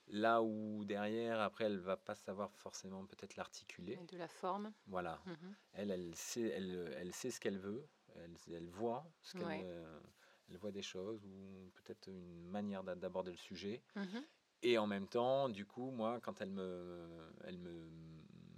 Là 0.09 0.43
où 0.43 0.85
derrière, 0.85 1.40
après, 1.40 1.64
elle 1.64 1.79
va 1.79 1.97
pas 1.97 2.14
savoir 2.14 2.53
forcément 2.57 3.07
peut-être 3.07 3.37
l'articuler. 3.37 3.97
De 4.09 4.17
la 4.17 4.29
forme. 4.29 4.73
Voilà. 4.87 5.21
Mhm. 5.27 5.55
Elle, 5.73 5.90
elle 5.90 6.14
sait, 6.14 6.49
elle, 6.49 6.95
elle 6.99 7.12
sait 7.12 7.31
ce 7.31 7.40
qu'elle 7.40 7.59
veut. 7.59 7.87
Elle, 8.17 8.37
elle 8.53 8.69
voit 8.69 9.11
ce 9.23 9.37
qu'elle, 9.37 9.62
euh, 9.64 10.01
elle 10.49 10.59
voit 10.59 10.71
des 10.71 10.83
choses 10.83 11.25
ou 11.25 11.71
peut-être 11.75 12.07
une 12.09 12.47
manière 12.49 12.85
d'aborder 12.85 13.33
le 13.33 13.37
sujet. 13.37 13.83
Mhm. 13.97 14.25
Et 14.62 14.79
en 14.79 14.87
même 14.87 15.09
temps, 15.09 15.49
du 15.49 15.67
coup, 15.67 15.90
moi, 15.90 16.21
quand 16.21 16.40
elle 16.40 16.51
me, 16.51 17.33
elle 17.45 17.59
me, 17.59 17.90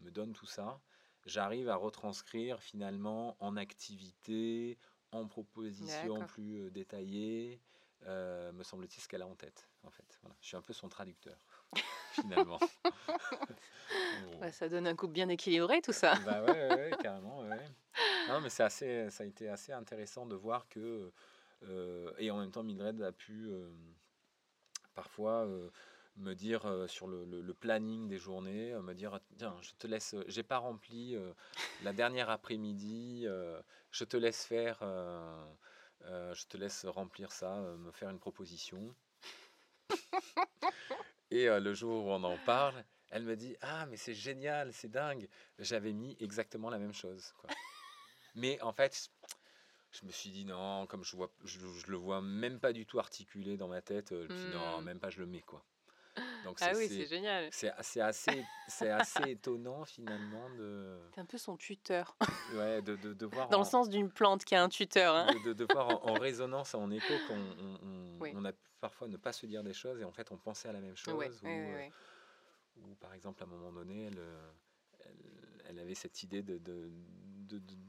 me 0.02 0.10
donne 0.10 0.32
tout 0.32 0.46
ça, 0.46 0.80
j'arrive 1.24 1.68
à 1.68 1.76
retranscrire 1.76 2.60
finalement 2.60 3.36
en 3.40 3.56
activité, 3.56 4.78
en 5.12 5.26
proposition 5.26 6.24
plus 6.26 6.66
euh, 6.66 6.70
détaillée. 6.70 7.60
Euh, 8.04 8.52
me 8.52 8.62
semble-t-il, 8.62 9.02
ce 9.02 9.08
qu'elle 9.08 9.22
a 9.22 9.26
en 9.26 9.34
tête, 9.34 9.68
en 9.82 9.90
fait. 9.90 10.18
Voilà. 10.22 10.36
Je 10.40 10.46
suis 10.46 10.56
un 10.56 10.62
peu 10.62 10.72
son 10.72 10.88
traducteur, 10.88 11.36
finalement. 12.12 12.58
ça 14.52 14.68
donne 14.68 14.86
un 14.86 14.94
couple 14.94 15.14
bien 15.14 15.28
équilibré, 15.28 15.80
tout 15.82 15.92
ça. 15.92 16.14
bah 16.24 16.42
ouais, 16.44 16.68
ouais, 16.74 16.90
carrément. 17.02 17.40
Ouais. 17.40 17.68
Non, 18.28 18.40
mais 18.40 18.50
c'est 18.50 18.62
assez, 18.62 19.10
ça 19.10 19.24
a 19.24 19.26
été 19.26 19.48
assez 19.48 19.72
intéressant 19.72 20.26
de 20.26 20.36
voir 20.36 20.68
que, 20.68 21.10
euh, 21.64 22.12
et 22.18 22.30
en 22.30 22.38
même 22.38 22.50
temps, 22.50 22.62
Mildred 22.62 23.02
a 23.02 23.12
pu 23.12 23.48
euh, 23.48 23.68
parfois 24.94 25.48
me 26.16 26.34
dire 26.34 26.84
sur 26.86 27.08
le, 27.08 27.24
le, 27.24 27.54
planning 27.54 28.08
des 28.08 28.18
journées, 28.18 28.72
me 28.74 28.94
dire 28.94 29.18
tiens, 29.36 29.56
je 29.62 29.72
te 29.78 29.86
laisse, 29.86 30.14
j'ai 30.28 30.42
pas 30.42 30.58
rempli 30.58 31.16
la 31.82 31.92
dernière 31.92 32.30
après-midi, 32.30 33.26
je 33.90 34.04
te 34.04 34.16
laisse 34.16 34.44
faire 34.44 34.82
euh, 36.04 36.34
je 36.34 36.46
te 36.46 36.56
laisse 36.56 36.84
remplir 36.84 37.32
ça, 37.32 37.56
euh, 37.56 37.76
me 37.78 37.90
faire 37.90 38.10
une 38.10 38.18
proposition. 38.18 38.94
et 41.30 41.48
euh, 41.48 41.60
le 41.60 41.74
jour 41.74 42.04
où 42.04 42.10
on 42.10 42.22
en 42.22 42.38
parle, 42.38 42.84
elle 43.10 43.24
me 43.24 43.36
dit 43.36 43.56
Ah, 43.60 43.86
mais 43.86 43.96
c'est 43.96 44.14
génial, 44.14 44.72
c'est 44.72 44.90
dingue. 44.90 45.28
J'avais 45.58 45.92
mis 45.92 46.16
exactement 46.20 46.70
la 46.70 46.78
même 46.78 46.92
chose. 46.92 47.34
mais 48.34 48.60
en 48.62 48.72
fait, 48.72 49.10
je 49.92 50.04
me 50.04 50.12
suis 50.12 50.30
dit 50.30 50.44
Non, 50.44 50.86
comme 50.86 51.04
je, 51.04 51.16
vois, 51.16 51.30
je, 51.44 51.58
le 51.86 51.96
vois 51.96 52.20
même 52.20 52.60
pas 52.60 52.72
du 52.72 52.86
tout 52.86 52.98
articulé 52.98 53.56
dans 53.56 53.68
ma 53.68 53.82
tête, 53.82 54.10
je 54.10 54.32
me 54.32 54.52
Non, 54.52 54.80
hmm. 54.80 54.84
même 54.84 55.00
pas 55.00 55.10
je 55.10 55.20
le 55.20 55.26
mets. 55.26 55.42
quoi. 55.42 55.64
Donc 56.44 56.58
ah 56.60 56.72
oui, 56.74 56.88
c'est 56.88 57.06
génial. 57.06 57.48
C'est 57.50 57.70
assez, 57.70 58.00
assez 58.00 58.44
étonnant 59.26 59.84
finalement 59.84 60.48
de. 60.50 60.98
C'est 61.14 61.20
un 61.20 61.26
peu 61.26 61.38
son 61.38 61.56
tuteur. 61.56 62.16
Ouais, 62.54 62.82
de, 62.82 62.96
de, 62.96 63.12
de 63.12 63.26
voir. 63.32 63.48
Dans 63.48 63.58
le 63.58 63.64
sens 63.64 63.88
d'une 63.88 64.10
plante 64.10 64.44
qui 64.44 64.54
a 64.54 64.62
un 64.62 64.68
tuteur. 64.68 65.14
Hein. 65.14 65.26
De, 65.44 65.52
de, 65.52 65.66
voir 65.70 66.04
en, 66.06 66.14
résonance, 66.14 66.74
en 66.74 66.90
écho, 66.90 67.14
qu'on 67.28 68.18
on, 68.20 68.44
a 68.44 68.52
parfois 68.80 69.08
ne 69.08 69.16
pas 69.16 69.32
se 69.32 69.46
dire 69.46 69.62
des 69.62 69.72
choses 69.72 70.00
et 70.00 70.04
en 70.04 70.12
fait 70.12 70.30
on 70.30 70.36
pensait 70.36 70.68
à 70.68 70.72
la 70.72 70.80
même 70.80 70.96
chose. 70.96 71.14
ou, 71.42 71.46
euh, 71.46 71.88
ou, 72.76 72.94
par 72.96 73.12
exemple 73.14 73.42
à 73.42 73.46
un 73.46 73.48
moment 73.48 73.72
donné, 73.72 74.04
elle, 74.04 74.22
elle, 75.68 75.78
avait 75.78 75.94
cette 75.94 76.22
idée 76.22 76.42
de, 76.42 76.60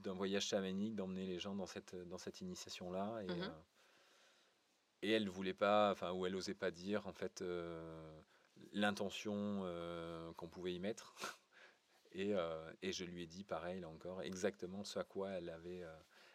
d'un 0.03 0.13
voyage 0.13 0.47
chamanique, 0.47 0.95
d'emmener 0.95 1.25
les 1.25 1.39
gens 1.39 1.55
dans 1.55 1.65
cette, 1.65 1.95
dans 2.07 2.17
cette 2.17 2.41
initiation-là. 2.41 3.21
Et, 3.21 3.27
mmh 3.27 3.41
euh, 3.41 3.49
et 5.01 5.11
elle 5.11 5.29
voulait 5.29 5.53
pas, 5.53 5.91
enfin, 5.91 6.11
ou 6.11 6.25
elle 6.25 6.35
osait 6.35 6.53
pas 6.53 6.71
dire 6.71 7.07
en 7.07 7.13
fait 7.13 7.41
euh, 7.41 8.19
l'intention 8.73 9.61
euh, 9.63 10.31
qu'on 10.33 10.47
pouvait 10.47 10.73
y 10.73 10.79
mettre. 10.79 11.15
et, 12.13 12.33
euh, 12.33 12.71
et, 12.81 12.91
je 12.91 13.05
lui 13.05 13.23
ai 13.23 13.27
dit 13.27 13.43
pareil 13.43 13.81
là 13.81 13.89
encore, 13.89 14.21
exactement 14.21 14.83
ce 14.83 14.99
à 14.99 15.03
quoi 15.03 15.31
elle 15.31 15.49
avait, 15.49 15.83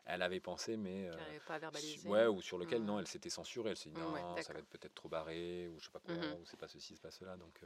elle 0.05 0.23
avait 0.23 0.41
pensé, 0.41 0.77
mais 0.77 1.11
pas 1.47 1.59
verbalisé. 1.59 2.09
ouais, 2.09 2.27
ou 2.27 2.41
sur 2.41 2.59
lequel 2.59 2.85
non, 2.85 2.97
mmh. 2.97 3.01
elle 3.01 3.09
s'était 3.09 3.31
censurée. 3.31 3.71
Elle 3.71 3.77
s'est 3.77 3.91
dit 3.91 4.01
non, 4.01 4.37
ça 4.41 4.53
va 4.53 4.61
être 4.61 4.69
peut-être 4.69 4.95
trop 4.95 5.09
barré, 5.09 5.69
ou 5.69 5.79
je 5.79 5.87
sais 5.87 5.91
pas 5.91 6.01
quoi, 6.01 6.15
mmh 6.15 6.41
ou 6.41 6.47
c'est 6.47 6.59
pas 6.59 6.69
ceci, 6.69 6.95
c'est 6.95 7.03
pas 7.03 7.11
cela. 7.11 7.37
Donc 7.37 7.61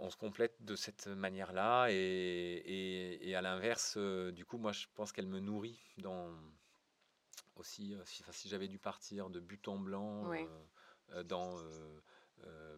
on 0.00 0.08
se 0.08 0.16
complète 0.16 0.64
de 0.64 0.76
cette 0.76 1.08
manière-là, 1.08 1.88
et, 1.90 1.94
et, 1.94 3.28
et 3.28 3.34
à 3.34 3.42
l'inverse, 3.42 3.98
du 3.98 4.46
coup, 4.46 4.56
moi 4.56 4.72
je 4.72 4.86
pense 4.94 5.12
qu'elle 5.12 5.26
me 5.26 5.40
nourrit 5.40 5.78
dans 5.98 6.32
aussi, 7.58 7.94
euh, 7.94 8.02
si, 8.04 8.24
si 8.32 8.48
j'avais 8.48 8.68
dû 8.68 8.78
partir 8.78 9.30
de 9.30 9.40
but 9.40 9.68
en 9.68 9.78
blanc 9.78 10.32
euh, 10.32 10.46
euh, 11.10 11.22
dans 11.22 11.56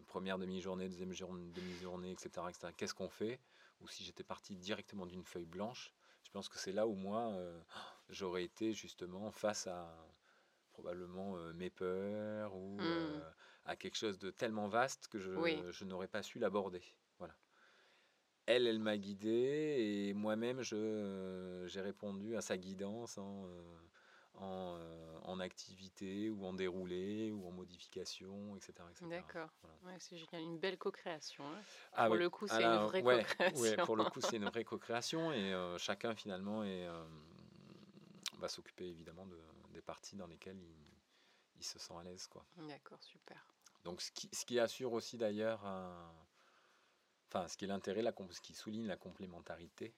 première 0.07 0.39
demi-journée, 0.39 0.89
deuxième 0.89 1.13
demi-journée, 1.51 2.11
etc., 2.11 2.47
etc. 2.49 2.73
qu'est-ce 2.75 2.93
qu'on 2.93 3.09
fait? 3.09 3.39
Ou 3.79 3.87
si 3.87 4.03
j'étais 4.03 4.23
parti 4.23 4.55
directement 4.55 5.05
d'une 5.05 5.23
feuille 5.23 5.45
blanche, 5.45 5.93
je 6.23 6.31
pense 6.31 6.49
que 6.49 6.57
c'est 6.57 6.71
là 6.71 6.87
où 6.87 6.95
moi, 6.95 7.33
j'aurais 8.09 8.43
été 8.43 8.73
justement 8.73 9.31
face 9.31 9.67
à 9.67 9.95
probablement 10.71 11.35
mes 11.53 11.69
peurs 11.69 12.55
ou 12.55 12.77
mmh. 12.79 13.23
à 13.65 13.75
quelque 13.75 13.97
chose 13.97 14.17
de 14.17 14.31
tellement 14.31 14.67
vaste 14.67 15.07
que 15.07 15.19
je, 15.19 15.31
je 15.71 15.85
n'aurais 15.85 16.07
pas 16.07 16.23
su 16.23 16.39
l'aborder. 16.39 16.83
Voilà. 17.19 17.35
Elle, 18.47 18.67
elle 18.67 18.79
m'a 18.79 18.97
guidé 18.97 19.75
et 19.77 20.13
moi-même, 20.13 20.61
j'ai 20.63 21.81
répondu 21.81 22.35
à 22.35 22.41
sa 22.41 22.57
guidance 22.57 23.17
en, 23.17 23.45
euh, 23.45 23.77
en, 24.35 25.39
activité 25.39 26.29
ou 26.29 26.45
en 26.45 26.53
déroulé 26.53 27.31
ou 27.31 27.47
en 27.47 27.51
modification, 27.51 28.55
etc. 28.55 28.73
D'accord. 29.01 29.49
c'est 29.97 30.15
génial. 30.17 30.41
Une 30.43 30.59
belle 30.59 30.77
co-création. 30.77 31.43
Hein. 31.43 31.61
Ah 31.93 32.05
pour 32.05 32.15
le 32.15 32.29
coup, 32.29 32.47
c'est 32.47 32.63
une 32.63 32.85
vraie 32.85 33.01
co-création. 33.01 33.85
pour 33.85 33.95
le 33.95 34.03
coup, 34.05 34.21
c'est 34.21 34.35
une 34.35 34.45
vraie 34.45 34.63
co-création 34.63 35.31
et 35.31 35.51
euh, 35.53 35.79
chacun 35.79 36.13
finalement 36.13 36.63
est, 36.63 36.85
euh, 36.85 37.03
va 38.37 38.49
s'occuper 38.49 38.85
évidemment 38.85 39.25
de, 39.25 39.39
des 39.73 39.81
parties 39.81 40.15
dans 40.15 40.27
lesquelles 40.27 40.59
il, 40.59 40.75
il 41.57 41.63
se 41.63 41.79
sent 41.79 41.93
à 41.99 42.03
l'aise. 42.03 42.29
D'accord, 42.67 43.01
super. 43.01 43.43
Donc 43.83 44.01
ce 44.01 44.11
qui, 44.11 44.29
ce 44.31 44.45
qui 44.45 44.59
assure 44.59 44.93
aussi 44.93 45.17
d'ailleurs 45.17 45.61
enfin, 47.27 47.47
ce 47.47 47.57
qui 47.57 47.65
est 47.65 47.67
l'intérêt, 47.67 48.03
ce 48.29 48.41
qui 48.41 48.53
souligne 48.53 48.85
la 48.85 48.97
complémentarité 48.97 49.95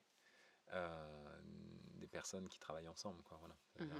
personnes 2.13 2.47
qui 2.47 2.59
travaillent 2.59 2.87
ensemble, 2.87 3.21
quoi. 3.23 3.37
Voilà. 3.39 3.55
Mmh 3.79 3.99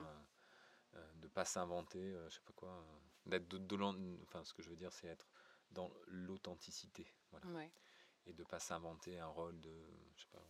de 1.24 1.28
pas 1.28 1.44
s'inventer, 1.44 2.14
je 2.30 2.36
sais 2.36 2.42
pas 2.46 2.54
quoi, 2.56 2.86
d'être 3.26 3.48
de, 3.48 4.22
enfin, 4.22 4.44
ce 4.44 4.54
que 4.54 4.62
je 4.62 4.70
veux 4.70 4.76
dire, 4.76 4.94
c'est 4.94 5.08
être 5.08 5.28
dans 5.72 5.92
l'authenticité, 6.06 7.08
voilà. 7.32 7.68
Et 8.28 8.34
de 8.34 8.44
pas 8.44 8.60
s'inventer 8.60 9.18
un 9.18 9.26
rôle 9.26 9.60
de, 9.60 9.74
je 10.16 10.22
sais 10.22 10.30
pas, 10.32 10.46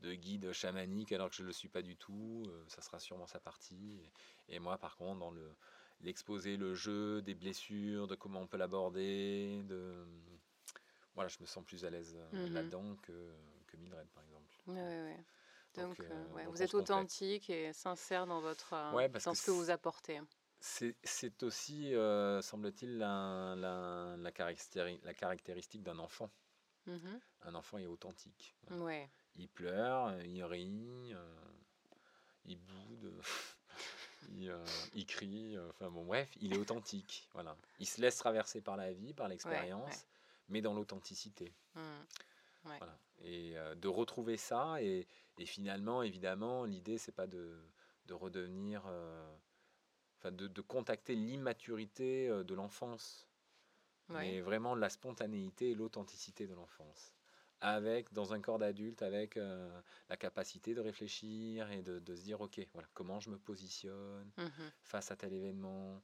de 0.00 0.14
guide 0.14 0.52
chamanique 0.52 1.12
alors 1.12 1.30
que 1.30 1.36
je 1.36 1.42
ne 1.42 1.46
le 1.48 1.52
suis 1.52 1.68
pas 1.68 1.82
du 1.82 1.96
tout. 1.96 2.44
Euh, 2.48 2.64
ça 2.68 2.82
sera 2.82 2.98
sûrement 3.00 3.26
sa 3.26 3.40
partie. 3.40 4.00
Et, 4.48 4.58
moi, 4.58 4.78
par 4.78 4.96
contre, 4.96 5.18
dans 5.18 5.30
le 5.30 5.54
l'exposer, 6.00 6.56
le 6.56 6.74
jeu, 6.74 7.22
des 7.22 7.34
blessures, 7.34 8.06
de 8.06 8.14
comment 8.14 8.40
on 8.40 8.46
peut 8.46 8.56
l'aborder, 8.56 9.62
de 9.64 10.06
voilà, 11.14 11.26
je 11.28 11.38
me 11.40 11.46
sens 11.46 11.64
plus 11.64 11.84
à 11.84 11.90
l'aise 11.90 12.16
euh, 12.16 12.46
mhm. 12.46 12.54
là-dedans 12.54 12.96
que, 13.02 13.32
que 13.66 13.76
Mildred, 13.76 14.06
par 14.10 14.22
exemple. 14.22 14.46
Donc, 15.74 16.00
euh, 16.00 16.24
vous 16.48 16.62
êtes 16.62 16.74
authentique 16.74 17.50
et 17.50 17.72
sincère 17.72 18.26
dans, 18.26 18.40
votre, 18.40 18.74
dans 19.24 19.34
ce 19.34 19.46
que 19.46 19.50
vous 19.50 19.70
apportez. 19.70 20.20
C'est 20.60 21.42
aussi, 21.42 21.92
semble-t-il, 22.42 22.98
la, 22.98 23.54
la, 23.56 24.16
la, 24.16 25.14
caractéristique 25.14 25.82
d'un 25.82 25.98
enfant. 25.98 26.30
Mhm. 26.86 27.20
Un 27.42 27.54
enfant 27.54 27.78
est 27.78 27.86
authentique. 27.86 28.56
Ouais 28.70 29.08
il 29.38 29.48
pleure, 29.48 30.20
il 30.22 30.44
rit, 30.44 31.14
euh, 31.14 31.34
il 32.44 32.58
boude, 32.58 33.20
euh, 34.32 34.64
il, 34.92 35.06
crie, 35.06 35.56
euh, 35.56 35.68
enfin 35.70 35.90
bon 35.90 36.04
bref, 36.04 36.28
il 36.40 36.52
est 36.52 36.58
authentique, 36.58 37.28
voilà. 37.32 37.56
Il 37.78 37.86
se 37.86 38.00
laisse 38.00 38.16
traverser 38.16 38.60
par 38.60 38.76
la 38.76 38.92
vie, 38.92 39.14
par 39.14 39.28
l'expérience, 39.28 40.06
mais 40.48 40.60
dans 40.60 40.74
l'authenticité. 40.74 41.52
Voilà. 42.76 42.98
Et 43.20 43.54
de 43.76 43.88
retrouver 43.88 44.36
ça, 44.36 44.80
et, 44.82 45.06
finalement, 45.44 46.02
évidemment, 46.02 46.64
l'idée, 46.64 46.98
c'est 46.98 47.12
pas 47.12 47.26
de, 47.26 47.58
redevenir, 48.10 48.82
enfin 50.18 50.30
de, 50.30 50.46
de, 50.46 50.60
contacter 50.60 51.16
l'immaturité 51.16 52.28
de 52.28 52.54
l'enfance, 52.54 53.28
mais 54.08 54.40
vraiment 54.40 54.74
la 54.74 54.88
spontanéité 54.88 55.70
et 55.70 55.74
l'authenticité 55.74 56.46
de 56.46 56.54
l'enfance. 56.54 57.12
Avec, 57.60 58.12
dans 58.12 58.32
un 58.32 58.40
corps 58.40 58.58
d'adulte, 58.58 59.02
avec 59.02 59.36
euh, 59.36 59.80
la 60.08 60.16
capacité 60.16 60.74
de 60.74 60.80
réfléchir 60.80 61.68
et 61.72 61.82
de, 61.82 62.14
se 62.14 62.22
dire, 62.22 62.40
OK, 62.40 62.60
voilà, 62.72 62.88
comment 62.94 63.18
je 63.18 63.30
me 63.30 63.38
positionne 63.38 64.30
mmh 64.36 64.48
face 64.84 65.10
à 65.10 65.16
tel 65.16 65.32
événement 65.32 66.00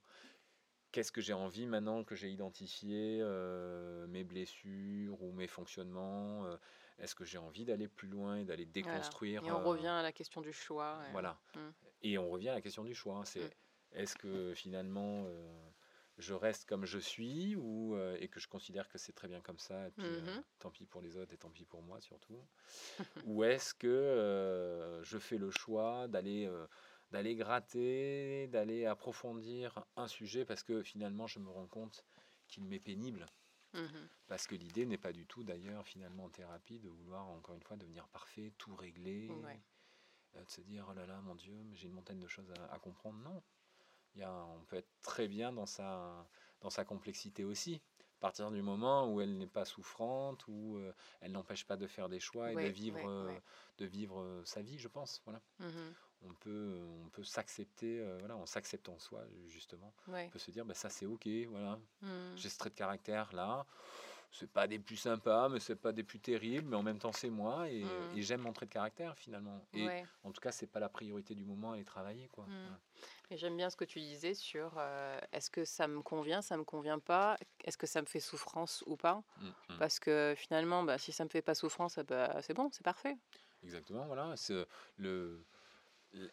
Qu'est-ce 0.95 1.11
que 1.11 1.21
j'ai 1.21 1.33
envie 1.33 1.67
maintenant 1.67 2.05
que 2.05 2.15
j'ai 2.15 2.31
identifié 2.31 3.19
euh, 3.21 4.07
mes 4.07 4.23
blessures 4.23 5.21
ou 5.21 5.33
mes 5.33 5.49
fonctionnements 5.49 6.47
euh, 6.47 6.57
Est-ce 7.01 7.17
que 7.17 7.25
j'ai 7.25 7.39
envie 7.39 7.65
d'aller 7.65 7.89
plus 7.89 8.07
loin 8.07 8.37
et 8.37 8.45
d'aller 8.45 8.65
déconstruire 8.65 9.43
Et 9.45 9.51
on 9.51 9.65
revient 9.65 9.89
à 9.89 10.03
la 10.03 10.13
question 10.13 10.41
du 10.41 10.53
choix. 10.53 11.01
Voilà. 11.11 11.37
Et 12.03 12.17
on 12.17 12.31
revient 12.31 12.51
à 12.51 12.55
la 12.55 12.61
question 12.61 12.85
du 12.85 12.95
choix. 12.95 13.23
C'est 13.25 13.51
est-ce 13.91 14.15
que 14.15 14.55
finalement 14.55 15.27
je 16.19 16.35
reste 16.35 16.67
comme 16.67 16.85
je 16.85 16.99
suis 16.99 17.57
ou, 17.57 17.97
euh, 17.97 18.17
et 18.21 18.29
que 18.29 18.39
je 18.39 18.49
considère 18.49 18.89
que 18.89 18.99
c'est 18.99 19.13
très 19.13 19.29
bien 19.29 19.41
comme 19.41 19.59
ça, 19.59 19.89
et 19.89 19.91
puis 19.91 20.07
euh, 20.07 20.21
mmh 20.21 20.43
tant 20.61 20.71
pis 20.71 20.87
pour 20.87 21.03
les 21.03 21.17
autres 21.17 21.35
et 21.35 21.37
tant 21.37 21.51
pis 21.51 21.65
pour 21.65 21.83
moi 21.83 22.01
surtout 22.01 22.39
Ou 23.27 23.45
est-ce 23.45 23.75
que 23.75 23.87
euh, 23.87 25.03
je 25.03 25.19
fais 25.19 25.39
le 25.39 25.51
choix 25.51 26.09
d'aller 26.09 26.49
d'aller 27.11 27.35
gratter, 27.35 28.49
d'aller 28.49 28.87
approfondir 28.87 29.85
un 29.97 30.09
sujet 30.09 30.45
parce 30.45 30.63
que 30.63 30.83
finalement 30.83 31.27
je 31.27 31.39
me 31.39 31.51
rends 31.51 31.69
compte 31.69 32.05
qu'il 32.49 32.65
m'est 32.65 32.81
pénible 32.81 33.27
mmh 33.73 34.09
Parce 34.27 34.47
que 34.47 34.55
l'idée 34.55 34.87
n'est 34.87 34.99
pas 34.99 35.13
du 35.13 35.27
tout 35.27 35.45
d'ailleurs 35.45 35.87
finalement 35.87 36.25
en 36.25 36.31
thérapie 36.31 36.81
de 36.81 36.89
vouloir 36.89 37.29
encore 37.29 37.55
une 37.55 37.63
fois 37.63 37.77
devenir 37.77 38.09
parfait, 38.09 38.53
tout 38.59 38.75
régler, 38.75 39.29
de 40.35 40.51
se 40.51 40.61
dire 40.61 40.87
oh 40.91 40.95
là 40.95 41.07
là 41.07 41.21
mon 41.21 41.35
Dieu, 41.35 41.57
j'ai 41.73 41.87
une 41.89 41.95
montagne 41.95 42.21
de 42.21 42.29
choses 42.29 42.53
à 42.71 42.79
comprendre. 42.79 43.19
Non, 43.19 43.43
on 44.23 44.65
peut 44.67 44.77
être 44.77 44.91
très 45.03 45.29
bien 45.29 45.53
dans 45.53 45.67
sa, 45.67 46.27
dans 46.61 46.71
sa 46.71 46.85
complexité 46.85 47.45
aussi. 47.45 47.81
À 48.19 48.21
partir 48.21 48.51
du 48.51 48.63
moment 48.63 49.13
où 49.13 49.21
elle 49.21 49.37
n'est 49.37 49.47
pas 49.47 49.65
souffrante, 49.65 50.47
où 50.49 50.79
euh, 50.79 50.95
elle 51.21 51.33
n'empêche 51.33 51.67
pas 51.67 51.77
de 51.77 51.87
faire 51.87 52.09
des 52.09 52.21
choix 52.21 52.53
et 52.53 52.55
de 52.55 52.73
vivre, 52.73 53.07
euh, 53.07 53.39
de 53.79 53.85
vivre 53.85 54.21
euh, 54.21 54.45
sa 54.45 54.63
vie, 54.63 54.79
je 54.79 54.89
pense. 54.89 55.21
Voilà. 55.25 55.43
Mmh 55.59 55.93
on 56.25 56.33
peut, 56.35 56.81
on 57.05 57.09
peut 57.11 57.25
s'accepter, 57.25 58.03
voilà, 58.19 58.37
en 58.37 58.47
s'acceptant 58.47 58.99
soi, 58.99 59.23
justement. 59.49 59.93
On 60.09 60.29
peut 60.29 60.39
se 60.39 60.51
dire, 60.51 60.65
bah, 60.65 60.75
ça 60.75 60.89
c'est 60.91 61.07
ok, 61.07 61.29
voilà. 61.49 61.79
Mmh. 62.03 62.09
J'ai 62.37 62.49
ce 62.49 62.59
trait 62.59 62.71
de 62.71 62.75
caractère 62.75 63.33
là 63.35 63.67
c'est 64.35 64.51
pas 64.51 64.67
des 64.67 64.81
plus 64.81 64.97
sympas, 64.97 65.49
mais 65.49 65.61
c'est 65.61 65.77
pas 65.77 65.93
des 65.93 66.03
plus 66.03 66.19
terribles, 66.19 66.69
mais 66.69 66.77
en 66.77 66.83
même 66.83 66.99
temps 66.99 67.13
c'est 67.13 67.31
moi 67.31 67.69
et, 67.71 67.85
mmh. 67.85 68.21
j'aime 68.21 68.41
mon 68.41 68.53
trait 68.53 68.67
de 68.67 68.73
caractère 68.73 69.17
finalement. 69.17 69.65
Et 69.73 69.87
en 70.25 70.33
tout 70.33 70.41
cas, 70.41 70.51
c'est 70.51 70.67
pas 70.67 70.81
la 70.81 70.89
priorité 70.89 71.35
du 71.35 71.45
moment 71.45 71.73
à 71.73 71.75
aller 71.75 71.85
travailler 71.85 72.29
quoi. 72.29 72.45
Mmh. 72.45 72.79
Et 73.31 73.37
j'aime 73.37 73.57
bien 73.57 73.71
ce 73.71 73.77
que 73.77 73.85
tu 73.85 74.01
disais 74.01 74.35
sur 74.35 74.75
euh, 74.77 75.19
est-ce 75.33 75.51
que 75.51 75.65
ça 75.65 75.87
me 75.87 76.03
convient, 76.03 76.43
ça 76.43 76.57
me 76.57 76.65
convient 76.65 76.99
pas, 76.99 77.37
est-ce 77.65 77.79
que 77.79 77.87
ça 77.87 78.01
me 78.03 78.07
fait 78.07 78.21
souffrance 78.21 78.83
ou 78.87 78.97
pas? 78.97 79.23
Mmh, 79.41 79.79
Parce 79.79 79.99
que 79.99 80.35
finalement, 80.37 80.83
bah, 80.83 80.99
si 80.99 81.13
ça 81.13 81.25
me 81.25 81.31
fait 81.31 81.43
pas 81.43 81.55
souffrance, 81.55 81.99
bah, 82.01 82.43
c'est 82.43 82.55
bon, 82.55 82.69
c'est 82.73 82.85
parfait. 82.85 83.17
Exactement, 83.63 84.05
voilà. 84.07 84.35
C'est 84.37 84.67
le 84.99 85.43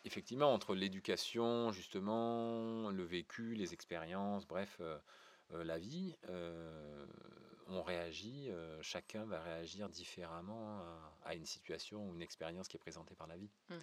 effectivement 0.06 0.54
entre 0.54 0.76
l'éducation 0.76 1.72
justement, 1.72 2.90
le 2.90 3.04
vécu, 3.04 3.54
les 3.54 3.74
expériences, 3.74 4.48
bref. 4.48 4.78
Euh, 4.82 4.98
la 5.66 5.78
vie, 5.78 6.16
on 7.68 7.84
réagit, 7.84 8.50
euh, 8.50 8.82
chacun 8.82 9.26
va 9.26 9.42
réagir 9.42 9.90
différemment 9.90 10.82
à, 11.24 11.36
une 11.36 11.46
situation 11.46 12.08
ou 12.08 12.16
une 12.16 12.22
expérience 12.22 12.70
qui 12.70 12.78
est 12.78 12.80
présentée 12.80 13.16
par 13.16 13.28
la 13.28 13.36
vie. 13.38 13.52
Mmh 13.70 13.76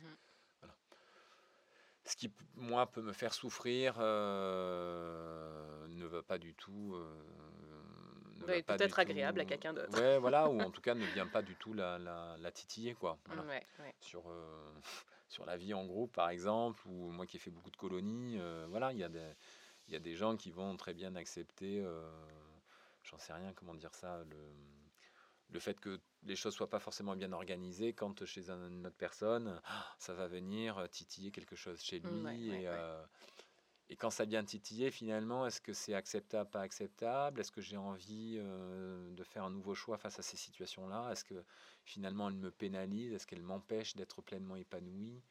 Ce 2.04 2.16
qui, 2.16 2.32
moi, 2.54 2.90
peut 2.90 3.02
me 3.02 3.12
faire 3.12 3.34
souffrir 3.34 3.98
ne 3.98 6.06
va 6.06 6.22
pas 6.22 6.38
du 6.38 6.54
tout. 6.54 6.96
Peut-être 8.46 8.98
agréable 8.98 9.40
à 9.40 9.44
quelqu'un 9.44 9.74
d'autre. 9.74 10.00
Ouais, 10.00 10.18
voilà, 10.18 10.48
ou 10.48 10.58
en 10.60 10.70
tout 10.70 10.80
cas 10.80 10.94
ne 10.94 11.04
vient 11.06 11.26
pas 11.26 11.42
du 11.42 11.54
tout 11.56 11.74
la, 11.74 11.98
la, 11.98 12.50
titiller, 12.50 12.94
quoi. 12.94 13.18
Sur, 14.00 14.22
sur 15.28 15.44
la 15.46 15.56
vie 15.56 15.74
en 15.74 15.84
groupe, 15.84 16.12
par 16.12 16.30
exemple, 16.30 16.82
ou 16.86 17.10
moi 17.10 17.26
qui 17.26 17.36
ai 17.36 17.40
fait 17.40 17.50
beaucoup 17.50 17.70
de 17.70 17.76
colonies, 17.76 18.38
voilà, 18.68 18.92
il 18.92 18.98
y, 18.98 19.04
a 19.04 19.08
des, 19.08 19.34
y 19.88 19.96
a 19.96 20.00
des 20.00 20.14
gens 20.14 20.36
qui 20.36 20.50
vont 20.50 20.76
très 20.76 20.94
bien 20.94 21.14
accepter 21.16 21.84
j'en 23.08 23.18
sais 23.18 23.32
rien, 23.32 23.52
comment 23.54 23.74
dire 23.74 23.94
ça, 23.94 24.22
le, 24.24 24.36
le 25.50 25.60
fait 25.60 25.80
que 25.80 26.00
les 26.24 26.36
choses 26.36 26.54
soient 26.54 26.70
pas 26.70 26.80
forcément 26.80 27.16
bien 27.16 27.32
organisées 27.32 27.92
quand 27.92 28.24
chez 28.24 28.50
une 28.50 28.86
autre 28.86 28.96
personne, 28.96 29.60
ça 29.98 30.14
va 30.14 30.26
venir 30.26 30.88
titiller 30.90 31.30
quelque 31.30 31.56
chose 31.56 31.80
chez 31.82 32.00
lui. 32.00 32.10
Mmh, 32.10 32.28
et, 32.28 32.68
euh, 32.68 33.02
et, 33.88 33.96
quand 33.96 34.10
ça 34.10 34.24
vient 34.24 34.44
titiller, 34.44 34.90
finalement, 34.90 35.46
est-ce 35.46 35.60
que 35.60 35.72
c'est 35.72 35.94
acceptable, 35.94 36.50
pas 36.50 36.60
acceptable? 36.60 37.40
Est-ce 37.40 37.52
que 37.52 37.60
j'ai 37.60 37.76
envie 37.76 38.36
euh, 38.38 39.10
de 39.12 39.24
faire 39.24 39.44
un 39.44 39.50
nouveau 39.50 39.74
choix 39.74 39.98
face 39.98 40.18
à 40.18 40.22
ces 40.22 40.36
situations-là? 40.36 41.10
Est-ce 41.10 41.24
que 41.24 41.44
finalement, 41.84 42.28
elle 42.28 42.36
me 42.36 42.50
pénalise 42.50 43.12
Est-ce 43.12 43.26
qu'elle 43.26 43.42
m'empêche 43.42 43.96
d'être 43.96 44.22
pleinement 44.22 44.56
épanoui 44.56 45.22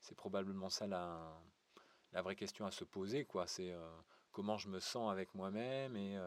C'est 0.00 0.16
probablement 0.16 0.70
ça 0.70 0.86
la, 0.86 1.40
vraie 2.12 2.36
question 2.36 2.66
à 2.66 2.70
se 2.70 2.84
poser. 2.84 3.24
quoi. 3.24 3.46
C'est 3.46 3.72
euh, 3.72 3.90
comment 4.32 4.58
je 4.58 4.68
me 4.68 4.80
sens 4.80 5.10
avec 5.10 5.34
moi-même 5.34 5.96
et 5.96 6.18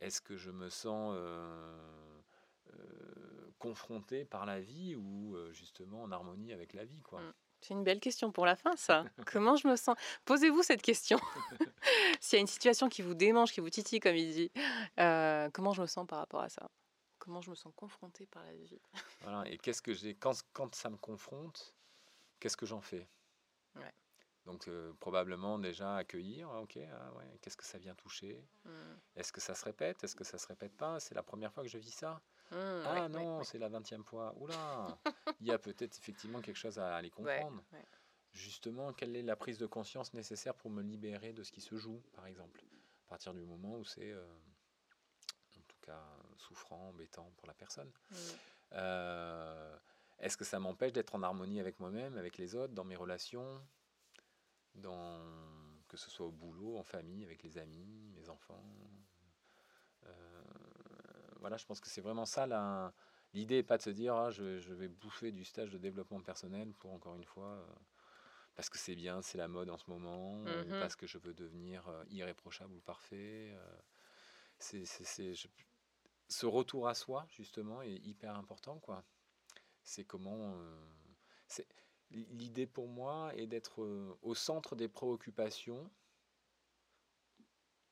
est-ce 0.00 0.20
que 0.20 0.36
je 0.36 0.50
me 0.50 0.70
sens 0.70 1.14
euh, 1.16 2.22
euh, 2.72 3.50
confronté 3.58 4.24
par 4.24 4.46
la 4.46 4.60
vie 4.60 4.96
ou 4.96 5.36
euh, 5.36 5.52
justement 5.52 6.02
en 6.02 6.10
harmonie 6.10 6.52
avec 6.52 6.72
la 6.72 6.84
vie 6.84 7.02
quoi? 7.02 7.20
Mmh. 7.20 7.32
C'est 7.60 7.74
une 7.74 7.84
belle 7.84 8.00
question 8.00 8.32
pour 8.32 8.46
la 8.46 8.56
fin, 8.56 8.74
ça. 8.76 9.04
Comment 9.32 9.56
je 9.56 9.68
me 9.68 9.76
sens? 9.76 9.96
Posez-vous 10.24 10.62
cette 10.62 10.82
question. 10.82 11.18
S'il 12.20 12.36
y 12.36 12.38
a 12.38 12.40
une 12.40 12.46
situation 12.46 12.88
qui 12.88 13.02
vous 13.02 13.14
démange, 13.14 13.52
qui 13.52 13.60
vous 13.60 13.70
titille, 13.70 14.00
comme 14.00 14.16
il 14.16 14.32
dit, 14.32 14.50
comment 15.52 15.72
je 15.72 15.82
me 15.82 15.86
sens 15.86 16.06
par 16.06 16.18
rapport 16.18 16.40
à 16.40 16.48
ça? 16.48 16.70
Comment 17.18 17.42
je 17.42 17.50
me 17.50 17.54
sens 17.54 17.72
confronté 17.76 18.26
par 18.26 18.42
la 18.44 18.52
vie? 18.52 18.80
Voilà. 19.20 19.46
Et 19.50 19.58
qu'est-ce 19.58 19.82
que 19.82 19.92
j'ai 19.92 20.14
quand, 20.14 20.42
quand 20.52 20.74
ça 20.74 20.88
me 20.88 20.96
confronte 20.96 21.74
Qu'est-ce 22.40 22.56
que 22.56 22.66
j'en 22.66 22.80
fais? 22.80 23.06
Ouais. 23.76 23.92
Donc 24.46 24.68
euh, 24.68 24.92
probablement 25.00 25.58
déjà 25.58 25.96
accueillir, 25.96 26.48
ah, 26.50 26.62
ok, 26.62 26.78
ah, 26.78 27.12
ouais, 27.14 27.38
qu'est-ce 27.40 27.56
que 27.56 27.64
ça 27.64 27.78
vient 27.78 27.94
toucher? 27.94 28.42
Mmh. 28.64 28.70
Est-ce 29.16 29.32
que 29.32 29.40
ça 29.40 29.54
se 29.54 29.64
répète? 29.64 30.02
Est-ce 30.02 30.16
que 30.16 30.24
ça 30.24 30.38
se 30.38 30.46
répète 30.46 30.76
pas? 30.76 30.98
C'est 30.98 31.14
la 31.14 31.22
première 31.22 31.52
fois 31.52 31.62
que 31.62 31.68
je 31.68 31.78
vis 31.78 31.90
ça? 31.90 32.22
Mmh, 32.50 32.56
Ah 32.86 33.08
non, 33.08 33.44
c'est 33.44 33.58
la 33.58 33.68
vingtième 33.68 34.04
fois. 34.04 34.34
Oula 34.38 34.98
Il 35.40 35.46
y 35.46 35.52
a 35.52 35.58
peut-être 35.58 35.96
effectivement 35.98 36.40
quelque 36.40 36.56
chose 36.56 36.78
à 36.78 36.96
aller 36.96 37.10
comprendre. 37.10 37.62
Justement, 38.32 38.92
quelle 38.92 39.16
est 39.16 39.22
la 39.22 39.36
prise 39.36 39.58
de 39.58 39.66
conscience 39.66 40.14
nécessaire 40.14 40.54
pour 40.54 40.70
me 40.70 40.82
libérer 40.82 41.32
de 41.32 41.42
ce 41.42 41.50
qui 41.50 41.60
se 41.60 41.76
joue, 41.76 42.00
par 42.14 42.26
exemple? 42.26 42.60
À 43.06 43.08
partir 43.10 43.34
du 43.34 43.42
moment 43.42 43.76
où 43.76 43.84
c'est, 43.84 44.10
euh, 44.12 44.24
en 45.58 45.62
tout 45.66 45.78
cas, 45.82 46.00
souffrant, 46.36 46.90
embêtant 46.90 47.32
pour 47.36 47.48
la 47.48 47.54
personne. 47.54 47.90
Mmh. 48.10 48.14
Euh, 48.74 49.76
est-ce 50.20 50.36
que 50.36 50.44
ça 50.44 50.60
m'empêche 50.60 50.92
d'être 50.92 51.14
en 51.14 51.22
harmonie 51.22 51.60
avec 51.60 51.80
moi-même, 51.80 52.16
avec 52.16 52.38
les 52.38 52.54
autres, 52.54 52.72
dans 52.72 52.84
mes 52.84 52.96
relations? 52.96 53.60
Dans, 54.74 55.20
que 55.88 55.96
ce 55.96 56.10
soit 56.10 56.26
au 56.26 56.32
boulot, 56.32 56.78
en 56.78 56.82
famille, 56.82 57.24
avec 57.24 57.42
les 57.42 57.58
amis, 57.58 58.10
mes 58.14 58.28
enfants. 58.28 58.64
Euh, 60.06 60.42
voilà, 61.40 61.56
je 61.56 61.66
pense 61.66 61.80
que 61.80 61.88
c'est 61.88 62.00
vraiment 62.00 62.26
ça 62.26 62.92
L'idée 63.32 63.56
n'est 63.56 63.62
pas 63.62 63.78
de 63.78 63.82
se 63.82 63.90
dire 63.90 64.14
ah, 64.14 64.30
je, 64.30 64.72
vais 64.72 64.88
bouffer 64.88 65.30
du 65.30 65.44
stage 65.44 65.70
de 65.70 65.78
développement 65.78 66.20
personnel 66.20 66.72
pour 66.74 66.92
encore 66.92 67.14
une 67.14 67.24
fois 67.24 67.52
euh, 67.52 67.66
parce 68.56 68.68
que 68.68 68.76
c'est 68.76 68.96
bien, 68.96 69.22
c'est 69.22 69.38
la 69.38 69.46
mode 69.46 69.70
en 69.70 69.78
ce 69.78 69.88
moment, 69.88 70.38
mmh 70.38 70.80
parce 70.80 70.96
que 70.96 71.06
je 71.06 71.16
veux 71.18 71.32
devenir 71.32 71.88
irréprochable 72.10 72.74
ou 72.74 72.80
parfait. 72.80 73.56
c'est, 74.58 74.84
ce 76.28 76.46
retour 76.46 76.88
à 76.88 76.94
soi 76.94 77.26
justement 77.30 77.82
est 77.82 78.04
hyper 78.04 78.36
important 78.36 78.78
quoi. 78.80 79.04
C'est 79.84 80.04
comment 80.04 80.56
c'est 81.46 81.66
l'idée 82.10 82.66
pour 82.66 82.88
moi 82.88 83.32
est 83.36 83.46
d'être 83.46 83.82
au 84.22 84.34
centre 84.34 84.76
des 84.76 84.88
préoccupations 84.88 85.90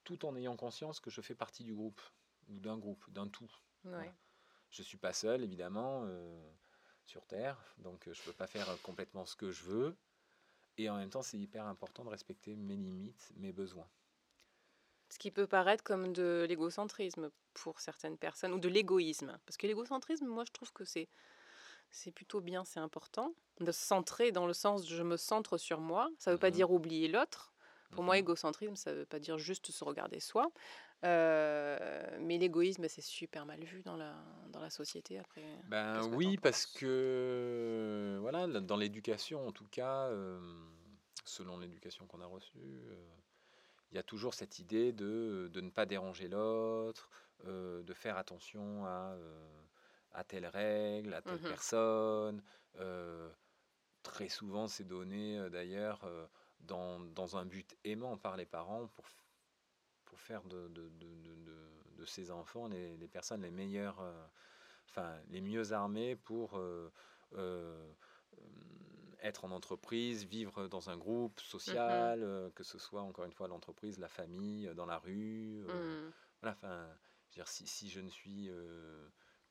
tout 0.09 0.25
en 0.25 0.35
ayant 0.37 0.57
conscience 0.57 1.01
que 1.01 1.11
je 1.11 1.21
fais 1.21 1.35
partie 1.35 1.65
du 1.65 1.75
groupe 1.75 2.01
ou 2.49 2.59
d'un 2.61 2.79
groupe, 2.79 3.05
d'un 3.11 3.29
tout. 3.29 3.51
Je 3.85 4.81
ne 4.83 4.85
suis 4.85 4.97
pas 4.97 5.13
seul, 5.13 5.43
évidemment, 5.43 6.03
euh, 6.05 6.51
sur 7.05 7.27
Terre, 7.27 7.59
donc 7.79 8.09
euh, 8.09 8.15
je 8.15 8.21
ne 8.23 8.27
peux 8.27 8.33
pas 8.33 8.47
faire 8.47 8.67
complètement 8.83 9.27
ce 9.27 9.37
que 9.37 9.51
je 9.51 9.65
veux. 9.65 9.97
Et 10.79 10.89
en 10.89 10.97
même 10.97 11.11
temps, 11.11 11.23
c'est 11.23 11.39
hyper 11.39 11.67
important 11.67 12.05
de 12.05 12.09
respecter 12.09 12.57
mes 12.57 12.77
limites, 12.77 13.33
mes 13.37 13.53
besoins. 13.53 13.89
Ce 15.11 15.19
qui 15.19 15.31
peut 15.31 15.47
paraître 15.47 15.85
comme 15.85 16.13
de 16.13 16.47
l'égocentrisme 16.49 17.31
pour 17.53 17.81
certaines 17.81 18.17
personnes, 18.17 18.53
ou 18.53 18.59
de 18.59 18.69
l'égoïsme. 18.69 19.39
Parce 19.45 19.57
que 19.57 19.67
l'égocentrisme, 19.67 20.27
moi, 20.27 20.45
je 20.45 20.53
trouve 20.53 20.73
que 20.73 20.85
c'est, 20.85 21.09
c'est 21.91 22.13
plutôt 22.13 22.41
bien, 22.41 22.65
c'est 22.65 22.81
important. 22.81 23.35
De 23.61 23.73
se 23.73 23.81
centrer 23.81 24.31
dans 24.33 24.47
le 24.47 24.53
sens 24.53 24.89
je 24.89 25.03
me 25.03 25.17
centre 25.17 25.59
sur 25.59 25.81
moi. 25.81 26.09
Ça 26.19 26.31
ne 26.31 26.37
veut 26.37 26.41
pas 26.41 26.49
mmh 26.49 26.53
dire 26.53 26.71
oublier 26.71 27.09
l'autre. 27.09 27.53
Pour 27.91 28.05
moi, 28.05 28.17
mmh 28.17 28.19
égocentrisme, 28.19 28.77
ça 28.77 28.93
ne 28.93 28.99
veut 28.99 29.07
pas 29.07 29.19
dire 29.19 29.39
juste 29.39 29.71
se 29.71 29.83
regarder 29.83 30.21
soi. 30.21 30.51
Euh, 31.05 32.19
mais 32.21 32.39
l'égoïsme, 32.39 32.87
c'est 32.89 33.03
super 33.03 33.47
mal 33.47 33.63
vu 33.65 33.83
dans 33.83 33.97
la, 33.97 34.15
dans 34.51 34.61
la 34.61 34.71
société 34.71 35.19
après. 35.19 35.45
Ben 35.69 36.03
oui, 36.13 36.37
parce 36.37 36.67
que 36.67 38.19
voilà, 38.21 38.47
dans 38.47 38.77
l'éducation, 38.77 39.47
en 39.47 39.53
tout 39.53 39.67
cas, 39.71 40.11
selon 41.25 41.59
l'éducation 41.59 42.07
qu'on 42.07 42.21
a 42.21 42.27
reçue, 42.27 42.83
il 43.91 43.95
y 43.95 43.99
a 43.99 44.03
toujours 44.03 44.35
cette 44.35 44.59
idée 44.59 44.93
de, 44.93 45.49
de 45.53 45.61
ne 45.61 45.71
pas 45.71 45.87
déranger 45.87 46.29
l'autre, 46.29 47.09
de 47.45 47.95
faire 47.95 48.19
attention 48.19 48.85
à, 48.85 49.17
à 50.13 50.25
telle 50.25 50.47
règle, 50.47 51.15
à 51.15 51.23
telle 51.23 51.41
mmh 51.41 51.49
personne. 51.49 52.43
très 54.03 54.29
souvent, 54.29 54.69
c'est 54.69 54.85
donné 54.85 55.49
d'ailleurs 55.51 56.09
dans, 56.61 57.01
dans, 57.01 57.37
un 57.37 57.45
but 57.45 57.77
aimant 57.85 58.17
par 58.17 58.37
les 58.37 58.47
parents 58.47 58.89
pour, 58.89 59.07
pour 60.05 60.19
faire 60.21 60.43
de, 60.45 60.69
de, 60.69 60.89
de, 60.99 61.09
de 61.99 62.05
ces 62.05 62.31
enfants 62.31 62.69
les, 62.69 62.97
les, 62.97 63.09
personnes 63.09 63.43
les 63.43 63.51
meilleures, 63.51 64.01
euh, 64.01 64.27
enfin 64.89 65.15
les 65.29 65.41
mieux 65.41 65.73
armées 65.73 66.17
pour 66.17 66.57
euh, 66.57 66.91
euh, 67.35 67.93
être 69.21 69.45
en 69.45 69.51
entreprise, 69.51 70.25
vivre 70.25 70.69
dans 70.69 70.91
un 70.91 70.97
groupe 70.97 71.41
social, 71.41 72.21
mm-hmm. 72.21 72.53
que 72.53 72.63
ce 72.63 72.79
soit 72.79 73.03
encore 73.03 73.25
une 73.25 73.33
fois 73.33 73.49
l'entreprise, 73.49 73.99
la 73.99 74.09
famille, 74.09 74.71
dans 74.77 74.87
la 74.87 74.99
rue. 74.99 75.65
Mm. 75.67 76.13
Voilà, 76.41 76.57
enfin, 76.57 76.87
dire, 77.33 77.49
si, 77.49 77.67
si, 77.67 77.91
je 77.91 78.01
ne 78.01 78.09
suis 78.09 78.49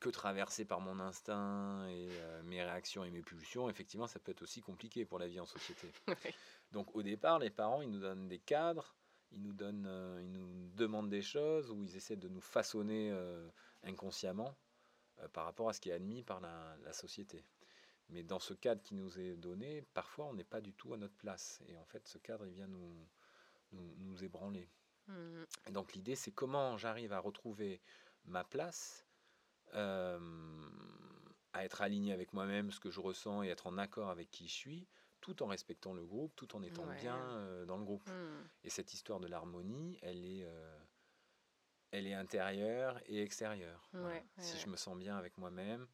que 0.00 0.08
traversé 0.08 0.64
par 0.64 0.80
mon 0.80 1.00
instinct 1.00 1.86
et 1.88 2.08
mes 2.44 2.62
réactions 2.62 3.04
et 3.04 3.10
mes 3.10 3.22
pulsions, 3.22 3.68
effectivement, 3.68 4.06
ça 4.06 4.18
peut 4.18 4.32
être 4.32 4.42
aussi 4.42 4.60
compliqué 4.60 5.04
pour 5.04 5.18
la 5.18 5.26
vie 5.26 5.40
en 5.40 5.46
société. 5.46 5.90
Donc 6.72 6.94
au 6.94 7.02
départ, 7.02 7.38
les 7.38 7.50
parents, 7.50 7.82
ils 7.82 7.90
nous 7.90 8.00
donnent 8.00 8.28
des 8.28 8.38
cadres, 8.38 8.94
ils 9.32 9.42
nous, 9.42 9.52
donnent, 9.52 9.86
euh, 9.86 10.20
ils 10.22 10.32
nous 10.32 10.68
demandent 10.74 11.10
des 11.10 11.22
choses 11.22 11.70
ou 11.70 11.82
ils 11.82 11.96
essaient 11.96 12.16
de 12.16 12.28
nous 12.28 12.40
façonner 12.40 13.10
euh, 13.10 13.48
inconsciemment 13.82 14.56
euh, 15.20 15.28
par 15.28 15.44
rapport 15.44 15.68
à 15.68 15.72
ce 15.72 15.80
qui 15.80 15.90
est 15.90 15.94
admis 15.94 16.22
par 16.22 16.40
la, 16.40 16.76
la, 16.84 16.92
société. 16.92 17.44
Mais 18.08 18.22
dans 18.22 18.38
ce 18.38 18.54
cadre 18.54 18.82
qui 18.82 18.94
nous 18.94 19.18
est 19.18 19.36
donné, 19.36 19.82
parfois 19.94 20.26
on 20.26 20.34
n'est 20.34 20.44
pas 20.44 20.60
du 20.60 20.72
tout 20.72 20.94
à 20.94 20.96
notre 20.96 21.16
place. 21.16 21.60
Et 21.68 21.76
en 21.76 21.84
fait, 21.84 22.06
ce 22.06 22.18
cadre, 22.18 22.46
il 22.46 22.54
vient 22.54 22.66
nous, 22.66 23.06
nous, 23.72 23.94
nous 23.98 24.24
ébranler. 24.24 24.68
Mmh. 25.08 25.42
Et 25.66 25.72
donc 25.72 25.92
l'idée, 25.92 26.16
c'est 26.16 26.32
comment 26.32 26.78
j'arrive 26.78 27.12
à 27.12 27.18
retrouver 27.18 27.80
ma 28.24 28.44
place, 28.44 29.06
à 29.74 31.64
être 31.64 31.82
aligné 31.82 32.12
avec 32.12 32.32
moi-même, 32.32 32.70
ce 32.70 32.80
que 32.80 32.90
je 32.90 33.00
ressens 33.00 33.42
et 33.42 33.48
être 33.48 33.66
en 33.66 33.78
accord 33.78 34.10
avec 34.10 34.30
qui 34.30 34.48
je 34.48 34.54
suis, 34.54 34.88
tout 35.20 35.42
en 35.42 35.46
respectant 35.46 35.94
le 35.94 36.04
groupe, 36.04 36.34
tout 36.36 36.54
en 36.56 36.62
étant 36.62 36.86
bien 37.00 37.16
euh, 37.16 37.64
dans 37.64 37.76
le 37.76 37.84
groupe. 37.84 38.08
Hmm. 38.08 38.46
Et 38.64 38.70
cette 38.70 38.92
histoire 38.94 39.20
de 39.20 39.26
l'harmonie, 39.26 39.98
elle 40.02 40.24
est, 40.24 40.44
euh, 40.44 40.78
elle 41.90 42.06
est 42.06 42.14
intérieure 42.14 43.00
et 43.06 43.22
extérieure. 43.22 43.90
si 44.38 44.58
je 44.58 44.68
me 44.68 44.76
sens 44.76 44.96
bien 44.96 45.16
avec 45.16 45.36
moi-même, 45.38 45.86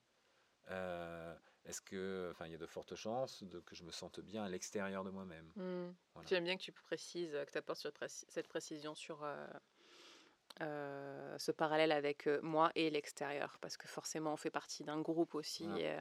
euh, 0.70 1.34
est-ce 1.64 1.80
que, 1.80 2.28
enfin, 2.30 2.46
il 2.46 2.52
y 2.52 2.54
a 2.54 2.58
de 2.58 2.66
fortes 2.66 2.94
chances 2.94 3.42
de, 3.42 3.60
que 3.60 3.74
je 3.74 3.84
me 3.84 3.90
sente 3.90 4.20
bien 4.20 4.44
à 4.44 4.48
l'extérieur 4.48 5.04
de 5.04 5.10
moi-même? 5.10 5.50
Hmm. 5.56 5.92
J'aime 6.26 6.44
bien 6.44 6.56
que 6.56 6.62
tu 6.62 6.72
précises, 6.72 7.32
que 7.32 7.50
tu 7.50 7.58
apportes 7.58 7.86
cette 8.28 8.48
précision 8.48 8.94
sur 8.94 9.26
ce 10.60 11.50
parallèle 11.50 11.92
avec 11.92 12.28
moi 12.42 12.70
et 12.74 12.90
l'extérieur, 12.90 13.58
parce 13.60 13.76
que 13.76 13.88
forcément, 13.88 14.32
on 14.32 14.36
fait 14.36 14.50
partie 14.50 14.84
d'un 14.84 15.00
groupe 15.00 15.34
aussi. 15.34 15.64
Et, 15.78 15.96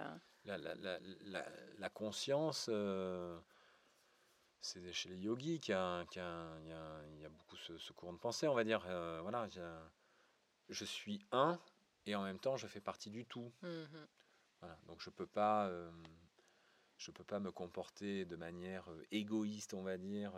la, 0.46 0.58
la, 0.58 0.76
la, 0.76 1.46
la, 1.78 1.90
conscience, 1.90 2.68
euh, 2.70 3.40
c'est 4.60 4.92
chez 4.92 5.10
les 5.10 5.18
yogis 5.18 5.60
qu'il 5.60 5.74
y, 5.74 5.78
a, 5.78 6.04
y, 6.12 6.18
y 6.18 7.26
a 7.26 7.30
beaucoup 7.30 7.56
ce, 7.56 7.94
courant 7.94 8.14
de 8.14 8.20
pensée, 8.20 8.48
on 8.48 8.54
va 8.54 8.64
dire. 8.64 8.84
Euh, 8.88 9.22
voilà, 9.22 9.48
je 10.70 10.86
suis 10.86 11.26
un 11.32 11.60
et 12.06 12.16
en 12.16 12.24
même 12.24 12.40
temps 12.40 12.58
je 12.58 12.68
fais 12.68 12.82
partie 12.82 13.10
du 13.10 13.26
tout. 13.26 13.52
Mmh 13.62 13.84
voilà, 14.60 14.78
donc 14.88 15.02
je 15.02 15.10
peux 15.10 15.28
pas, 15.28 15.68
euh, 15.68 15.92
je 16.98 17.12
peux 17.12 17.26
pas 17.26 17.40
me 17.40 17.52
comporter 17.52 18.24
de 18.24 18.38
manière 18.38 18.88
égoïste, 19.12 19.74
on 19.74 19.84
va 19.84 19.98
dire. 19.98 20.32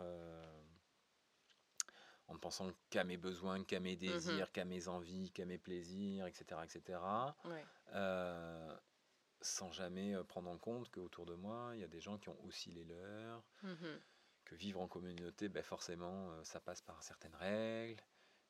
En 2.28 2.36
pensant 2.38 2.70
qu'à 2.90 3.04
mes 3.04 3.16
besoins, 3.16 3.64
qu'à 3.64 3.80
mes 3.80 3.94
mmh 3.94 3.98
désirs, 3.98 4.52
qu'à 4.52 4.64
mes 4.64 4.88
envies, 4.88 5.30
qu'à 5.30 5.44
mes 5.44 5.58
plaisirs, 5.58 6.26
etc. 6.26 6.60
etc 6.64 6.98
sans 9.40 9.72
jamais 9.72 10.14
euh, 10.14 10.24
prendre 10.24 10.50
en 10.50 10.58
compte 10.58 10.90
qu'autour 10.90 11.26
de 11.26 11.34
moi, 11.34 11.70
il 11.74 11.80
y 11.80 11.84
a 11.84 11.88
des 11.88 12.00
gens 12.00 12.18
qui 12.18 12.28
ont 12.28 12.44
aussi 12.44 12.70
les 12.70 12.84
leurs, 12.84 13.44
mmh 13.62 13.86
que 14.44 14.54
vivre 14.54 14.80
en 14.80 14.86
communauté, 14.86 15.48
ben 15.48 15.64
forcément, 15.64 16.30
euh, 16.30 16.44
ça 16.44 16.60
passe 16.60 16.80
par 16.80 17.02
certaines 17.02 17.34
règles. 17.34 18.00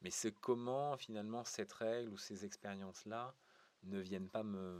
Mais 0.02 0.10
c'est 0.10 0.30
comment, 0.30 0.94
finalement, 0.98 1.42
cette 1.46 1.72
règle 1.72 2.12
ou 2.12 2.18
ces 2.18 2.44
expériences-là 2.44 3.34
ne 3.84 3.98
viennent 3.98 4.28
pas 4.28 4.42
me, 4.42 4.78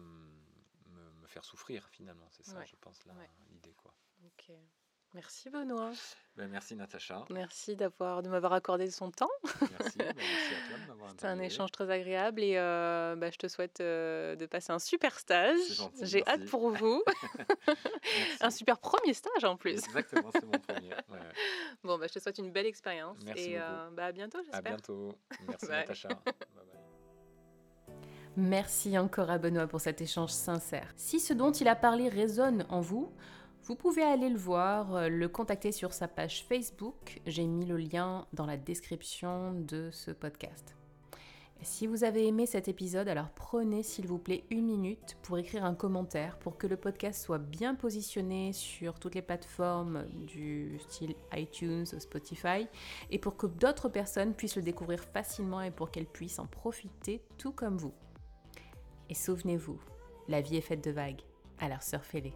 me, 0.89 1.27
faire 1.27 1.47
souffrir, 1.47 1.89
finalement. 1.89 2.29
C'est 2.33 2.45
ça, 2.45 2.63
je 2.67 2.77
pense, 2.77 3.03
l'idée. 3.49 3.73
quoi. 3.73 3.95
Ok. 4.27 4.53
Merci 5.15 5.49
Benoît. 5.49 5.93
Ben, 6.37 6.49
merci 6.49 6.77
Natacha. 6.77 7.25
Merci 7.31 7.77
d'avoir 7.77 8.23
de 8.23 8.29
m'avoir 8.29 8.53
accordé 8.53 8.91
son 8.91 9.11
temps. 9.11 9.31
Merci, 9.45 9.97
ben, 9.97 10.13
merci 10.15 10.55
à 10.55 10.69
toi 10.69 10.79
de 10.79 10.89
m'avoir 10.89 11.11
C'était 11.11 11.27
un 11.27 11.41
échange 11.41 11.73
très 11.73 11.91
agréable 11.91 12.43
et 12.43 12.59
euh, 12.59 13.17
bah, 13.17 13.31
je 13.31 13.39
te 13.39 13.49
souhaite 13.49 13.81
euh, 13.81 14.37
de 14.37 14.45
passer 14.45 14.73
un 14.73 14.79
super 14.79 15.19
stage. 15.19 15.59
J'ai 16.03 16.27
hâte 16.27 16.45
pour 16.47 16.71
vous. 16.71 17.03
un 18.41 18.51
super 18.51 18.79
premier 18.79 19.15
stage 19.15 19.45
en 19.45 19.57
plus. 19.57 19.73
Exactement, 19.73 20.31
c'est 20.33 20.45
mon 20.45 20.53
premier. 20.53 20.91
Bon, 21.83 21.99
je 22.03 22.13
te 22.13 22.19
souhaite 22.19 22.39
une 22.39 22.51
belle 22.51 22.67
expérience 22.67 23.19
et 23.37 23.59
euh, 23.59 23.91
à 23.97 24.13
bientôt, 24.13 24.39
j'espère. 24.39 24.59
À 24.59 24.63
bientôt. 24.63 25.15
Merci 25.47 25.67
Natacha. 25.71 26.09
bye 26.09 26.35
bye. 26.55 26.77
Merci 28.37 28.99
encore 28.99 29.31
à 29.31 29.39
Benoît 29.39 29.67
pour 29.67 29.81
cet 29.81 30.03
échange 30.03 30.31
sincère. 30.31 30.93
Si 30.97 31.21
ce 31.21 31.33
dont 31.33 31.53
il 31.53 31.69
a 31.69 31.77
parlé 31.77 32.11
résonne 32.11 32.67
en 32.69 32.83
vous, 32.83 33.11
vous 33.67 33.75
pouvez 33.75 34.05
aller 34.05 34.29
le 34.29 34.39
voir, 34.39 34.95
euh, 34.95 35.09
le 35.09 35.29
contacter 35.29 35.73
sur 35.73 35.93
sa 35.93 36.07
page 36.07 36.45
Facebook. 36.45 37.21
J'ai 37.27 37.47
mis 37.47 37.67
le 37.67 37.77
lien 37.77 38.27
dans 38.33 38.47
la 38.47 38.57
description 38.57 39.53
de 39.55 39.91
ce 39.91 40.13
podcast. 40.13 40.77
si 41.63 41.89
vous 41.89 42.05
avez 42.05 42.29
aimé 42.29 42.47
cet 42.47 42.69
épisode, 42.69 43.09
alors 43.09 43.31
prenez 43.31 43.83
s'il 43.83 44.07
vous 44.07 44.19
plaît 44.19 44.45
une 44.51 44.67
minute 44.67 45.17
pour 45.23 45.37
écrire 45.37 45.65
un 45.65 45.75
commentaire 45.75 46.39
pour 46.39 46.59
que 46.59 46.69
le 46.69 46.77
podcast 46.77 47.25
soit 47.25 47.39
bien 47.39 47.75
positionné 47.75 48.53
sur 48.53 49.01
toutes 49.01 49.17
les 49.17 49.23
plateformes 49.23 50.05
du 50.13 50.79
style 50.79 51.17
iTunes, 51.35 51.87
Spotify 51.87 52.69
et 53.11 53.19
pour 53.19 53.37
que 53.37 53.49
d'autres 53.49 53.89
personnes 53.89 54.35
puissent 54.35 54.57
le 54.57 54.63
découvrir 54.63 55.03
facilement 55.03 55.63
et 55.63 55.73
pour 55.73 55.91
qu'elles 55.91 56.07
puissent 56.07 56.39
en 56.39 56.47
profiter 56.47 57.21
tout 57.37 57.53
comme 57.53 57.79
vous. 57.79 57.95
Et 59.09 59.15
souvenez-vous, 59.15 59.81
la 60.29 60.41
vie 60.41 60.57
est 60.57 60.61
faite 60.61 60.85
de 60.85 60.93
vagues, 60.93 61.23
alors 61.59 61.83
surfez-les. 61.83 62.35